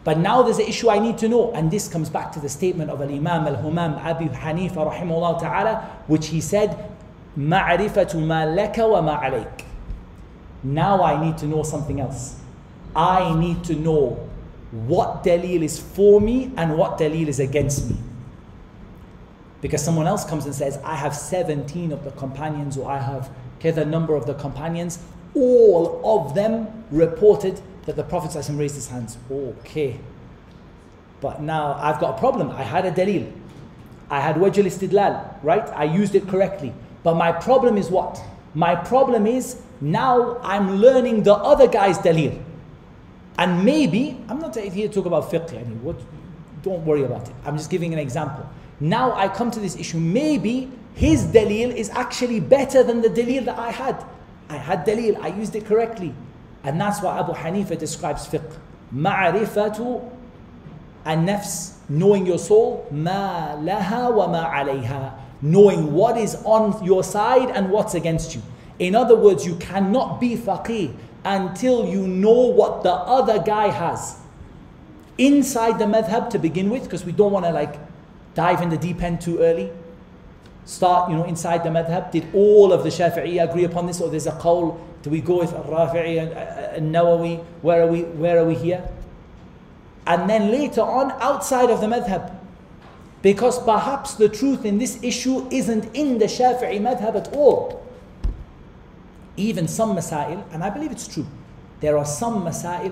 [0.04, 2.48] But now there's an issue I need to know, and this comes back to the
[2.48, 6.90] statement of Al-Imam Al-Humam Abi Hanifa rahimahullah ta'ala, which he said,
[7.38, 9.64] مَعْرِفَةُ مَا لَكَ وَمَا عَلَيْكَ
[10.62, 12.40] Now I need to know something else.
[12.96, 14.28] I need to know
[14.72, 17.96] what dalil is for me and what dalil is against me.
[19.60, 23.30] Because someone else comes and says, I have 17 of the companions, or I have
[23.58, 24.98] okay, the number of the companions,
[25.34, 29.17] all of them reported that the Prophet raised his hands.
[29.31, 29.99] Okay.
[31.21, 32.51] But now I've got a problem.
[32.51, 33.31] I had a dalil.
[34.09, 35.67] I had wajh istidlal, right?
[35.69, 36.73] I used it correctly.
[37.03, 38.21] But my problem is what?
[38.53, 42.41] My problem is now I'm learning the other guy's dalil.
[43.37, 45.99] And maybe, I'm not here to talk about fiqh, yani, what,
[46.61, 47.35] don't worry about it.
[47.45, 48.47] I'm just giving an example.
[48.79, 49.99] Now I come to this issue.
[49.99, 54.03] Maybe his dalil is actually better than the dalil that I had.
[54.49, 56.13] I had dalil, I used it correctly.
[56.65, 58.57] And that's why Abu Hanifa describes fiqh.
[58.93, 60.11] Ma'rifatu
[61.05, 67.49] an-nafs, knowing your soul, ma laha wa ma alayha, knowing what is on your side
[67.51, 68.41] and what's against you.
[68.79, 74.17] In other words, you cannot be faqih until you know what the other guy has.
[75.17, 77.77] Inside the madhab to begin with, because we don't want to like
[78.33, 79.71] dive in the deep end too early.
[80.65, 82.11] Start, you know, inside the madhab.
[82.11, 84.79] Did all of the Shafi'i agree upon this, or there's a qawl?
[85.05, 87.45] Do we go with Rafi'i and, uh, and Nawawi?
[87.61, 88.01] Where are we?
[88.01, 88.89] Where are we here?
[90.07, 92.35] And then later on, outside of the madhab,
[93.21, 97.85] because perhaps the truth in this issue isn't in the Shafi'i madhab at all.
[99.37, 101.27] Even some masail, and I believe it's true,
[101.81, 102.91] there are some masail,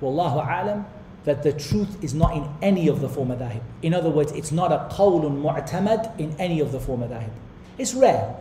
[0.00, 0.86] wallahu alam,
[1.24, 3.62] that the truth is not in any of the four madahib.
[3.82, 7.32] In other words, it's not a qawlun mu'tamad in any of the four madahib.
[7.76, 8.36] It's rare,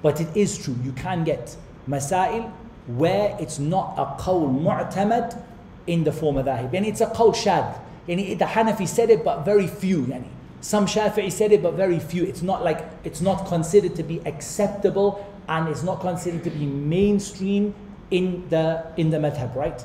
[0.00, 0.76] but it is true.
[0.82, 1.58] You can get
[1.88, 2.50] masail
[2.86, 5.42] where it's not a qawl mu'tamad
[5.86, 6.74] in the four madahib.
[6.74, 7.78] And it's a qawl shad.
[8.08, 10.02] And the Hanafi said it, but very few.
[10.02, 10.28] Yani.
[10.60, 12.24] Some Shafi'i said it, but very few.
[12.24, 16.64] It's not like, it's not considered to be acceptable and it's not considered to be
[16.64, 17.74] mainstream
[18.10, 19.84] in the, in the madhab, right?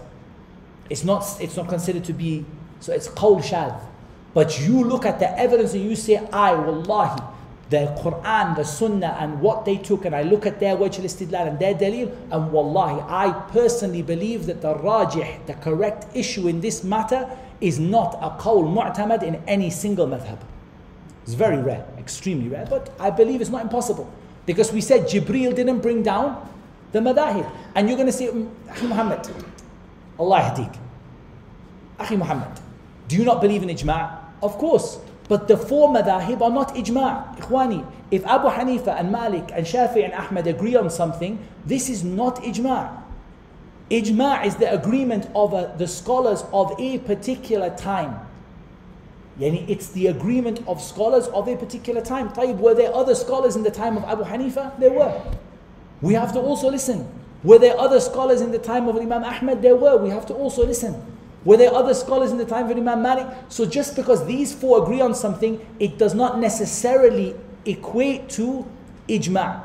[0.90, 2.46] It's not, it's not considered to be,
[2.80, 3.74] so it's qawl shad.
[4.34, 7.22] But you look at the evidence and you say, I, wallahi,
[7.70, 11.48] the Quran, the Sunnah, and what they took, and I look at their wajh al-istidlal
[11.48, 16.62] and their dalil, and wallahi, I personally believe that the rajih, the correct issue in
[16.62, 17.30] this matter,
[17.62, 20.40] is not a qawl mu'tamad in any single madhab.
[21.24, 24.12] It's very rare, extremely rare, but I believe it's not impossible.
[24.48, 26.50] Because we said Jibreel didn't bring down
[26.92, 27.48] the madahib.
[27.76, 28.50] And you're going to say, mm,
[28.82, 29.30] Muhammad,
[30.18, 30.76] Allah yahdik.
[32.00, 32.60] Akhi Muhammad,
[33.08, 34.18] do you not believe in ijma'?
[34.42, 34.98] Of course.
[35.30, 37.38] But the four madahib are not ijma'.
[37.38, 42.04] Ikhwani, if Abu Hanifa and Malik and Shafi and Ahmad agree on something, this is
[42.04, 43.04] not ijma'.
[43.92, 48.20] Ijma' is the agreement of a, the scholars of a particular time.
[49.40, 52.30] Yani it's the agreement of scholars of a particular time.
[52.30, 54.78] Tayyib, were there other scholars in the time of Abu Hanifa?
[54.80, 55.22] There were.
[56.02, 57.08] We have to also listen.
[57.44, 59.62] Were there other scholars in the time of Imam Ahmad?
[59.62, 59.96] There were.
[59.98, 61.02] We have to also listen.
[61.46, 63.28] Were there other scholars in the time of Imam Malik?
[63.48, 67.36] So just because these four agree on something, it does not necessarily
[67.66, 68.66] equate to
[69.08, 69.64] ijma'.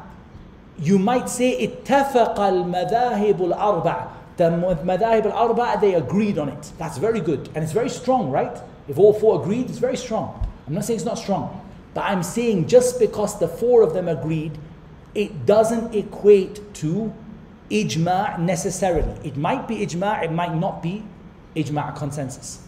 [0.78, 4.12] You might say ittafaqa al-madahib al-arba'.
[4.36, 4.50] The
[4.84, 6.72] madahib al-arba' they agreed on it.
[6.78, 8.56] That's very good and it's very strong, right?
[8.86, 10.46] If all four agreed, it's very strong.
[10.66, 11.60] I'm not saying it's not strong,
[11.92, 14.58] but I'm saying just because the four of them agreed,
[15.14, 17.12] it doesn't equate to
[17.70, 19.12] ijma' necessarily.
[19.24, 21.04] It might be ijma', it might not be
[21.56, 22.60] ijma' consensus.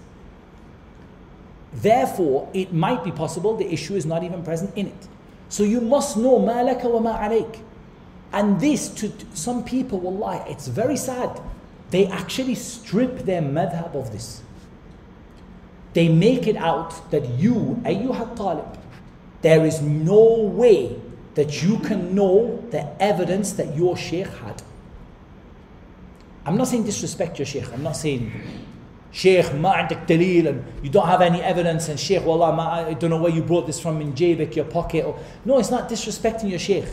[1.73, 5.09] Therefore, it might be possible the issue is not even present in it.
[5.49, 7.43] So you must know ma wa ma.
[8.33, 11.41] And this to, to some people, wallahi, it's very sad.
[11.91, 14.43] They actually strip their madhab of this.
[15.93, 18.79] They make it out that you, ayyuha talib,
[19.43, 21.01] there is no way
[21.35, 24.63] that you can know the evidence that your sheikh had.
[26.45, 27.73] I'm not saying disrespect your sheikh.
[27.73, 28.33] I'm not saying
[29.16, 32.94] sheikh ma عندك dalil and you don't have any evidence and sheikh wallah ma, I
[32.94, 35.90] don't know where you brought this from in jabik your pocket or no it's not
[35.90, 36.88] disrespecting your sheikh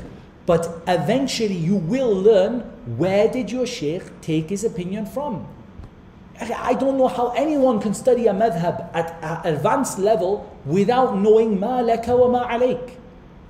[0.49, 2.61] But eventually you will learn
[2.97, 5.47] where did your sheikh take his opinion from.
[6.41, 11.61] I don't know how anyone can study a madhab at an advanced level without knowing
[11.61, 12.93] ma laka wa ma alayk.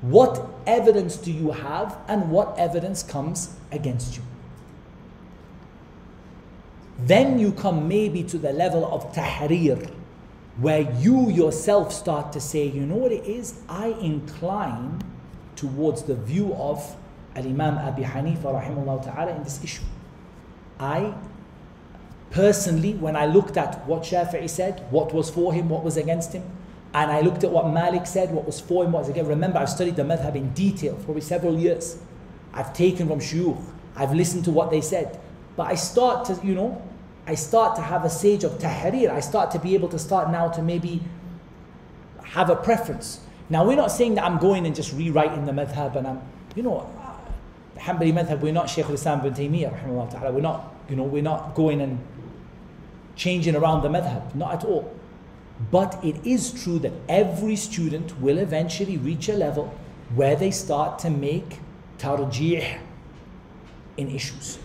[0.00, 4.24] What evidence do you have and what evidence comes against you?
[7.05, 9.91] Then you come maybe to the level of tahrir,
[10.57, 13.59] where you yourself start to say, you know what it is?
[13.67, 15.01] I incline
[15.55, 16.95] towards the view of
[17.35, 19.83] Al Imam Abi Hanifa rahimahullah ta'ala in this issue.
[20.79, 21.13] I
[22.31, 26.31] personally, when I looked at what Shafi'i said, what was for him, what was against
[26.31, 26.43] him,
[26.93, 29.57] and I looked at what Malik said, what was for him, what was against Remember,
[29.57, 31.97] I've studied the madhab in detail for several years.
[32.53, 33.61] I've taken from shuyukh,
[33.95, 35.19] I've listened to what they said.
[35.55, 36.81] But I start to, you know,
[37.25, 39.09] I start to have a sage of tahrir.
[39.09, 41.01] I start to be able to start now to maybe
[42.23, 43.21] have a preference.
[43.49, 46.21] Now, we're not saying that I'm going and just rewriting the madhab and I'm,
[46.55, 46.89] you know,
[47.75, 50.31] the Hanbali madhab, we're not Shaykh al-Islam ibn Taymiyyah, ta'ala.
[50.31, 51.99] We're not, you know, we're not going and
[53.15, 54.93] changing around the madhab, not at all.
[55.71, 59.73] But it is true that every student will eventually reach a level
[60.15, 61.59] where they start to make
[61.99, 62.79] tarjih
[63.97, 64.57] in issues.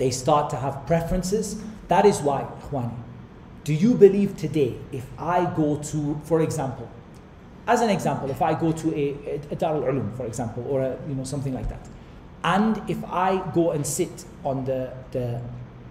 [0.00, 1.62] They start to have preferences.
[1.88, 2.96] That is why, Ikhwani,
[3.64, 6.88] do you believe today if I go to, for example,
[7.66, 10.64] as an example, if I go to a, a, a Dar al Ulum, for example,
[10.70, 11.86] or a, you know something like that,
[12.42, 15.42] and if I go and sit on the, the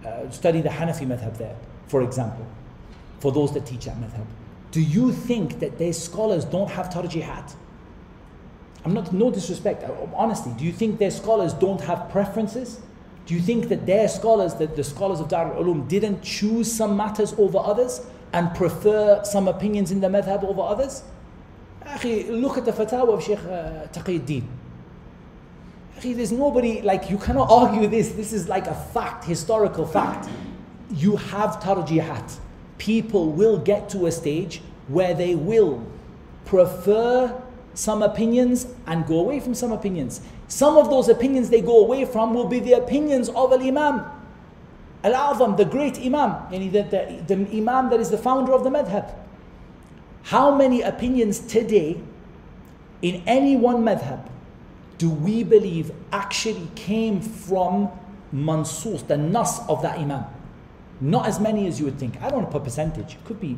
[0.04, 1.54] uh, study the Hanafi madhab there,
[1.86, 2.44] for example,
[3.20, 4.26] for those that teach that madhab,
[4.72, 7.54] do you think that their scholars don't have tarjihat?
[8.84, 12.80] I'm not, no disrespect, uh, honestly, do you think their scholars don't have preferences?
[13.30, 16.96] Do you think that their scholars, that the scholars of Dar al-Ulum didn't choose some
[16.96, 21.04] matters over others and prefer some opinions in the madhab over others?
[22.04, 24.42] look at the fatwa of Sheikh uh, Taqiyuddin.
[26.02, 28.08] There's nobody, like, you cannot argue this.
[28.08, 30.28] This is like a fact, historical fact.
[30.90, 32.36] You have tarjihat.
[32.78, 35.86] People will get to a stage where they will
[36.46, 37.40] prefer
[37.74, 40.20] some opinions and go away from some opinions.
[40.50, 44.04] Some of those opinions they go away from will be the opinions of Al Imam.
[45.04, 48.70] Al Azam, the great Imam, the, the, the Imam that is the founder of the
[48.70, 49.14] madhab.
[50.24, 52.00] How many opinions today
[53.00, 54.28] in any one madhab
[54.98, 57.88] do we believe actually came from
[58.32, 60.24] mansus, the nas of that imam?
[61.00, 62.20] Not as many as you would think.
[62.20, 63.14] I don't to put percentage.
[63.14, 63.56] It could be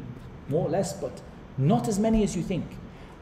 [0.51, 1.23] more or less, but
[1.56, 2.66] not as many as you think.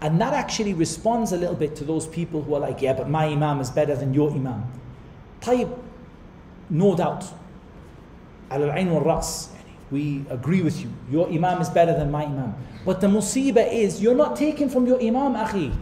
[0.02, 3.08] And that actually responds a little bit to those people who are like, yeah, but
[3.08, 4.64] my imam is better than your imam.
[5.40, 5.78] Tayyib,
[6.70, 7.24] no doubt.
[8.50, 9.50] Al-ain wal-ras.
[9.90, 10.90] We agree with you.
[11.10, 12.54] Your imam is better than my imam.
[12.86, 15.74] But the musibah is, you're not taking from your imam, akhi.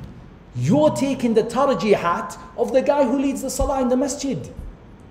[0.57, 4.53] You're taking the tarjihat of the guy who leads the salah in the masjid.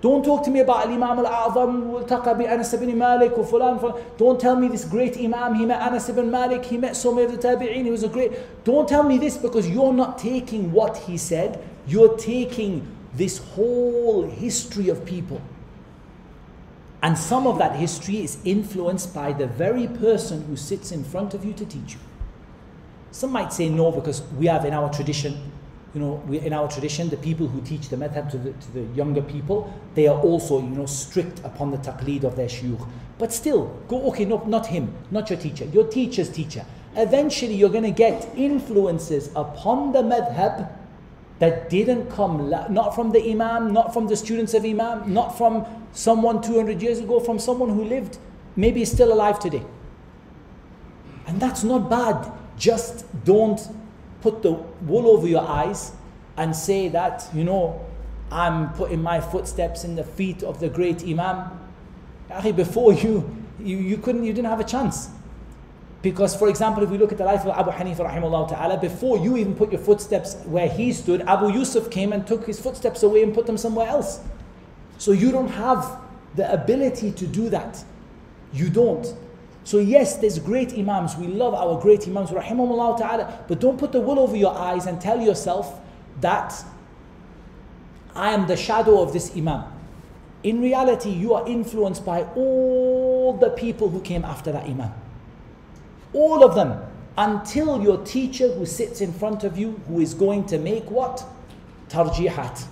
[0.00, 4.00] Don't talk to me about Imam al-A'zam, Taqa bi Anas ibn Malik, or fulan.
[4.16, 7.26] Don't tell me this great Imam, he met Anas ibn Malik, he met so many
[7.26, 8.32] of the Tabi'een, he was a great...
[8.64, 14.22] Don't tell me this because you're not taking what he said, you're taking this whole
[14.28, 15.40] history of people.
[17.02, 21.34] And some of that history is influenced by the very person who sits in front
[21.34, 22.00] of you to teach you.
[23.10, 25.50] Some might say no, because we have in our tradition,
[25.94, 28.72] you know, we, in our tradition, the people who teach the madhab to the, to
[28.72, 32.86] the younger people, they are also, you know, strict upon the taqleed of their shuyukh.
[33.18, 36.64] But still, go, okay, no, not him, not your teacher, your teacher's teacher.
[36.94, 40.70] Eventually, you're going to get influences upon the madhab
[41.38, 45.64] that didn't come, not from the imam, not from the students of imam, not from
[45.92, 48.18] someone 200 years ago, from someone who lived,
[48.56, 49.62] maybe still alive today.
[51.26, 52.32] And that's not bad.
[52.56, 53.60] Just don't
[54.20, 55.92] put the wool over your eyes
[56.36, 57.84] and say that, you know,
[58.30, 61.50] I'm putting my footsteps in the feet of the great Imam.
[62.54, 65.10] Before you, you, you couldn't, you didn't have a chance.
[66.00, 69.18] Because, for example, if we look at the life of Abu Hanifa rahimahullah ta'ala, before
[69.18, 73.02] you even put your footsteps where he stood, Abu Yusuf came and took his footsteps
[73.02, 74.20] away and put them somewhere else.
[74.98, 76.00] So you don't have
[76.36, 77.82] the ability to do that.
[78.52, 79.12] You don't.
[79.68, 81.14] So yes, there's great imams.
[81.16, 83.44] We love our great imams, rahimahullah ta'ala.
[83.46, 85.78] But don't put the wool over your eyes and tell yourself
[86.22, 86.54] that
[88.14, 89.64] I am the shadow of this imam.
[90.42, 94.90] In reality, you are influenced by all the people who came after that imam.
[96.14, 96.80] All of them.
[97.18, 101.26] Until your teacher who sits in front of you, who is going to make what?
[101.90, 102.64] Tarjihat.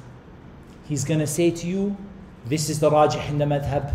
[0.89, 1.95] He's going to say to you,
[2.47, 3.95] this is the rajih in the madhab.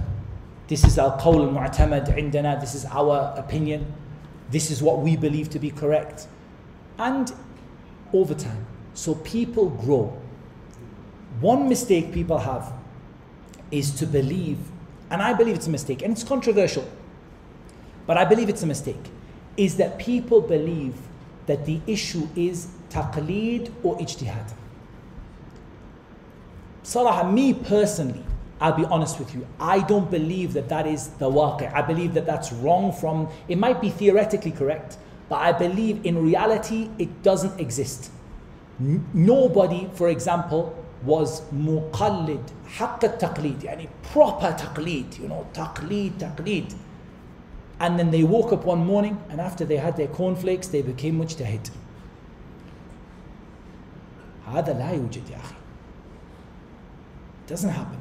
[0.72, 2.58] This is our qawl al-mu'tamad indana.
[2.58, 3.94] This is our opinion.
[4.52, 6.28] This is what we believe to be correct.
[6.98, 7.30] And
[8.14, 8.66] over time.
[8.94, 10.18] So people grow.
[11.42, 12.72] One mistake people have
[13.70, 14.60] is to believe,
[15.10, 16.90] and I believe it's a mistake, and it's controversial,
[18.08, 19.12] but I believe it's a mistake,
[19.58, 20.96] is that people believe
[21.48, 24.54] that the issue is taqleed or ijtihad.
[26.84, 28.24] Salah, me personally,
[28.61, 31.73] I'll be honest with you, I don't believe that that is the waqi.
[31.73, 34.97] I believe that that's wrong from, it might be theoretically correct,
[35.29, 38.11] but I believe in reality it doesn't exist.
[38.81, 40.75] N- nobody, for example,
[41.05, 42.43] was muqallid,
[42.77, 46.75] haqq taqlid, yani proper taqlid, you know, taqlid, taqlid.
[47.79, 51.19] And then they woke up one morning and after they had their cornflakes, they became
[51.19, 51.71] mujtahid.
[54.47, 55.55] هذا لا يوجد يا أخي.
[57.49, 57.99] Doesn't happen.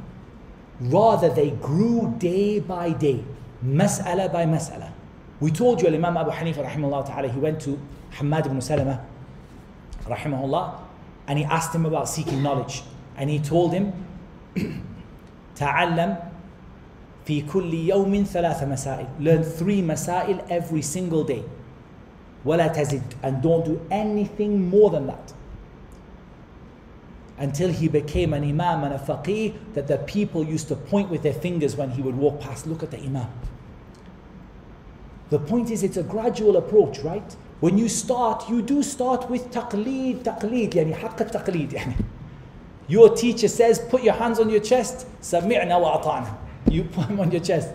[0.79, 3.23] Rather, they grew day by day,
[3.63, 4.91] mas'ala by mas'ala.
[5.39, 7.79] We told you, Imam Abu Hanifa, rahimahullah ta'ala, he went to
[8.17, 9.05] Hamad ibn Salama,
[10.05, 10.79] rahimahullah,
[11.27, 12.83] and he asked him about seeking knowledge.
[13.17, 13.93] And he told him,
[15.55, 16.17] تعلم
[17.25, 19.07] في كل يوم ثلاث مسائل.
[19.19, 21.43] Learn three masail every single day.
[22.45, 23.01] ولا تزد.
[23.23, 25.33] And don't do anything more than that
[27.40, 31.22] until he became an imam and a faqih that the people used to point with
[31.22, 32.66] their fingers when he would walk past.
[32.66, 33.28] Look at the imam.
[35.30, 37.36] The point is, it's a gradual approach, right?
[37.60, 41.70] When you start, you do start with taqleed, taqleed, yani haqq taqleed.
[41.70, 42.04] Yani.
[42.88, 46.36] Your teacher says, put your hands on your chest, sami'na wa ata'na.
[46.70, 47.70] You put them on your chest.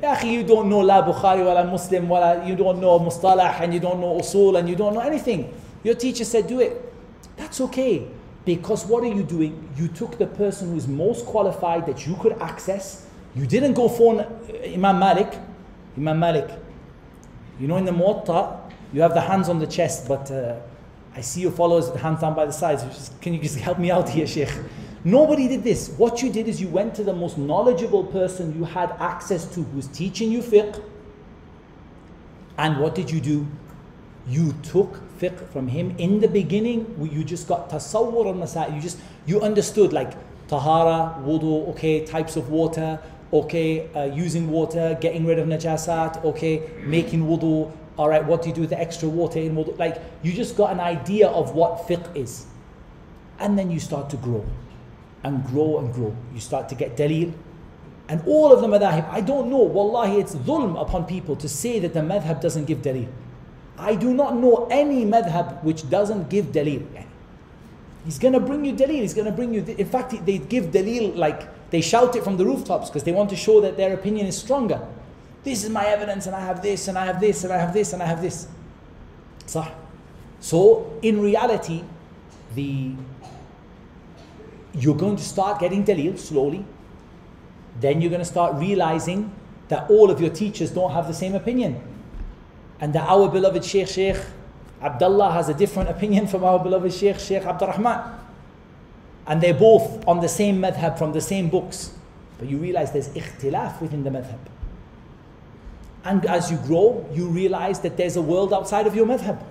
[0.00, 3.80] Ya you don't know La Bukhari, wala Muslim, wala, you don't know Mustalah, and you
[3.80, 5.52] don't know Usul, and you don't know anything.
[5.82, 6.92] Your teacher said, do it.
[7.36, 8.06] That's okay.
[8.44, 9.68] Because what are you doing?
[9.76, 13.06] You took the person who's most qualified that you could access.
[13.34, 14.26] You didn't go for
[14.64, 15.38] Imam Malik.
[15.96, 16.50] Imam Malik.
[17.58, 18.58] You know, in the Muwatta,
[18.92, 20.56] you have the hands on the chest, but uh,
[21.14, 22.82] I see your followers with the hands down by the sides.
[22.84, 24.48] Just, can you just help me out here, Sheikh?
[25.04, 25.90] Nobody did this.
[25.90, 29.62] What you did is you went to the most knowledgeable person you had access to
[29.62, 30.82] who's teaching you fiqh.
[32.58, 33.46] And what did you do?
[34.28, 36.86] You took fiqh from him in the beginning.
[37.12, 38.74] You just got tasawwur al masail.
[38.74, 40.12] You just you understood like
[40.48, 42.98] tahara, wudu, okay, types of water,
[43.32, 47.70] okay, uh, using water, getting rid of najasat, okay, making wudu.
[47.98, 49.78] All right, what do you do with the extra water in wudu?
[49.78, 52.46] Like you just got an idea of what fiqh is,
[53.38, 54.44] and then you start to grow,
[55.22, 56.16] and grow and grow.
[56.34, 57.32] You start to get dalil.
[58.08, 61.78] And all of the madhahib, I don't know, wallahi, it's dhulm upon people to say
[61.78, 63.06] that the madhab doesn't give dalil.
[63.80, 66.86] I do not know any madhab which doesn't give dalil.
[68.04, 69.00] He's going to bring you dalil.
[69.00, 69.62] He's going to bring you.
[69.62, 73.30] In fact, they give dalil like they shout it from the rooftops because they want
[73.30, 74.80] to show that their opinion is stronger.
[75.42, 77.72] This is my evidence, and I have this, and I have this, and I have
[77.72, 78.46] this, and I have this.
[79.46, 79.70] Sah.
[80.40, 81.82] So in reality,
[82.54, 82.94] the
[84.72, 86.64] you're going to start getting dalil slowly.
[87.80, 89.32] Then you're going to start realizing
[89.68, 91.80] that all of your teachers don't have the same opinion
[92.80, 94.16] and that our beloved Sheikh Sheikh
[94.82, 98.18] Abdullah has a different opinion from our beloved Sheikh Sheikh Abdurrahman.
[99.26, 101.92] And they're both on the same madhab from the same books.
[102.38, 104.38] But you realize there's ikhtilaf within the madhab.
[106.04, 109.42] And as you grow, you realize that there's a world outside of your madhab.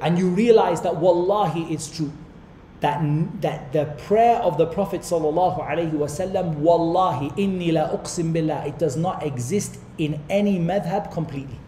[0.00, 2.12] And you realize that wallahi it's true.
[2.80, 3.00] That,
[3.42, 8.78] that the prayer of the Prophet sallallahu alaihi wasallam, wallahi inni la uqsim billah, it
[8.78, 11.58] does not exist in any madhab completely.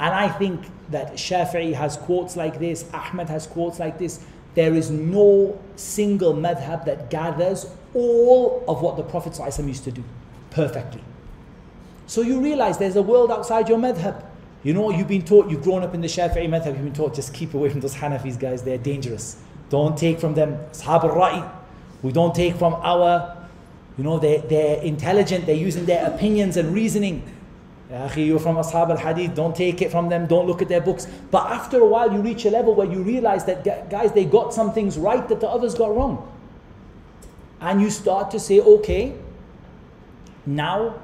[0.00, 0.60] And I think
[0.90, 4.20] that Shafi'i has quotes like this, Ahmed has quotes like this.
[4.54, 9.92] There is no single madhab that gathers all of what the Prophet ﷺ used to
[9.92, 10.04] do
[10.50, 11.02] perfectly.
[12.06, 14.24] So you realize there's a world outside your madhab.
[14.62, 17.14] You know, you've been taught, you've grown up in the Shafi'i madhab, you've been taught
[17.14, 19.36] just keep away from those Hanafis guys, they're dangerous.
[19.70, 20.58] Don't take from them.
[20.72, 21.50] Ashab al-Ra'i.
[22.02, 23.36] We don't take from our,
[23.96, 27.22] you know, they're, they're intelligent, they're using their opinions and reasoning.
[27.90, 31.06] You're from Ashab al Hadith, don't take it from them, don't look at their books.
[31.30, 34.54] But after a while, you reach a level where you realize that, guys, they got
[34.54, 36.30] some things right that the others got wrong.
[37.60, 39.14] And you start to say, okay,
[40.46, 40.98] now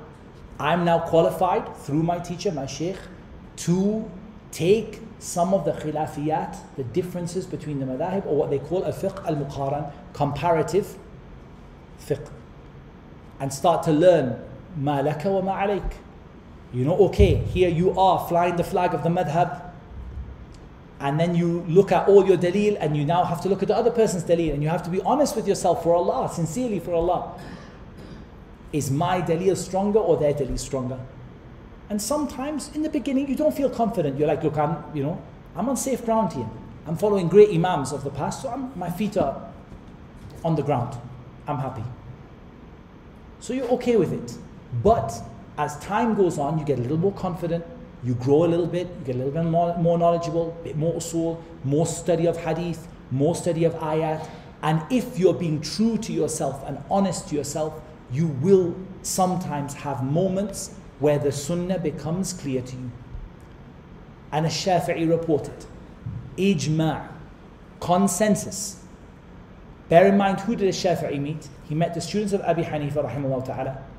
[0.59, 2.99] I'm now qualified through my teacher, my sheikh,
[3.57, 4.11] to
[4.51, 8.93] take some of the khilafiyat, the differences between the madahib, or what they call a
[8.93, 10.97] fiqh al muqaran, comparative
[12.01, 12.27] fiqh,
[13.39, 14.43] and start to learn
[14.77, 15.93] ma laka wa ma alayk
[16.73, 19.63] you know, okay, here you are flying the flag of the madhab,
[21.01, 23.69] and then you look at all your dalil, and you now have to look at
[23.69, 26.79] the other person's dalil, and you have to be honest with yourself for Allah, sincerely
[26.79, 27.39] for Allah.
[28.73, 31.01] Is my dalil stronger or their dalil stronger?
[31.89, 34.17] And sometimes in the beginning you don't feel confident.
[34.17, 35.21] You're like, look, I'm, you know,
[35.57, 36.49] I'm on safe ground here.
[36.87, 39.51] I'm following great imams of the past, so I'm, my feet are
[40.45, 40.97] on the ground.
[41.49, 41.83] I'm happy.
[43.41, 44.39] So you're okay with it.
[44.85, 45.13] But
[45.61, 47.63] as time goes on, you get a little more confident,
[48.03, 50.75] you grow a little bit, you get a little bit more, more knowledgeable, a bit
[50.75, 54.27] more usul, more study of hadith, more study of ayat.
[54.63, 57.79] And if you're being true to yourself and honest to yourself,
[58.11, 62.91] you will sometimes have moments where the sunnah becomes clear to you.
[64.33, 65.67] And a Shafi'i reported,
[66.39, 67.07] ijma'
[67.81, 68.83] consensus.
[69.91, 71.49] Bear in mind, who did Shafi'i meet?
[71.69, 73.90] He met the students of Abi Hanifa, rahimahullah ta'ala.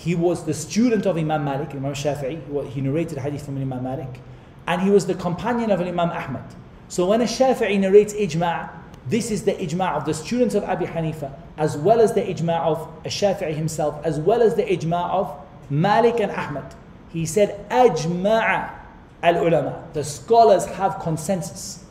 [0.00, 2.68] He was the student of Imam Malik, Imam Shafi'i.
[2.70, 4.20] He narrated hadith from Imam Malik.
[4.66, 6.44] And he was the companion of Imam Ahmad.
[6.88, 8.70] So when a Shafi'i narrates ijma',
[9.08, 12.60] this is the ijma' of the students of Abi Hanifa, as well as the ijma'
[12.60, 15.34] of a Shafi'i himself, as well as the ijma' of
[15.70, 16.74] Malik and Ahmad.
[17.12, 18.70] He said, ajma'a
[19.22, 19.84] al-ulama.
[19.94, 21.84] The scholars have consensus.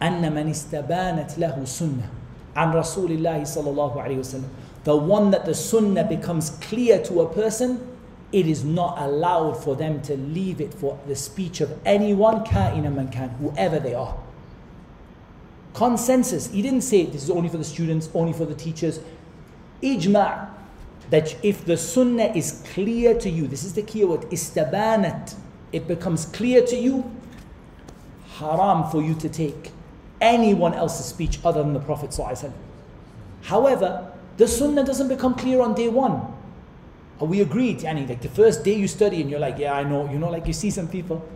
[0.00, 2.08] أن من استبانت له سنة
[2.56, 4.48] عن رسول الله صلى الله عليه وسلم
[4.85, 7.85] the one that the sunnah becomes clear to a person,
[8.31, 12.91] it is not allowed for them to leave it for the speech of anyone, ka'ina
[12.91, 13.07] man
[13.39, 14.15] whoever they are.
[15.73, 16.51] Consensus.
[16.51, 18.99] He didn't say this is only for the students, only for the teachers.
[19.81, 20.49] Ijma'
[21.09, 25.35] that if the sunnah is clear to you, this is the key word, istabanat,
[25.71, 27.11] it becomes clear to you,
[28.37, 29.71] haram for you to take
[30.21, 32.15] anyone else's speech other than the Prophet.
[33.41, 36.33] However, the sunnah doesn't become clear on day one.
[37.19, 37.79] Are we agreed?
[37.79, 40.29] Yani, like the first day you study and you're like, yeah, I know, you know,
[40.29, 41.27] like you see some people,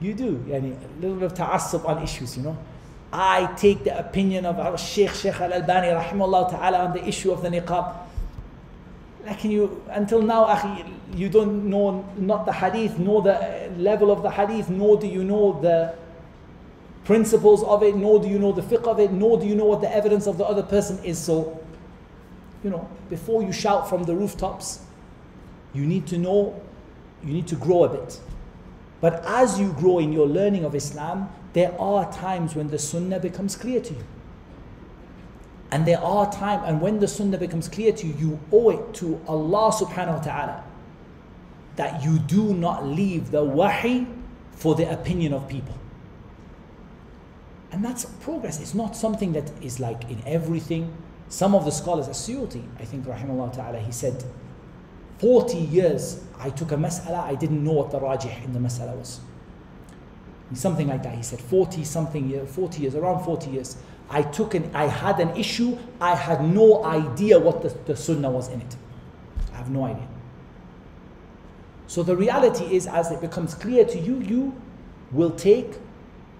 [0.00, 2.58] you do, yani, a little bit of ta'assub on issues, you know.
[3.12, 7.30] I take the opinion of our Sheikh Sheikh Al Albani, rahimahullah ta'ala, on the issue
[7.30, 7.94] of the niqab.
[9.26, 10.48] Like you, until now,
[11.14, 15.24] you don't know not the hadith, nor the level of the hadith, nor do you
[15.24, 15.94] know the
[17.04, 19.66] principles of it, nor do you know the fiqh of it, nor do you know
[19.66, 21.18] what the evidence of the other person is.
[21.18, 21.60] So,
[22.62, 24.80] you know, before you shout from the rooftops,
[25.74, 26.60] you need to know,
[27.24, 28.20] you need to grow a bit.
[29.00, 33.18] But as you grow in your learning of Islam, there are times when the sunnah
[33.18, 34.04] becomes clear to you.
[35.70, 38.94] And there are times, and when the sunnah becomes clear to you, you owe it
[38.94, 40.64] to Allah subhanahu wa ta'ala
[41.76, 44.06] that you do not leave the wahi
[44.52, 45.74] for the opinion of people.
[47.72, 48.60] And that's progress.
[48.60, 50.92] It's not something that is like in everything.
[51.32, 54.22] Some of the scholars, As-Suyuti, I think, rahimahullah ta'ala, he said,
[55.16, 58.94] 40 years I took a mas'ala, I didn't know what the rajih in the mas'ala
[58.94, 59.18] was.
[60.52, 61.14] Something like that.
[61.14, 63.78] He said 40 something years, 40 years, around 40 years.
[64.10, 68.28] I took an, I had an issue, I had no idea what the, the sunnah
[68.30, 68.76] was in it.
[69.54, 70.06] I have no idea.
[71.86, 74.54] So the reality is, as it becomes clear to you, you
[75.10, 75.78] will take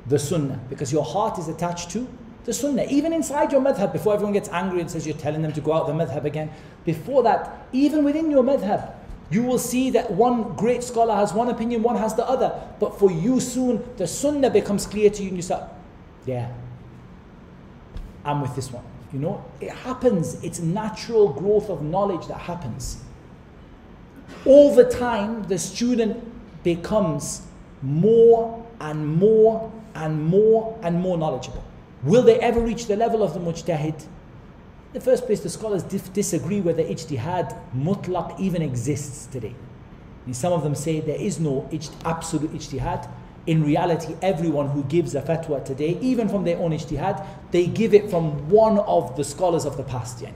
[0.06, 2.06] the sunnah because your heart is attached to
[2.44, 2.86] the sunnah.
[2.90, 5.72] Even inside your madhab, before everyone gets angry and says you're telling them to go
[5.72, 6.50] out the madhab again,
[6.84, 8.94] before that, even within your madhab,
[9.30, 12.60] you will see that one great scholar has one opinion, one has the other.
[12.78, 15.58] But for you soon, the sunnah becomes clear to you and you say,
[16.26, 16.52] yeah,
[18.24, 18.84] I'm with this one.
[19.12, 20.42] You know, it happens.
[20.42, 23.02] It's natural growth of knowledge that happens.
[24.44, 26.22] Over time, the student
[26.62, 27.42] becomes
[27.82, 31.64] more and more and more and more knowledgeable.
[32.02, 34.00] Will they ever reach the level of the mujtahid?
[34.02, 39.54] In the first place, the scholars dif- disagree whether ijtihad mutlaq even exists today.
[40.26, 41.68] And some of them say there is no
[42.04, 43.08] absolute ijtihad.
[43.46, 47.94] In reality, everyone who gives a fatwa today, even from their own ijtihad, they give
[47.94, 50.18] it from one of the scholars of the past.
[50.18, 50.34] Yani.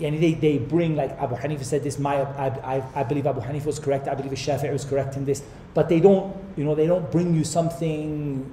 [0.00, 3.40] Yani they, they bring, like Abu Hanifa said this, my, I, I, I believe Abu
[3.40, 5.42] Hanifa was correct, I believe Shafi'i was correct in this
[5.74, 8.52] but they don't, you know, they don't bring you something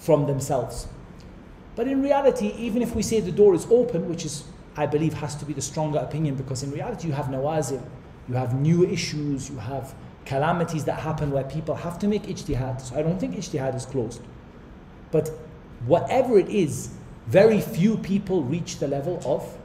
[0.00, 0.88] from themselves.
[1.76, 4.44] But in reality, even if we say the door is open, which is,
[4.76, 7.82] I believe, has to be the stronger opinion, because in reality you have nawazil,
[8.28, 9.94] you have new issues, you have
[10.24, 12.80] calamities that happen where people have to make ijtihad.
[12.80, 14.22] So I don't think ijtihad is closed.
[15.10, 15.30] But
[15.86, 16.90] whatever it is,
[17.26, 19.56] very few people reach the level of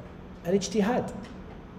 [0.43, 1.11] an ijtihad,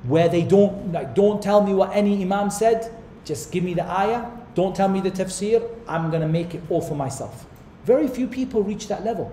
[0.04, 2.92] where they don't like, don't tell me what any imam said,
[3.24, 6.62] just give me the ayah, don't tell me the tafsir, I'm going to make it
[6.68, 7.46] all for myself.
[7.86, 9.32] Very few people reach that level.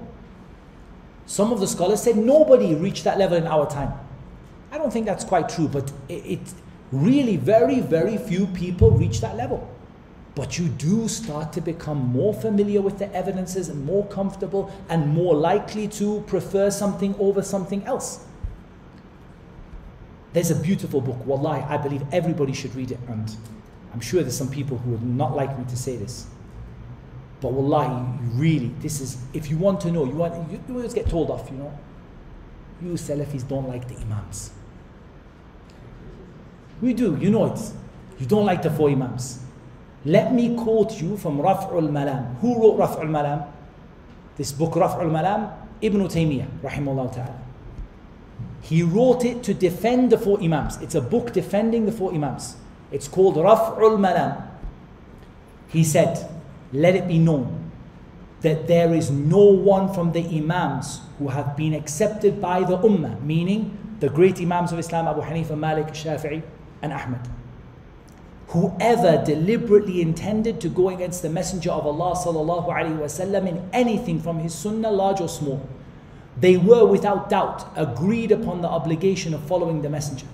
[1.26, 3.94] Some of the scholars said nobody reached that level in our time.
[4.72, 6.54] I don't think that's quite true, but it, it
[6.92, 9.68] really very, very few people reach that level.
[10.36, 15.08] But you do start to become more familiar with the evidences and more comfortable and
[15.08, 18.24] more likely to prefer something over something else.
[20.34, 23.00] There's a beautiful book, Wallahi, I believe everybody should read it.
[23.08, 23.36] And
[23.94, 26.28] I'm sure there's some people who would not like me to say this.
[27.44, 28.06] But wallahi,
[28.36, 31.52] really, this is, if you want to know, you want, you always get told off,
[31.52, 31.78] you know.
[32.82, 34.52] You Salafis don't like the Imams.
[36.82, 37.60] We do, you know it.
[38.18, 39.42] You don't like the four Imams.
[40.06, 42.36] Let me quote you from Raf'ul Malam.
[42.36, 43.44] Who wrote Raf'ul Malam?
[44.38, 45.52] This book, Raf'ul Malam,
[45.82, 47.42] Ibn Taymiyyah, rahimahullah ta'ala.
[48.62, 50.78] He wrote it to defend the four Imams.
[50.82, 52.56] It's a book defending the four Imams.
[52.90, 54.44] It's called Raf'ul Malam.
[55.68, 56.30] He said,
[56.74, 57.72] Let it be known
[58.42, 63.24] that there is no one from the Imams who have been accepted by the Ummah,
[63.24, 66.42] meaning the great Imams of Islam, Abu Hanifa, Malik, Shafi'i,
[66.82, 67.30] and Ahmad
[68.54, 74.54] whoever deliberately intended to go against the Messenger of Allah sallallahu in anything from his
[74.54, 75.68] sunnah, large or small,
[76.40, 80.28] they were without doubt agreed upon the obligation of following the Messenger.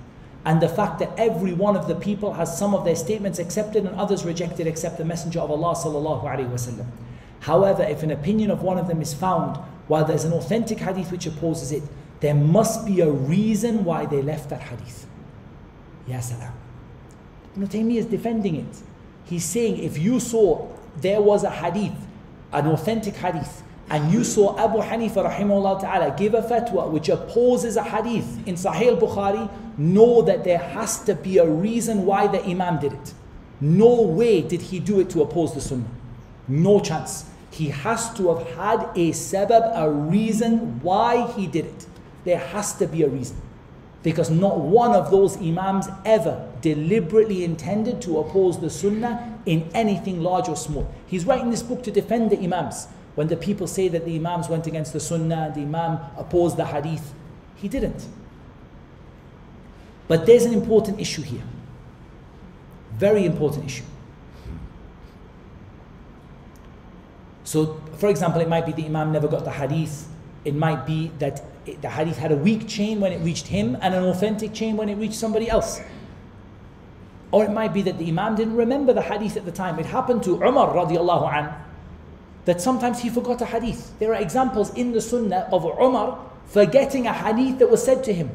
[0.46, 3.86] And the fact that every one of the people has some of their statements accepted
[3.86, 6.88] and others rejected except the Messenger of Allah sallallahu alaihi wasallam.
[7.42, 9.58] However, if an opinion of one of them is found
[9.88, 11.84] while there's an authentic hadith which opposes it,
[12.20, 15.08] there must be a reason why they left that hadith.
[16.08, 16.54] Ya salam.
[17.56, 18.82] Ibn is defending it.
[19.26, 20.68] He's saying if you saw
[20.98, 21.96] there was a hadith,
[22.52, 27.76] an authentic hadith, and you saw Abu Hanifa rahimahullah ta'ala give a fatwa which opposes
[27.76, 32.44] a hadith in Sahih Bukhari, know that there has to be a reason why the
[32.46, 33.14] Imam did it.
[33.60, 35.90] No way did he do it to oppose the Sunnah.
[36.48, 37.30] No chance.
[37.52, 41.88] He has to have had a sabab, a reason why he did it.
[42.26, 43.38] There has to be a reason.
[44.04, 50.22] Because not one of those Imams ever deliberately intended to oppose the Sunnah in anything
[50.22, 50.90] large or small.
[51.08, 52.88] He's writing this book to defend the Imams.
[53.20, 56.64] When the people say that the Imams went against the Sunnah, the Imam opposed the
[56.64, 57.14] Hadith,
[57.58, 58.08] he didn't.
[60.08, 61.44] But there's an important issue here.
[62.94, 63.84] Very important issue.
[67.44, 70.08] So, for example, it might be the Imam never got the Hadith.
[70.46, 71.44] It might be that
[71.82, 74.88] the hadith had a weak chain when it reached him and an authentic chain when
[74.88, 75.82] it reached somebody else.
[77.32, 79.78] Or it might be that the Imam didn't remember the hadith at the time.
[79.78, 81.69] It happened to Umar radiallahu an
[82.50, 83.94] that sometimes he forgot a hadith.
[84.00, 86.18] There are examples in the Sunnah of Umar
[86.48, 88.32] forgetting a hadith that was said to him.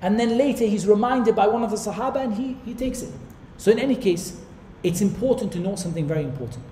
[0.00, 3.12] And then later he's reminded by one of the Sahaba and he, he takes it.
[3.56, 4.40] So, in any case,
[4.84, 6.62] it's important to know something very important.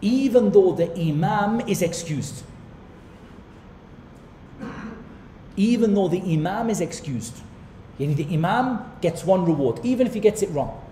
[0.00, 2.42] Even though the Imam is excused,
[5.56, 7.36] even though the Imam is excused.
[7.96, 10.82] The Imam gets one reward, even if he gets it wrong.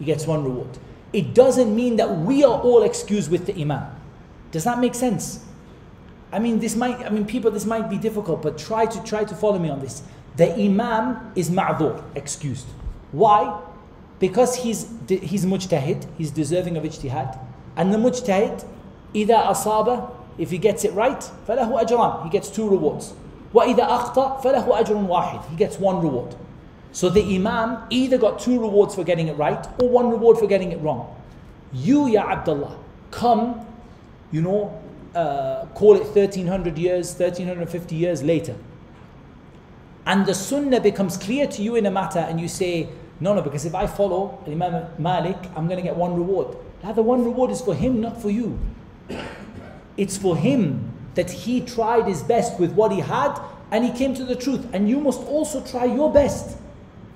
[0.00, 0.76] He gets one reward.
[1.12, 4.00] It doesn't mean that we are all excused with the Imam.
[4.53, 5.45] Does that make sense?
[6.31, 9.23] I mean, this might, I mean, people, this might be difficult, but try to try
[9.23, 10.03] to follow me on this.
[10.35, 12.67] The Imam is ma'dur, excused.
[13.11, 13.61] Why?
[14.19, 17.39] Because he's he's mujtahid, he's deserving of ijtihad.
[17.75, 18.65] And the mujtahid,
[19.15, 23.13] إذا أصاب, if he gets it right, فله أجران, he gets two rewards.
[23.53, 26.35] وَإِذَا أَخْطَأ فَلَهُ أَجْرٌ وَاحِدٌ He gets one reward.
[26.91, 30.47] So the Imam either got two rewards for getting it right or one reward for
[30.47, 31.15] getting it wrong.
[31.73, 32.77] You, Ya Abdullah,
[33.11, 33.65] come,
[34.34, 34.82] you know,
[35.14, 38.56] uh, call it 1300 years, 1350 years later.
[40.06, 42.88] And the Sunnah becomes clear to you in a matter and you say,
[43.20, 46.56] no, no, because if I follow Imam Malik, I'm going to get one reward.
[46.82, 48.58] Now the one reward is for him, not for you.
[49.96, 53.40] It's for him that he tried his best with what he had
[53.70, 54.66] and he came to the truth.
[54.72, 56.58] And you must also try your best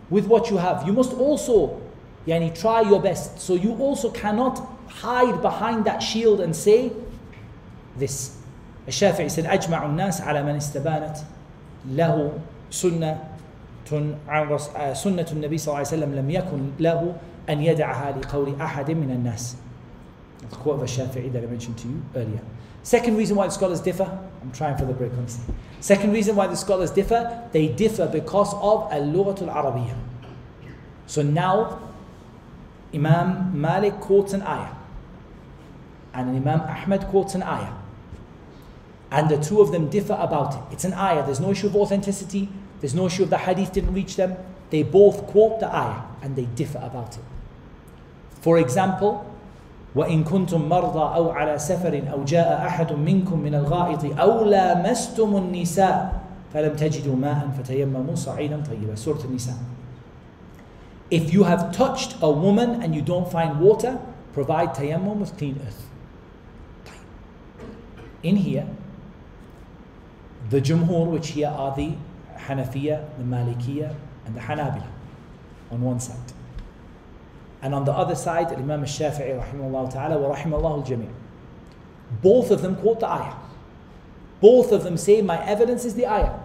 [0.08, 0.86] with what you have.
[0.86, 1.82] You must also
[2.28, 3.40] yani, try your best.
[3.40, 6.92] So you also cannot hide behind that shield and say
[7.98, 8.30] this.
[8.88, 11.16] الشافعي said أجمع الناس على من استبانت
[11.90, 12.32] له
[12.70, 13.24] سنة
[14.92, 17.14] سنة النبي صلى الله عليه وسلم لم يكن له
[17.48, 19.56] أن يدعها لقول أحد من الناس.
[20.50, 22.40] The quote of Shafi'i that I mentioned to you earlier.
[22.82, 24.04] Second reason why the scholars differ,
[24.40, 25.54] I'm trying for the break, honestly.
[25.80, 29.96] Second reason why the scholars differ, they differ because of al-lughatul arabiyyah.
[31.06, 31.80] So now,
[32.94, 34.74] Imam Malik quotes an ayah,
[36.14, 37.72] and Imam Ahmad quotes an ayah.
[39.11, 40.73] And the two of them differ about it.
[40.73, 42.49] It's an ayah, there's no issue of authenticity,
[42.81, 44.35] there's no issue of the hadith didn't reach them.
[44.71, 47.23] They both quote the ayah, and they differ about it.
[48.41, 49.25] For example,
[49.95, 56.21] وإن كنتم مرضى أو على سفر أو جاء أحد منكم من الغائط أو لامستم النساء
[56.53, 59.55] فلم تجدوا ماء فتيمموا صعيدا طيبا سورة النساء
[61.11, 63.99] If you have touched a woman and you don't find water,
[64.33, 65.85] provide tayammum with clean earth.
[68.23, 68.65] In here,
[70.50, 71.92] the Jumhur, which here are the
[72.36, 73.94] Hanafiya, the Malikiya,
[74.26, 74.86] and the Hanabila
[75.70, 76.32] on one side.
[77.60, 81.08] And on the other side, Imam al-Shafi'i rahimahullah ta'ala wa rahimallahu al-jami'.
[82.22, 83.34] Both of them quote the ayah.
[84.40, 86.38] Both of them say, my evidence is the ayah.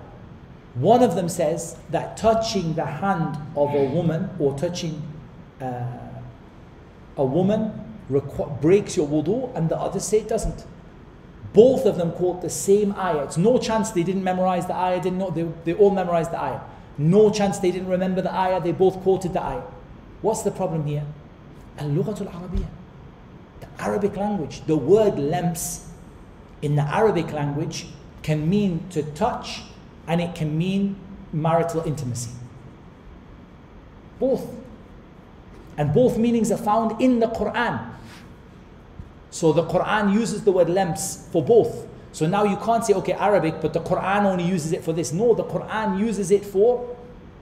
[0.74, 5.02] One of them says that touching the hand of a woman or touching
[5.62, 5.86] uh,
[7.16, 7.80] a woman
[8.62, 10.66] breaks your wudu, and the other say it doesn't.
[11.54, 13.24] Both of them quote the same ayah.
[13.24, 16.42] It's no chance they didn't memorize the ayah, didn't know, they, they all memorized the
[16.42, 16.62] ayah.
[16.98, 19.64] No chance they didn't remember the ayah, they both quoted the ayah.
[20.22, 21.06] What's the problem here?
[21.78, 22.68] Al-Lughatul Arabiyyah.
[23.60, 25.90] The Arabic language, the word lams
[26.62, 27.88] in the Arabic language
[28.24, 29.62] can mean to touch
[30.08, 30.96] and it can mean
[31.32, 32.32] marital intimacy.
[34.20, 34.48] Both.
[35.78, 37.93] And both meanings are found in the Quran.
[39.34, 41.88] So the Quran uses the word lams for both.
[42.12, 45.12] So now you can't say, okay, Arabic, but the Quran only uses it for this.
[45.12, 46.96] No, the Quran uses it for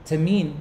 [0.06, 0.58] to mean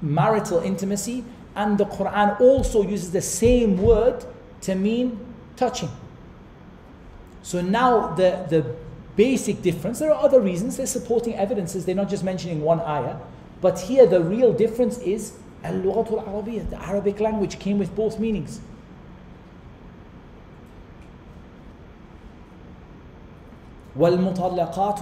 [0.00, 1.24] marital intimacy,
[1.56, 4.24] and the Quran also uses the same word
[4.60, 5.18] to mean
[5.56, 5.90] touching.
[7.42, 8.76] So now the, the
[9.16, 13.16] basic difference, there are other reasons, they're supporting evidences, they're not just mentioning one ayah.
[13.60, 15.32] But here the real difference is
[15.64, 18.60] al-lughatul arabiyyah, the Arabic language came with both meanings.
[23.97, 24.99] والمطلقات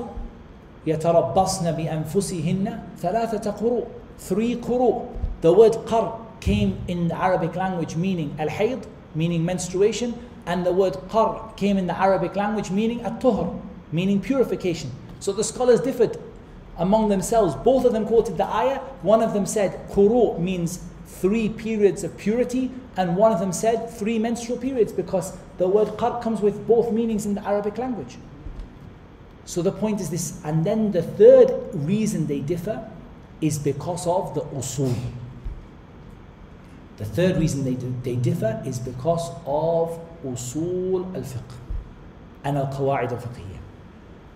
[0.88, 3.86] يتربصن بأنفسهن ثلاثة قروء
[4.20, 5.06] three قروء
[5.42, 8.86] the word قر came in the Arabic language meaning al-hayd
[9.16, 10.14] meaning menstruation
[10.46, 13.60] and the word qar came in the Arabic language meaning at-tuhr
[13.92, 16.18] meaning purification so the scholars differed
[16.80, 21.48] among themselves both of them quoted the ayah one of them said quru means three
[21.50, 26.22] periods of purity and one of them said three menstrual periods because the word qar
[26.22, 28.18] comes with both meanings in the Arabic language
[29.47, 32.91] so the point is this, and then the third reason they differ
[33.41, 34.95] is because of the usul.
[36.97, 41.55] The third reason they, do, they differ is because of usul al fiqh
[42.43, 43.59] and al qawa'id al fiqhiyya.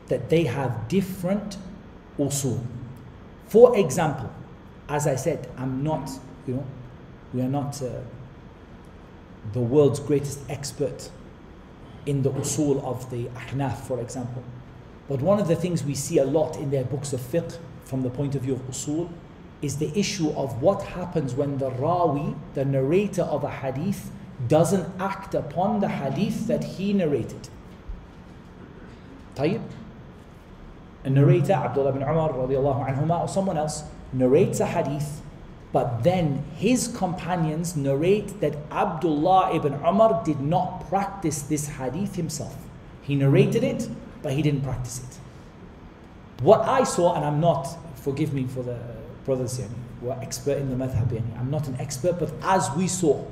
[0.06, 1.56] That they have different
[2.16, 2.64] usul.
[3.48, 4.30] For example,
[4.88, 6.08] as I said, I'm not,
[6.46, 6.66] you know,
[7.34, 7.88] we are not uh,
[9.52, 11.10] the world's greatest expert
[12.06, 14.44] in the usul of the ahnaf, for example.
[15.09, 18.01] But one of the things we see a lot in their books of fiqh from
[18.01, 19.09] the point of view of usul
[19.61, 24.11] is the issue of what happens when the rawi, the narrator of a hadith,
[24.47, 27.49] doesn't act upon the hadith that he narrated.
[29.35, 29.61] طيب?
[31.03, 35.21] A narrator, Abdullah bin Umar radiallahu anhuma, or someone else, narrates a hadith,
[35.71, 42.55] but then his companions narrate that Abdullah ibn Umar did not practice this hadith himself.
[43.01, 43.89] He narrated it,
[44.22, 45.18] but he didn't practice it.
[46.42, 47.66] What I saw, and I'm not,
[47.96, 48.78] forgive me for the
[49.24, 49.68] brothers here,
[50.00, 53.24] who are expert in the madhab, I'm not an expert, but as we saw,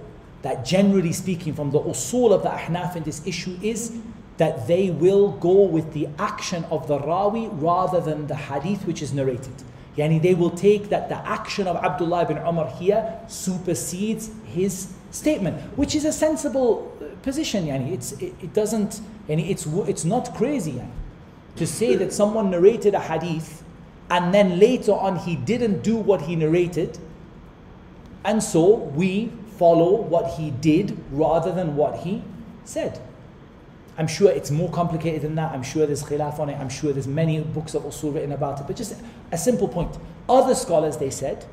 [0.43, 3.99] that generally speaking, from the usul of the ahnaf in this issue is
[4.37, 9.03] that they will go with the action of the rawi rather than the hadith which
[9.03, 9.65] is narrated.
[9.97, 15.61] Yani they will take that the action of Abdullah ibn Umar here supersedes his statement,
[15.77, 17.67] which is a sensible uh, position.
[17.67, 20.83] Yani it's, it, it doesn't, yani it's, it's not crazy
[21.57, 23.63] to say that someone narrated a hadith
[24.11, 26.99] and then later on he didn't do what he narrated,
[28.25, 32.23] and so we follow what he did rather than what he
[32.65, 33.01] said.
[33.99, 35.53] I'm sure it's more complicated than that.
[35.53, 36.57] I'm sure there's khilaf on it.
[36.59, 38.67] I'm sure there's many books of usul written about it.
[38.69, 38.95] But just
[39.33, 39.99] a simple point.
[40.29, 41.45] Other scholars, they said,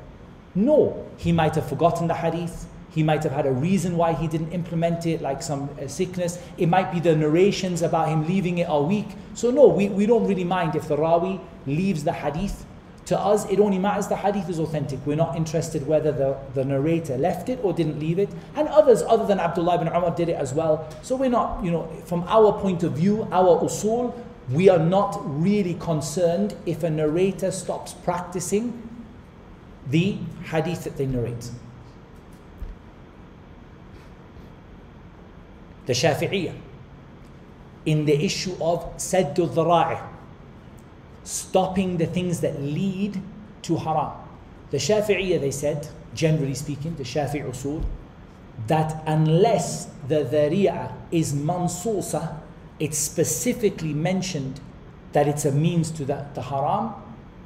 [0.54, 2.66] no, he might have forgotten the hadith.
[2.96, 6.38] He might have had a reason why he didn't implement it, like some uh, sickness.
[6.56, 9.08] It might be the narrations about him leaving it are weak.
[9.34, 12.64] So no, we, we don't really mind if the rawi leaves the hadith.
[13.04, 14.98] To us, it only matters the hadith is authentic.
[15.04, 18.30] We're not interested whether the, the narrator left it or didn't leave it.
[18.54, 20.88] And others, other than Abdullah ibn Umar, did it as well.
[21.02, 24.14] So we're not, you know, from our point of view, our usul,
[24.50, 28.72] we are not really concerned if a narrator stops practicing
[29.86, 31.50] the hadith that they narrate.
[35.86, 36.54] The Shafi'iyah,
[37.86, 40.00] in the issue of Saddul Dhara'i,
[41.24, 43.20] stopping the things that lead
[43.62, 44.12] to haram.
[44.70, 47.84] The Shafi'iyah, they said, generally speaking, the Shafi'i usul,
[48.66, 52.40] that unless the dhari'ah is mansusa,
[52.80, 54.60] it's specifically mentioned
[55.12, 56.94] that it's a means to the, the haram,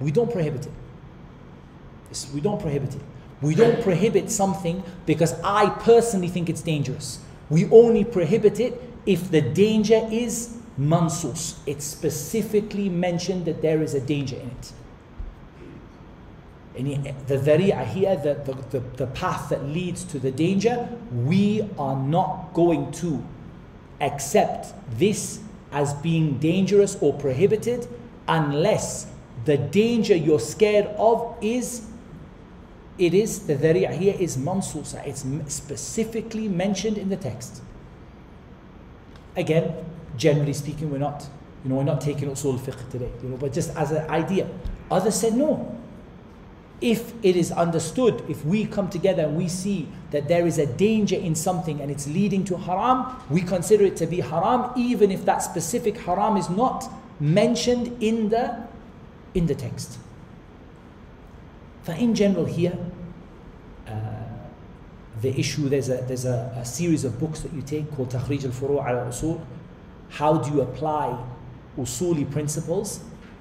[0.01, 2.27] we don't prohibit it.
[2.35, 3.01] We don't prohibit it.
[3.43, 7.21] We don't prohibit something because I personally think it's dangerous.
[7.51, 11.61] We only prohibit it if the danger is mansus.
[11.67, 14.73] It's specifically mentioned that there is a danger in it.
[16.79, 21.69] And the dhari'ah here, the, the, the, the path that leads to the danger, we
[21.79, 23.23] are not going to
[24.01, 25.41] accept this
[25.73, 27.87] as being dangerous or prohibited
[28.29, 29.09] unless
[29.45, 31.87] the danger you're scared of is
[33.01, 35.05] it is the dhari'ah here is mansusa.
[35.07, 37.63] It's specifically mentioned in the text.
[39.35, 39.75] Again
[40.17, 41.27] generally speaking we're not
[41.65, 44.47] you know we're not taking usul fiqh today you know but just as an idea.
[44.91, 45.77] Others said no.
[46.83, 50.65] If it is understood, if we come together and we see that there is a
[50.65, 55.11] danger in something and it's leading to haram, we consider it to be haram, even
[55.11, 56.91] if that specific haram is not
[57.21, 58.63] mentioned in the
[59.35, 59.99] in the text.
[61.89, 62.79] In general here,
[63.87, 63.93] uh,
[65.21, 68.45] the issue there's a there's a, a, series of books that you take called Takhrij
[68.45, 69.41] al-Furu' al usul.
[70.11, 71.17] How do you apply
[71.77, 73.01] usuli principles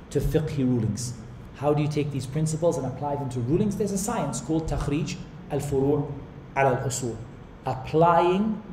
[0.09, 1.13] to fiqhi rulings?
[1.59, 3.75] How do you take these principles and apply them to rulings?
[3.75, 5.17] There's a science called Takhrij
[5.51, 6.09] al-Furu'
[6.55, 7.17] al-Usul.
[7.65, 8.63] Applying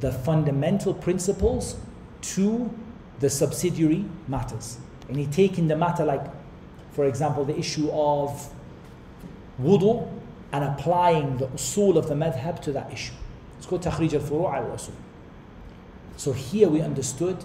[0.00, 1.76] the fundamental principles
[2.22, 2.70] to
[3.18, 4.78] the subsidiary matters.
[5.08, 6.24] And he taking the matter like,
[6.92, 8.50] for example, the issue of
[9.62, 10.08] wudu
[10.52, 13.12] and applying the usul of the madhab to that issue.
[13.58, 14.92] It's called Takhrij al-Furu' al-Usul.
[16.16, 17.44] So here we understood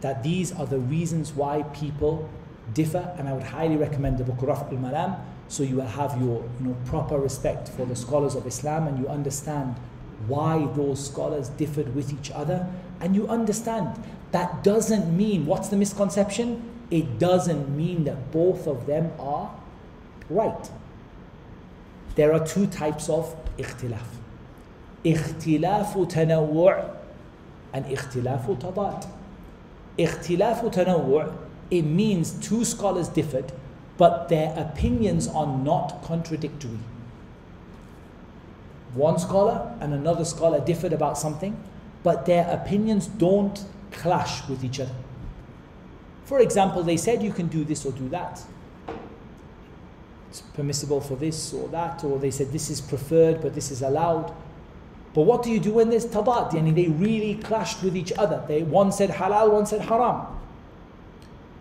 [0.00, 2.28] that these are the reasons why people
[2.72, 5.16] differ, and I would highly recommend the book Raf al Malam
[5.48, 8.98] so you will have your you know, proper respect for the scholars of Islam and
[8.98, 9.76] you understand
[10.26, 12.66] why those scholars differed with each other.
[13.00, 14.02] And you understand
[14.32, 16.62] that doesn't mean, what's the misconception?
[16.90, 19.54] It doesn't mean that both of them are
[20.28, 20.70] right.
[22.16, 24.08] There are two types of ikhtilaf.
[25.04, 26.90] اختلاف tanawwu'
[27.72, 29.06] and اختلاف tadat.
[29.98, 31.32] اختلاف tanawwu'
[31.70, 33.52] it means two scholars differed,
[33.98, 36.78] but their opinions are not contradictory.
[38.94, 41.56] One scholar and another scholar differed about something,
[42.02, 44.94] but their opinions don't clash with each other.
[46.24, 48.42] For example, they said you can do this or do that.
[50.36, 53.80] It's permissible for this or that, or they said this is preferred but this is
[53.80, 54.34] allowed.
[55.14, 56.50] But what do you do when there's tadat?
[56.50, 58.44] Yani they really clashed with each other.
[58.46, 60.26] They one said halal, one said haram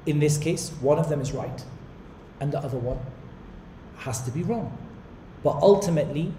[0.06, 1.64] in this case, one of them is right
[2.42, 3.00] and the other one
[4.00, 4.78] has to be wrong.
[5.42, 6.34] But ultimately,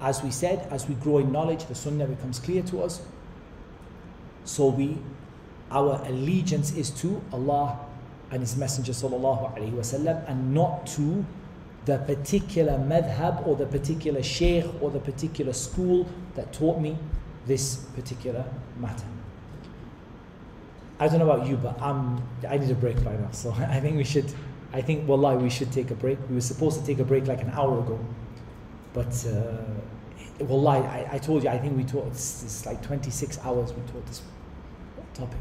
[0.00, 3.02] as we said, as we grow in knowledge, the sunnah becomes clear to us.
[4.44, 4.98] So we,
[5.72, 7.80] our allegiance is to Allah
[8.30, 11.24] and His Messenger sallallahu alaihi wasallam, and not to
[11.86, 16.96] the particular madhab or the particular sheikh or the particular school that taught me
[17.46, 18.44] this particular
[18.78, 19.06] matter.
[20.98, 23.30] I don't know about you, but I need a break by now.
[23.32, 24.30] So I think we should,
[24.72, 26.18] I think, wallahi, we should take a break.
[26.28, 27.98] We were supposed to take a break like an hour ago.
[28.92, 33.38] But, uh, wallahi, I, I told you, I think we taught, it's, it's like 26
[33.44, 34.20] hours we taught this
[35.14, 35.38] topic.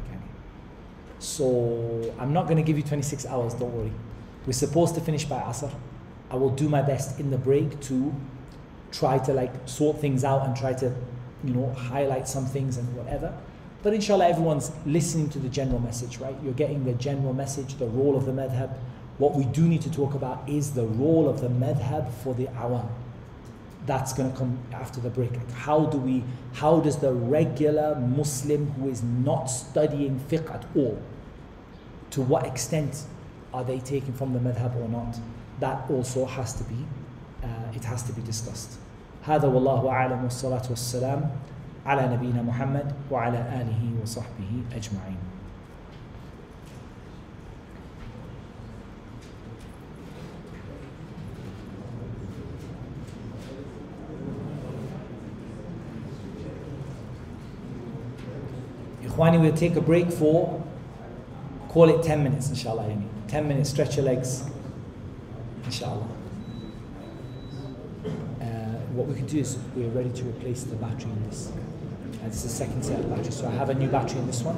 [1.20, 3.91] So I'm not going to give you 26 hours, don't worry.
[4.45, 5.70] We're supposed to finish by Asr.
[6.31, 8.14] I will do my best in the break to
[8.91, 10.93] try to like sort things out and try to,
[11.43, 13.34] you know, highlight some things and whatever.
[13.81, 16.35] But inshallah, everyone's listening to the general message, right?
[16.43, 18.73] You're getting the general message, the role of the madhab.
[19.18, 22.47] What we do need to talk about is the role of the madhab for the
[22.47, 22.88] awam.
[23.85, 25.31] That's going to come after the break.
[25.53, 26.23] How do we,
[26.53, 31.01] how does the regular Muslim who is not studying fiqh at all,
[32.11, 33.03] to what extent
[33.53, 35.18] are they taking from the madhab or not?
[35.61, 36.85] That also has to be,
[37.43, 38.78] uh, it has to be discussed.
[39.27, 41.31] هذا والله أعلم والصلاة والسلام
[41.86, 45.19] على نبينا محمد وعلى آله وصحبه أجمعين
[59.15, 60.61] Ikhwani, we'll take a break for,
[61.69, 62.93] call it 10 minutes, inshallah.
[63.28, 64.43] 10 minutes, stretch your legs,
[65.70, 66.08] inshallah
[68.41, 68.46] uh,
[68.96, 71.52] what we can do is we're ready to replace the battery in this.
[72.22, 73.36] And this is the second set of batteries.
[73.38, 74.58] So I have a new battery in this one.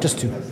[0.00, 0.45] Just two.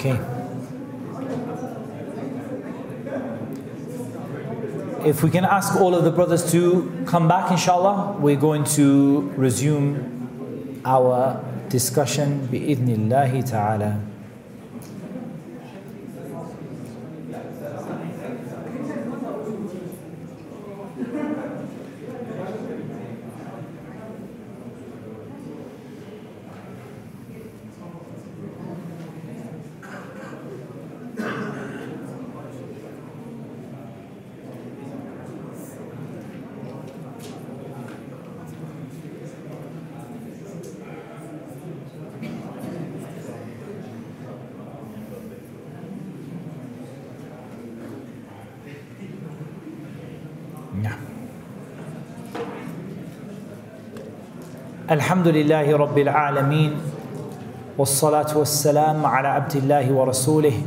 [0.00, 0.18] Okay.
[5.04, 9.30] If we can ask all of the brothers to come back, inshallah, we're going to
[9.36, 14.00] resume our discussion bi'idhnillahi ta'ala.
[54.91, 56.71] الحمد لله رب العالمين
[57.77, 60.61] والصلاة والسلام على عبد الله ورسوله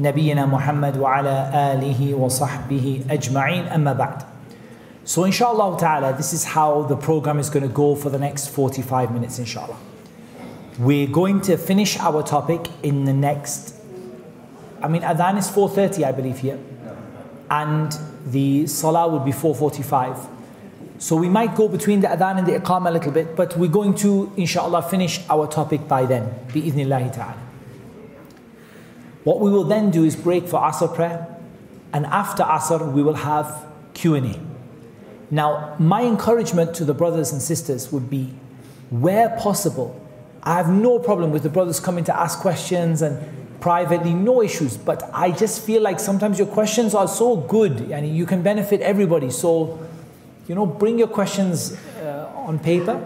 [0.00, 4.22] نبينا محمد وعلى آله وصحبه أجمعين أما بعد
[5.04, 8.48] So inshallah ta'ala, this is how the program is going to go for the next
[8.48, 9.76] 45 minutes inshallah.
[10.78, 13.74] We're going to finish our topic in the next,
[14.80, 16.58] I mean adhan is 4.30 I believe here.
[17.50, 17.92] And
[18.26, 20.33] the salah will be 4.45.
[20.97, 23.69] So we might go between the adhan and the iqamah a little bit, but we're
[23.69, 27.37] going to, inshallah, finish our topic by then, bi'idhnillahi ta'ala.
[29.23, 31.27] What we will then do is break for Asr prayer,
[31.91, 34.39] and after Asr we will have Q&A.
[35.31, 38.33] Now, my encouragement to the brothers and sisters would be,
[38.89, 39.99] where possible,
[40.43, 44.77] I have no problem with the brothers coming to ask questions and privately, no issues,
[44.77, 48.81] but I just feel like sometimes your questions are so good and you can benefit
[48.81, 49.31] everybody.
[49.31, 49.79] So
[50.47, 53.03] you know, bring your questions uh, on paper,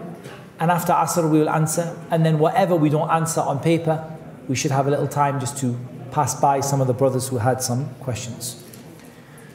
[0.58, 1.96] and after Asr we will answer.
[2.10, 4.04] And then whatever we don't answer on paper,
[4.48, 5.78] we should have a little time just to
[6.10, 8.62] pass by some of the brothers who had some questions.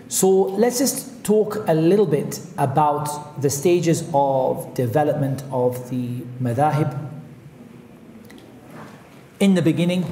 [0.07, 7.11] So let's just talk a little bit about the stages of development of the madhahib.
[9.39, 10.05] In the beginning,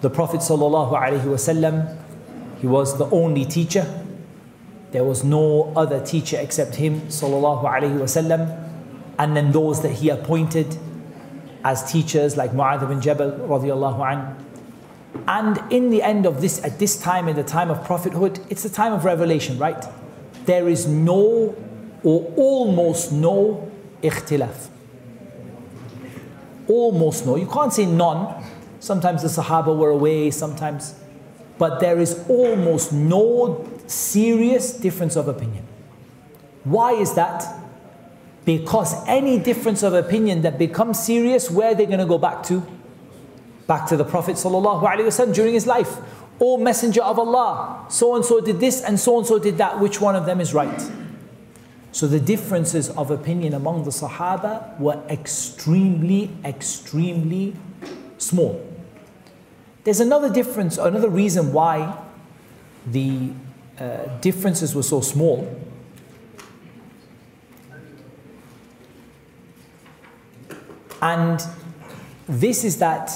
[0.00, 1.96] the Prophet ﷺ,
[2.60, 4.03] he was the only teacher
[4.94, 8.42] there was no other teacher except him, sallallahu alaihi wasallam.
[9.18, 10.78] And then those that he appointed
[11.64, 14.36] as teachers, like Mu'adh bin Jabal, radiallahu anhu.
[15.26, 18.64] And in the end of this, at this time, in the time of prophethood, it's
[18.64, 19.84] a time of revelation, right?
[20.44, 21.56] There is no
[22.04, 23.68] or almost no
[24.00, 24.68] ikhtilaf.
[26.68, 27.34] Almost no.
[27.34, 28.44] You can't say none.
[28.78, 30.94] Sometimes the Sahaba were away, sometimes.
[31.58, 35.66] But there is almost no serious difference of opinion.
[36.64, 37.44] Why is that?
[38.44, 42.42] Because any difference of opinion that becomes serious, where are they going to go back
[42.44, 42.66] to?
[43.66, 45.96] Back to the Prophet ﷺ during his life.
[46.40, 49.78] O Messenger of Allah, so and so did this and so and so did that.
[49.78, 50.90] Which one of them is right?
[51.92, 57.54] So the differences of opinion among the Sahaba were extremely, extremely
[58.18, 58.60] small.
[59.84, 61.96] There's another difference, another reason why
[62.84, 63.30] the
[63.78, 65.48] uh, differences were so small,
[71.02, 71.40] and
[72.26, 73.12] this is that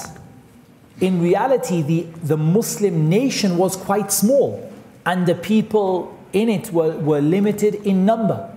[1.01, 4.71] in reality the, the Muslim nation was quite small
[5.05, 8.53] and the people in it were, were limited in number.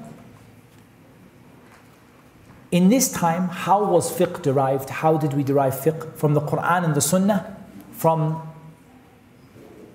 [2.70, 4.90] In this time, how was fiqh derived?
[4.90, 6.14] How did we derive fiqh?
[6.16, 7.56] From the Quran and the Sunnah?
[7.92, 8.42] From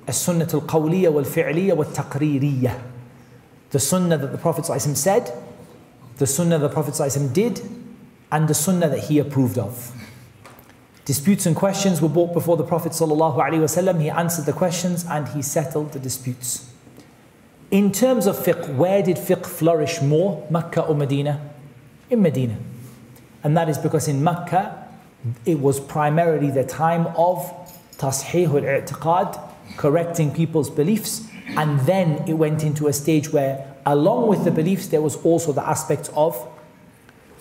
[0.09, 2.79] السنة القولية والفعلية والتقريرية
[3.71, 5.33] the sunnah that the Prophet ﷺ said
[6.19, 7.61] the sunnah the Prophet ﷺ did
[8.31, 9.93] and the sunnah that he approved of
[11.05, 15.41] disputes and questions were brought before the Prophet ﷺ he answered the questions and he
[15.41, 16.71] settled the disputes
[17.71, 21.41] in terms of fiqh where did fiqh flourish more Mecca or Medina
[22.11, 22.59] in Medina
[23.43, 24.87] and that is because in Mecca
[25.47, 27.39] it was primarily the time of
[27.97, 29.46] tashih al-i'tiqad
[29.76, 31.28] correcting people's beliefs.
[31.50, 35.52] And then it went into a stage where, along with the beliefs, there was also
[35.52, 36.36] the aspect of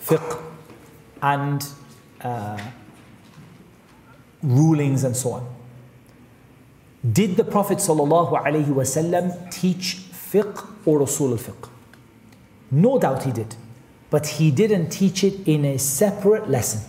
[0.01, 0.41] fiqh
[1.21, 1.65] and
[2.21, 2.59] uh,
[4.41, 5.55] rulings and so on.
[7.11, 11.69] Did the Prophet ﷺ teach fiqh or usul al fiqh?
[12.71, 13.55] No doubt he did.
[14.09, 16.81] But he didn't teach it in a separate lesson.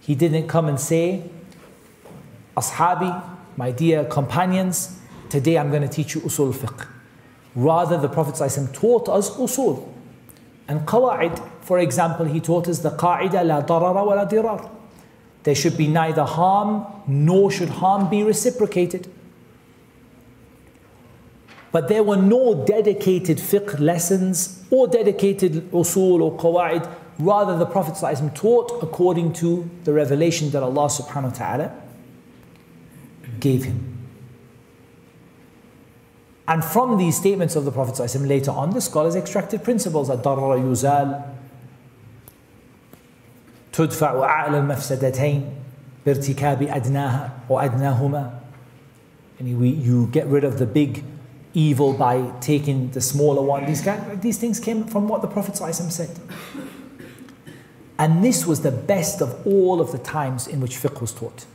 [0.00, 1.30] He didn't come and say,
[2.56, 6.86] Ashabi, my dear companions, today I'm going to teach you usul fiqh.
[7.54, 9.86] Rather, the Prophet ﷺ taught us usul.
[10.66, 14.70] And qawa'id, for example, he taught us the qa'ida la darara wa la dirar.
[15.42, 19.12] there should be neither harm nor should harm be reciprocated.
[21.70, 26.90] But there were no dedicated fiqh lessons or dedicated usul or qawaid.
[27.18, 31.89] Rather, the Prophet ﷺ taught according to the revelation that Allah subhanahu wa ta'ala
[33.39, 33.95] gave him.
[36.47, 40.09] And from these statements of the Prophet ﷺ, later on, the scholars extracted principles.
[40.09, 41.21] الضرر يزال
[43.73, 45.49] تدفع أعلى المفسدتين
[46.05, 48.31] بارتكاب أدناها وأدناهما.
[49.39, 51.03] And you get rid of the big
[51.53, 53.65] evil by taking the smaller one.
[53.65, 53.83] These,
[54.21, 56.19] these things came from what the Prophet ﷺ said.
[57.97, 61.45] And this was the best of all of the times in which fiqh was taught.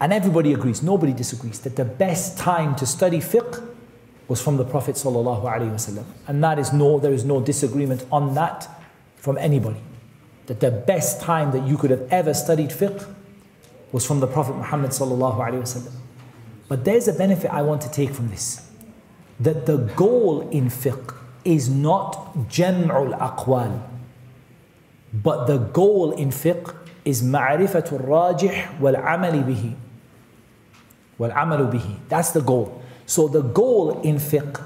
[0.00, 3.66] And everybody agrees, nobody disagrees, that the best time to study fiqh
[4.28, 6.04] was from the Prophet ﷺ.
[6.26, 8.68] And that is no, there is no disagreement on that
[9.16, 9.80] from anybody.
[10.46, 13.12] That the best time that you could have ever studied fiqh
[13.92, 15.90] was from the Prophet Muhammad ﷺ.
[16.68, 18.70] But there's a benefit I want to take from this.
[19.38, 23.80] That the goal in fiqh is not jam'ul aqwal.
[25.12, 29.76] But the goal in fiqh is ma'rifatul rajih wal amali bihi.
[31.18, 31.98] Amalu bihi.
[32.08, 32.82] That's the goal.
[33.06, 34.62] So the goal in fiqh,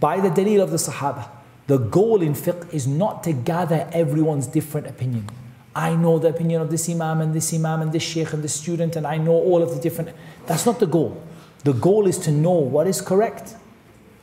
[0.00, 1.28] by the dalil of the Sahaba,
[1.66, 5.28] the goal in fiqh is not to gather everyone's different opinion.
[5.74, 8.54] I know the opinion of this Imam and this Imam and this Sheikh and this
[8.54, 10.16] student, and I know all of the different.
[10.46, 11.22] That's not the goal.
[11.64, 13.56] The goal is to know what is correct,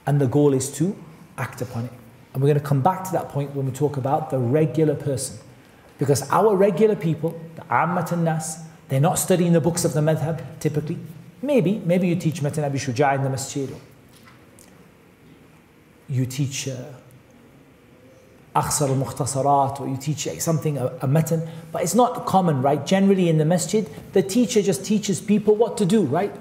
[0.08, 0.96] and the goal is to
[1.38, 1.92] act upon it.
[2.34, 4.96] And we're going to come back to that point when we talk about the regular
[4.96, 5.38] person.
[6.00, 8.60] Because our regular people, the Ammat an-Nas,
[8.94, 10.98] they're not studying the books of the madhab typically.
[11.42, 13.70] Maybe, maybe you teach Matan Abi Shuja' in the masjid.
[16.08, 16.76] You teach uh,
[18.56, 22.86] Akhsar al-Mukhtasarat or you teach something, a, a matan, but it's not common, right?
[22.86, 26.34] Generally in the masjid, the teacher just teaches people what to do, right?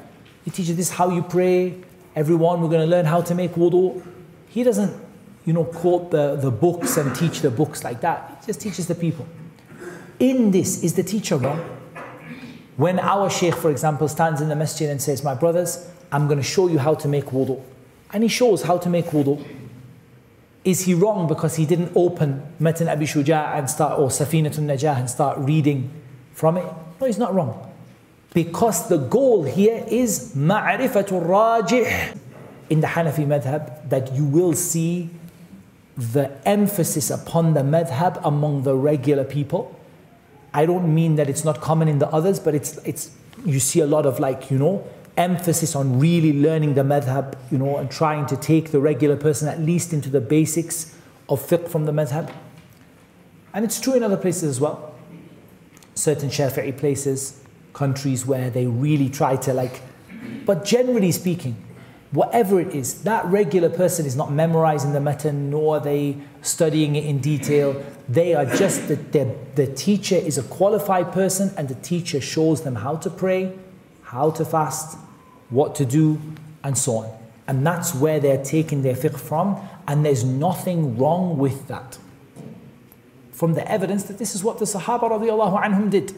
[0.44, 1.74] He teaches this how you pray,
[2.14, 4.04] everyone, we're going to learn how to make wudu.
[4.48, 4.94] He doesn't,
[5.46, 8.38] you know, quote the, the books and teach the books like that.
[8.40, 9.26] He just teaches the people.
[10.20, 11.81] In this, is the teacher wrong?
[12.82, 16.38] When our sheikh, for example, stands in the masjid and says, My brothers, I'm going
[16.38, 17.62] to show you how to make wudu.
[18.12, 19.38] And he shows how to make wudu
[20.64, 24.98] is he wrong because he didn't open Matan Abi Shuja' and start, or Safinatun Najah
[24.98, 25.90] and start reading
[26.32, 26.64] from it?
[27.00, 27.72] No, he's not wrong.
[28.34, 32.18] Because the goal here is Ma'rifatul Rajih
[32.68, 35.08] in the Hanafi madhab that you will see
[35.96, 39.78] the emphasis upon the madhab among the regular people.
[40.54, 43.10] I don't mean that it's not common in the others, but it's, it's
[43.44, 47.58] you see a lot of like, you know, emphasis on really learning the madhab, you
[47.58, 50.96] know, and trying to take the regular person at least into the basics
[51.28, 52.32] of fiqh from the madhab.
[53.54, 54.94] And it's true in other places as well.
[55.94, 57.42] Certain Shafi'i places,
[57.74, 59.82] countries where they really try to like,
[60.46, 61.56] but generally speaking,
[62.12, 66.96] whatever it is, that regular person is not memorizing the matan, nor are they studying
[66.96, 67.84] it in detail.
[68.12, 72.62] They are just, the, the, the teacher is a qualified person and the teacher shows
[72.62, 73.58] them how to pray,
[74.02, 74.98] how to fast,
[75.48, 76.20] what to do,
[76.62, 77.10] and so on.
[77.48, 79.58] And that's where they're taking their fiqh from,
[79.88, 81.98] and there's nothing wrong with that.
[83.30, 86.14] From the evidence that this is what the Sahaba radiallahu anhum did.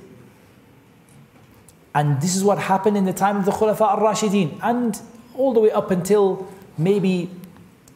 [1.94, 5.00] And this is what happened in the time of the Khulafa al-Rashidin, and
[5.36, 7.30] all the way up until maybe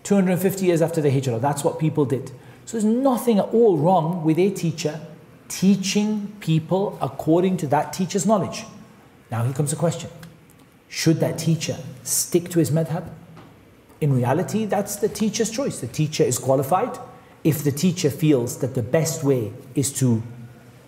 [0.04, 1.40] 250 years after the Hijrah.
[1.40, 2.30] That's what people did.
[2.68, 5.00] So there's nothing at all wrong with a teacher
[5.48, 8.64] teaching people according to that teacher's knowledge.
[9.30, 10.10] Now here comes the question.
[10.86, 13.08] Should that teacher stick to his madhab?
[14.02, 15.80] In reality, that's the teacher's choice.
[15.80, 16.98] The teacher is qualified.
[17.42, 20.22] If the teacher feels that the best way is to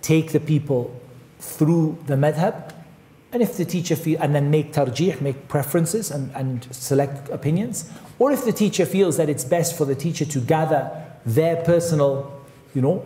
[0.02, 1.00] take the people
[1.39, 2.75] through the madhab,
[3.33, 7.91] and if the teacher feel and then make tarjih, make preferences and, and select opinions,
[8.18, 12.42] or if the teacher feels that it's best for the teacher to gather their personal,
[12.74, 13.05] you know,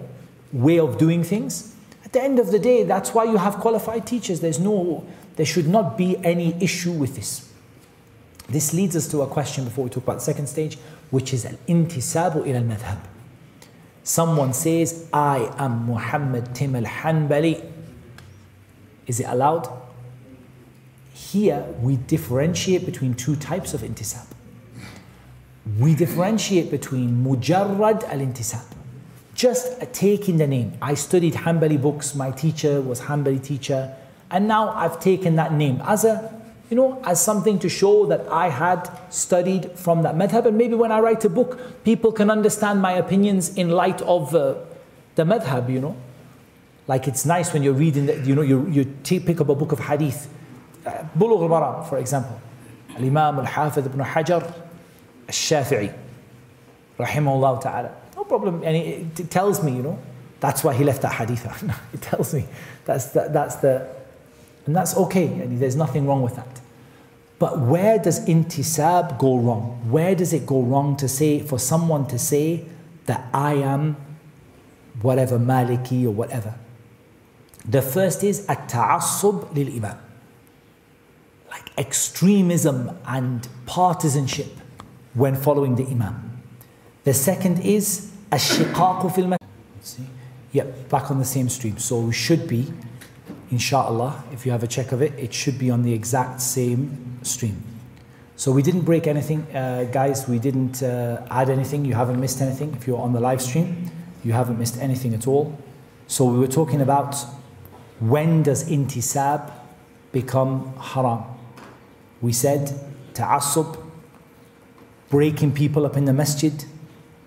[0.52, 4.06] way of doing things, at the end of the day, that's why you have qualified
[4.06, 4.40] teachers.
[4.40, 5.04] There's no
[5.36, 7.50] there should not be any issue with this.
[8.48, 10.78] This leads us to a question before we talk about the second stage,
[11.10, 12.98] which is al-intisabu ila al-madhab.
[14.02, 17.64] Someone says, I am Muhammad Tim al-Hanbali.
[19.06, 19.68] Is it allowed?
[21.14, 24.26] Here we differentiate between two types of intisab.
[25.80, 28.64] We differentiate between mujarrad al-intisab,
[29.34, 30.76] just taking the name.
[30.82, 33.96] I studied Hanbali books, my teacher was Hanbali teacher,
[34.30, 38.28] and now I've taken that name as a, you know, as something to show that
[38.30, 40.44] I had studied from that madhab.
[40.44, 44.34] And maybe when I write a book, people can understand my opinions in light of
[44.34, 44.56] uh,
[45.14, 45.96] the madhab, you know.
[46.86, 49.78] Like it's nice when you're reading, you know, you, you pick up a book of
[49.78, 50.28] hadith,
[50.84, 52.38] uh, Bulugh al-Maram, for example.
[52.96, 54.63] Al-Imam al-Hafidh ibn Hajar
[55.28, 55.94] al-Shafi'i,
[56.98, 57.94] rahimahullah ta'ala.
[58.16, 59.98] No problem, and it, it tells me, you know,
[60.40, 61.44] that's why he left that hadith.
[61.94, 62.46] it tells me
[62.84, 63.88] that's the, that's the,
[64.66, 66.60] and that's okay, and there's nothing wrong with that.
[67.38, 69.90] But where does intisab go wrong?
[69.90, 72.64] Where does it go wrong to say, for someone to say
[73.06, 73.96] that I am
[75.02, 76.54] whatever Maliki or whatever?
[77.66, 79.98] The first is at-ta'assub lil-imam.
[81.50, 84.48] Like extremism and partisanship
[85.14, 86.42] when following the imam.
[87.04, 89.36] The second is ash-shiqaqu fil
[89.80, 90.06] See?
[90.52, 91.78] Yep, back on the same stream.
[91.78, 92.72] So we should be,
[93.50, 97.18] inshallah, if you have a check of it, it should be on the exact same
[97.22, 97.62] stream.
[98.36, 100.26] So we didn't break anything, uh, guys.
[100.26, 101.84] We didn't uh, add anything.
[101.84, 102.74] You haven't missed anything.
[102.74, 103.90] If you're on the live stream,
[104.24, 105.56] you haven't missed anything at all.
[106.06, 107.14] So we were talking about
[108.00, 109.52] when does intisab
[110.12, 111.24] become haram?
[112.20, 112.72] We said
[113.14, 113.83] ta'assub,
[115.14, 116.64] breaking people up in the masjid,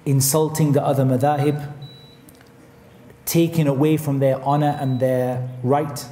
[0.06, 1.72] insulting the other madahib,
[3.24, 6.06] taking away from their honor and their right,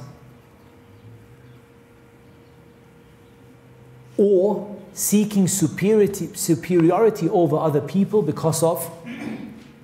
[4.16, 8.90] or seeking superiority, superiority over other people because of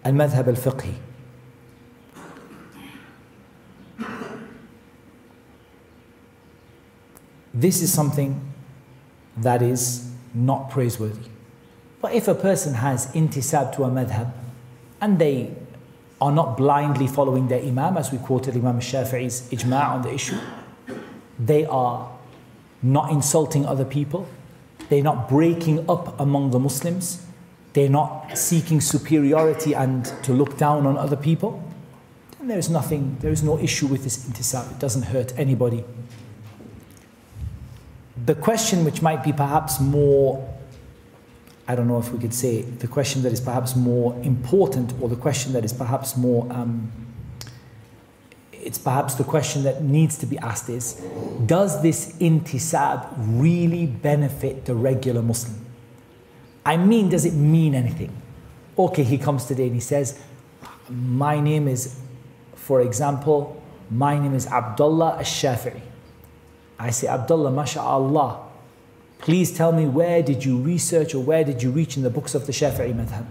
[0.03, 0.95] al-madhab al-fiqhi.
[7.53, 8.41] This is something
[9.37, 11.32] that is not praiseworthy.
[12.03, 14.33] But if a person has intisab to a madhab
[15.01, 15.55] and they
[16.21, 20.39] are not blindly following their imam, as we quoted Imam Shafi'i's ijma' on the issue,
[21.39, 22.11] they are
[22.83, 24.29] not insulting other people,
[24.89, 27.25] they're not breaking up among the Muslims,
[27.73, 31.63] they're not seeking superiority and to look down on other people,
[32.39, 34.71] then there is nothing, there is no issue with this intisab.
[34.73, 35.85] It doesn't hurt anybody
[38.27, 40.52] the question which might be perhaps more,
[41.69, 45.09] I don't know if we could say, the question that is perhaps more important or
[45.09, 46.91] the question that is perhaps more, um,
[48.53, 51.01] it's perhaps the question that needs to be asked is,
[51.47, 55.65] does this intisab really benefit the regular Muslim?
[56.65, 58.11] I mean, does it mean anything?
[58.77, 60.19] Okay, he comes today and he says,
[60.89, 61.99] my name is,
[62.55, 65.81] for example, my name is Abdullah al-Shafi'i.
[66.79, 68.42] I say, Abdullah, mashallah,
[69.22, 72.36] please tell me where did you research or where did you reach in the books
[72.36, 73.26] of the Shafi'i madhab?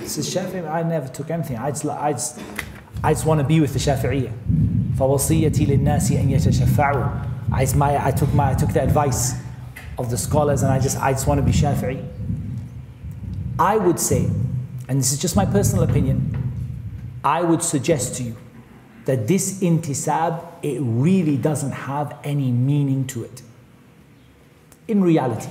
[0.00, 1.56] He says, Shafi'i, I never took anything.
[1.56, 2.40] I just, I just,
[3.02, 4.32] I just want to be with the Shafi'iyah.
[4.96, 9.34] فَوَصِيَّتِي لِلنَّاسِ أَن يَتَشَفَّعُوا I, my, I, took my, I took the advice
[9.98, 12.04] of the scholars and I just, I just want to be Shafi'i.
[13.58, 14.24] I would say,
[14.88, 16.32] and this is just my personal opinion,
[17.24, 18.36] I would suggest to you
[19.06, 23.42] that this intisab, it really doesn't have any meaning to it.
[24.87, 25.49] In reality,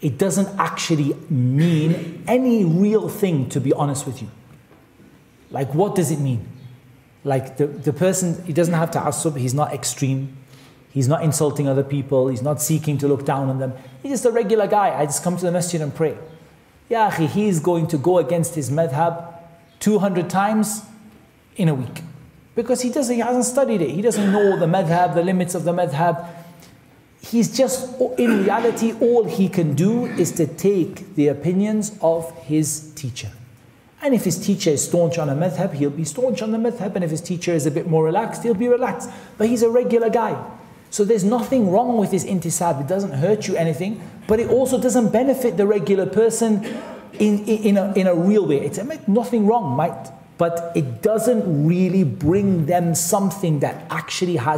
[0.00, 4.30] it doesn't actually mean any real thing, to be honest with you.
[5.50, 6.46] Like, what does it mean?
[7.24, 10.36] Like, the, the person, he doesn't have ta'assub, he's not extreme,
[10.90, 13.72] he's not insulting other people, he's not seeking to look down on them.
[14.02, 14.96] He's just a regular guy.
[14.96, 16.16] I just come to the masjid and pray.
[16.88, 19.34] Yeah, he's going to go against his madhab
[19.80, 20.82] 200 times
[21.56, 22.02] in a week
[22.54, 23.90] because he doesn't he hasn't studied it.
[23.90, 26.28] He doesn't know the madhab, the limits of the madhab.
[27.30, 32.92] He's just in reality all he can do is to take the opinions of his
[32.94, 33.30] teacher.
[34.02, 36.94] And if his teacher is staunch on a madhab, he'll be staunch on the madhab.
[36.94, 39.10] And if his teacher is a bit more relaxed, he'll be relaxed.
[39.38, 40.40] But he's a regular guy.
[40.90, 42.82] So there's nothing wrong with his intisab.
[42.82, 46.64] It doesn't hurt you anything, but it also doesn't benefit the regular person
[47.14, 48.60] in, in, in, a, in a real way.
[48.60, 54.54] It's nothing wrong, might but it doesn't really bring them something that actually has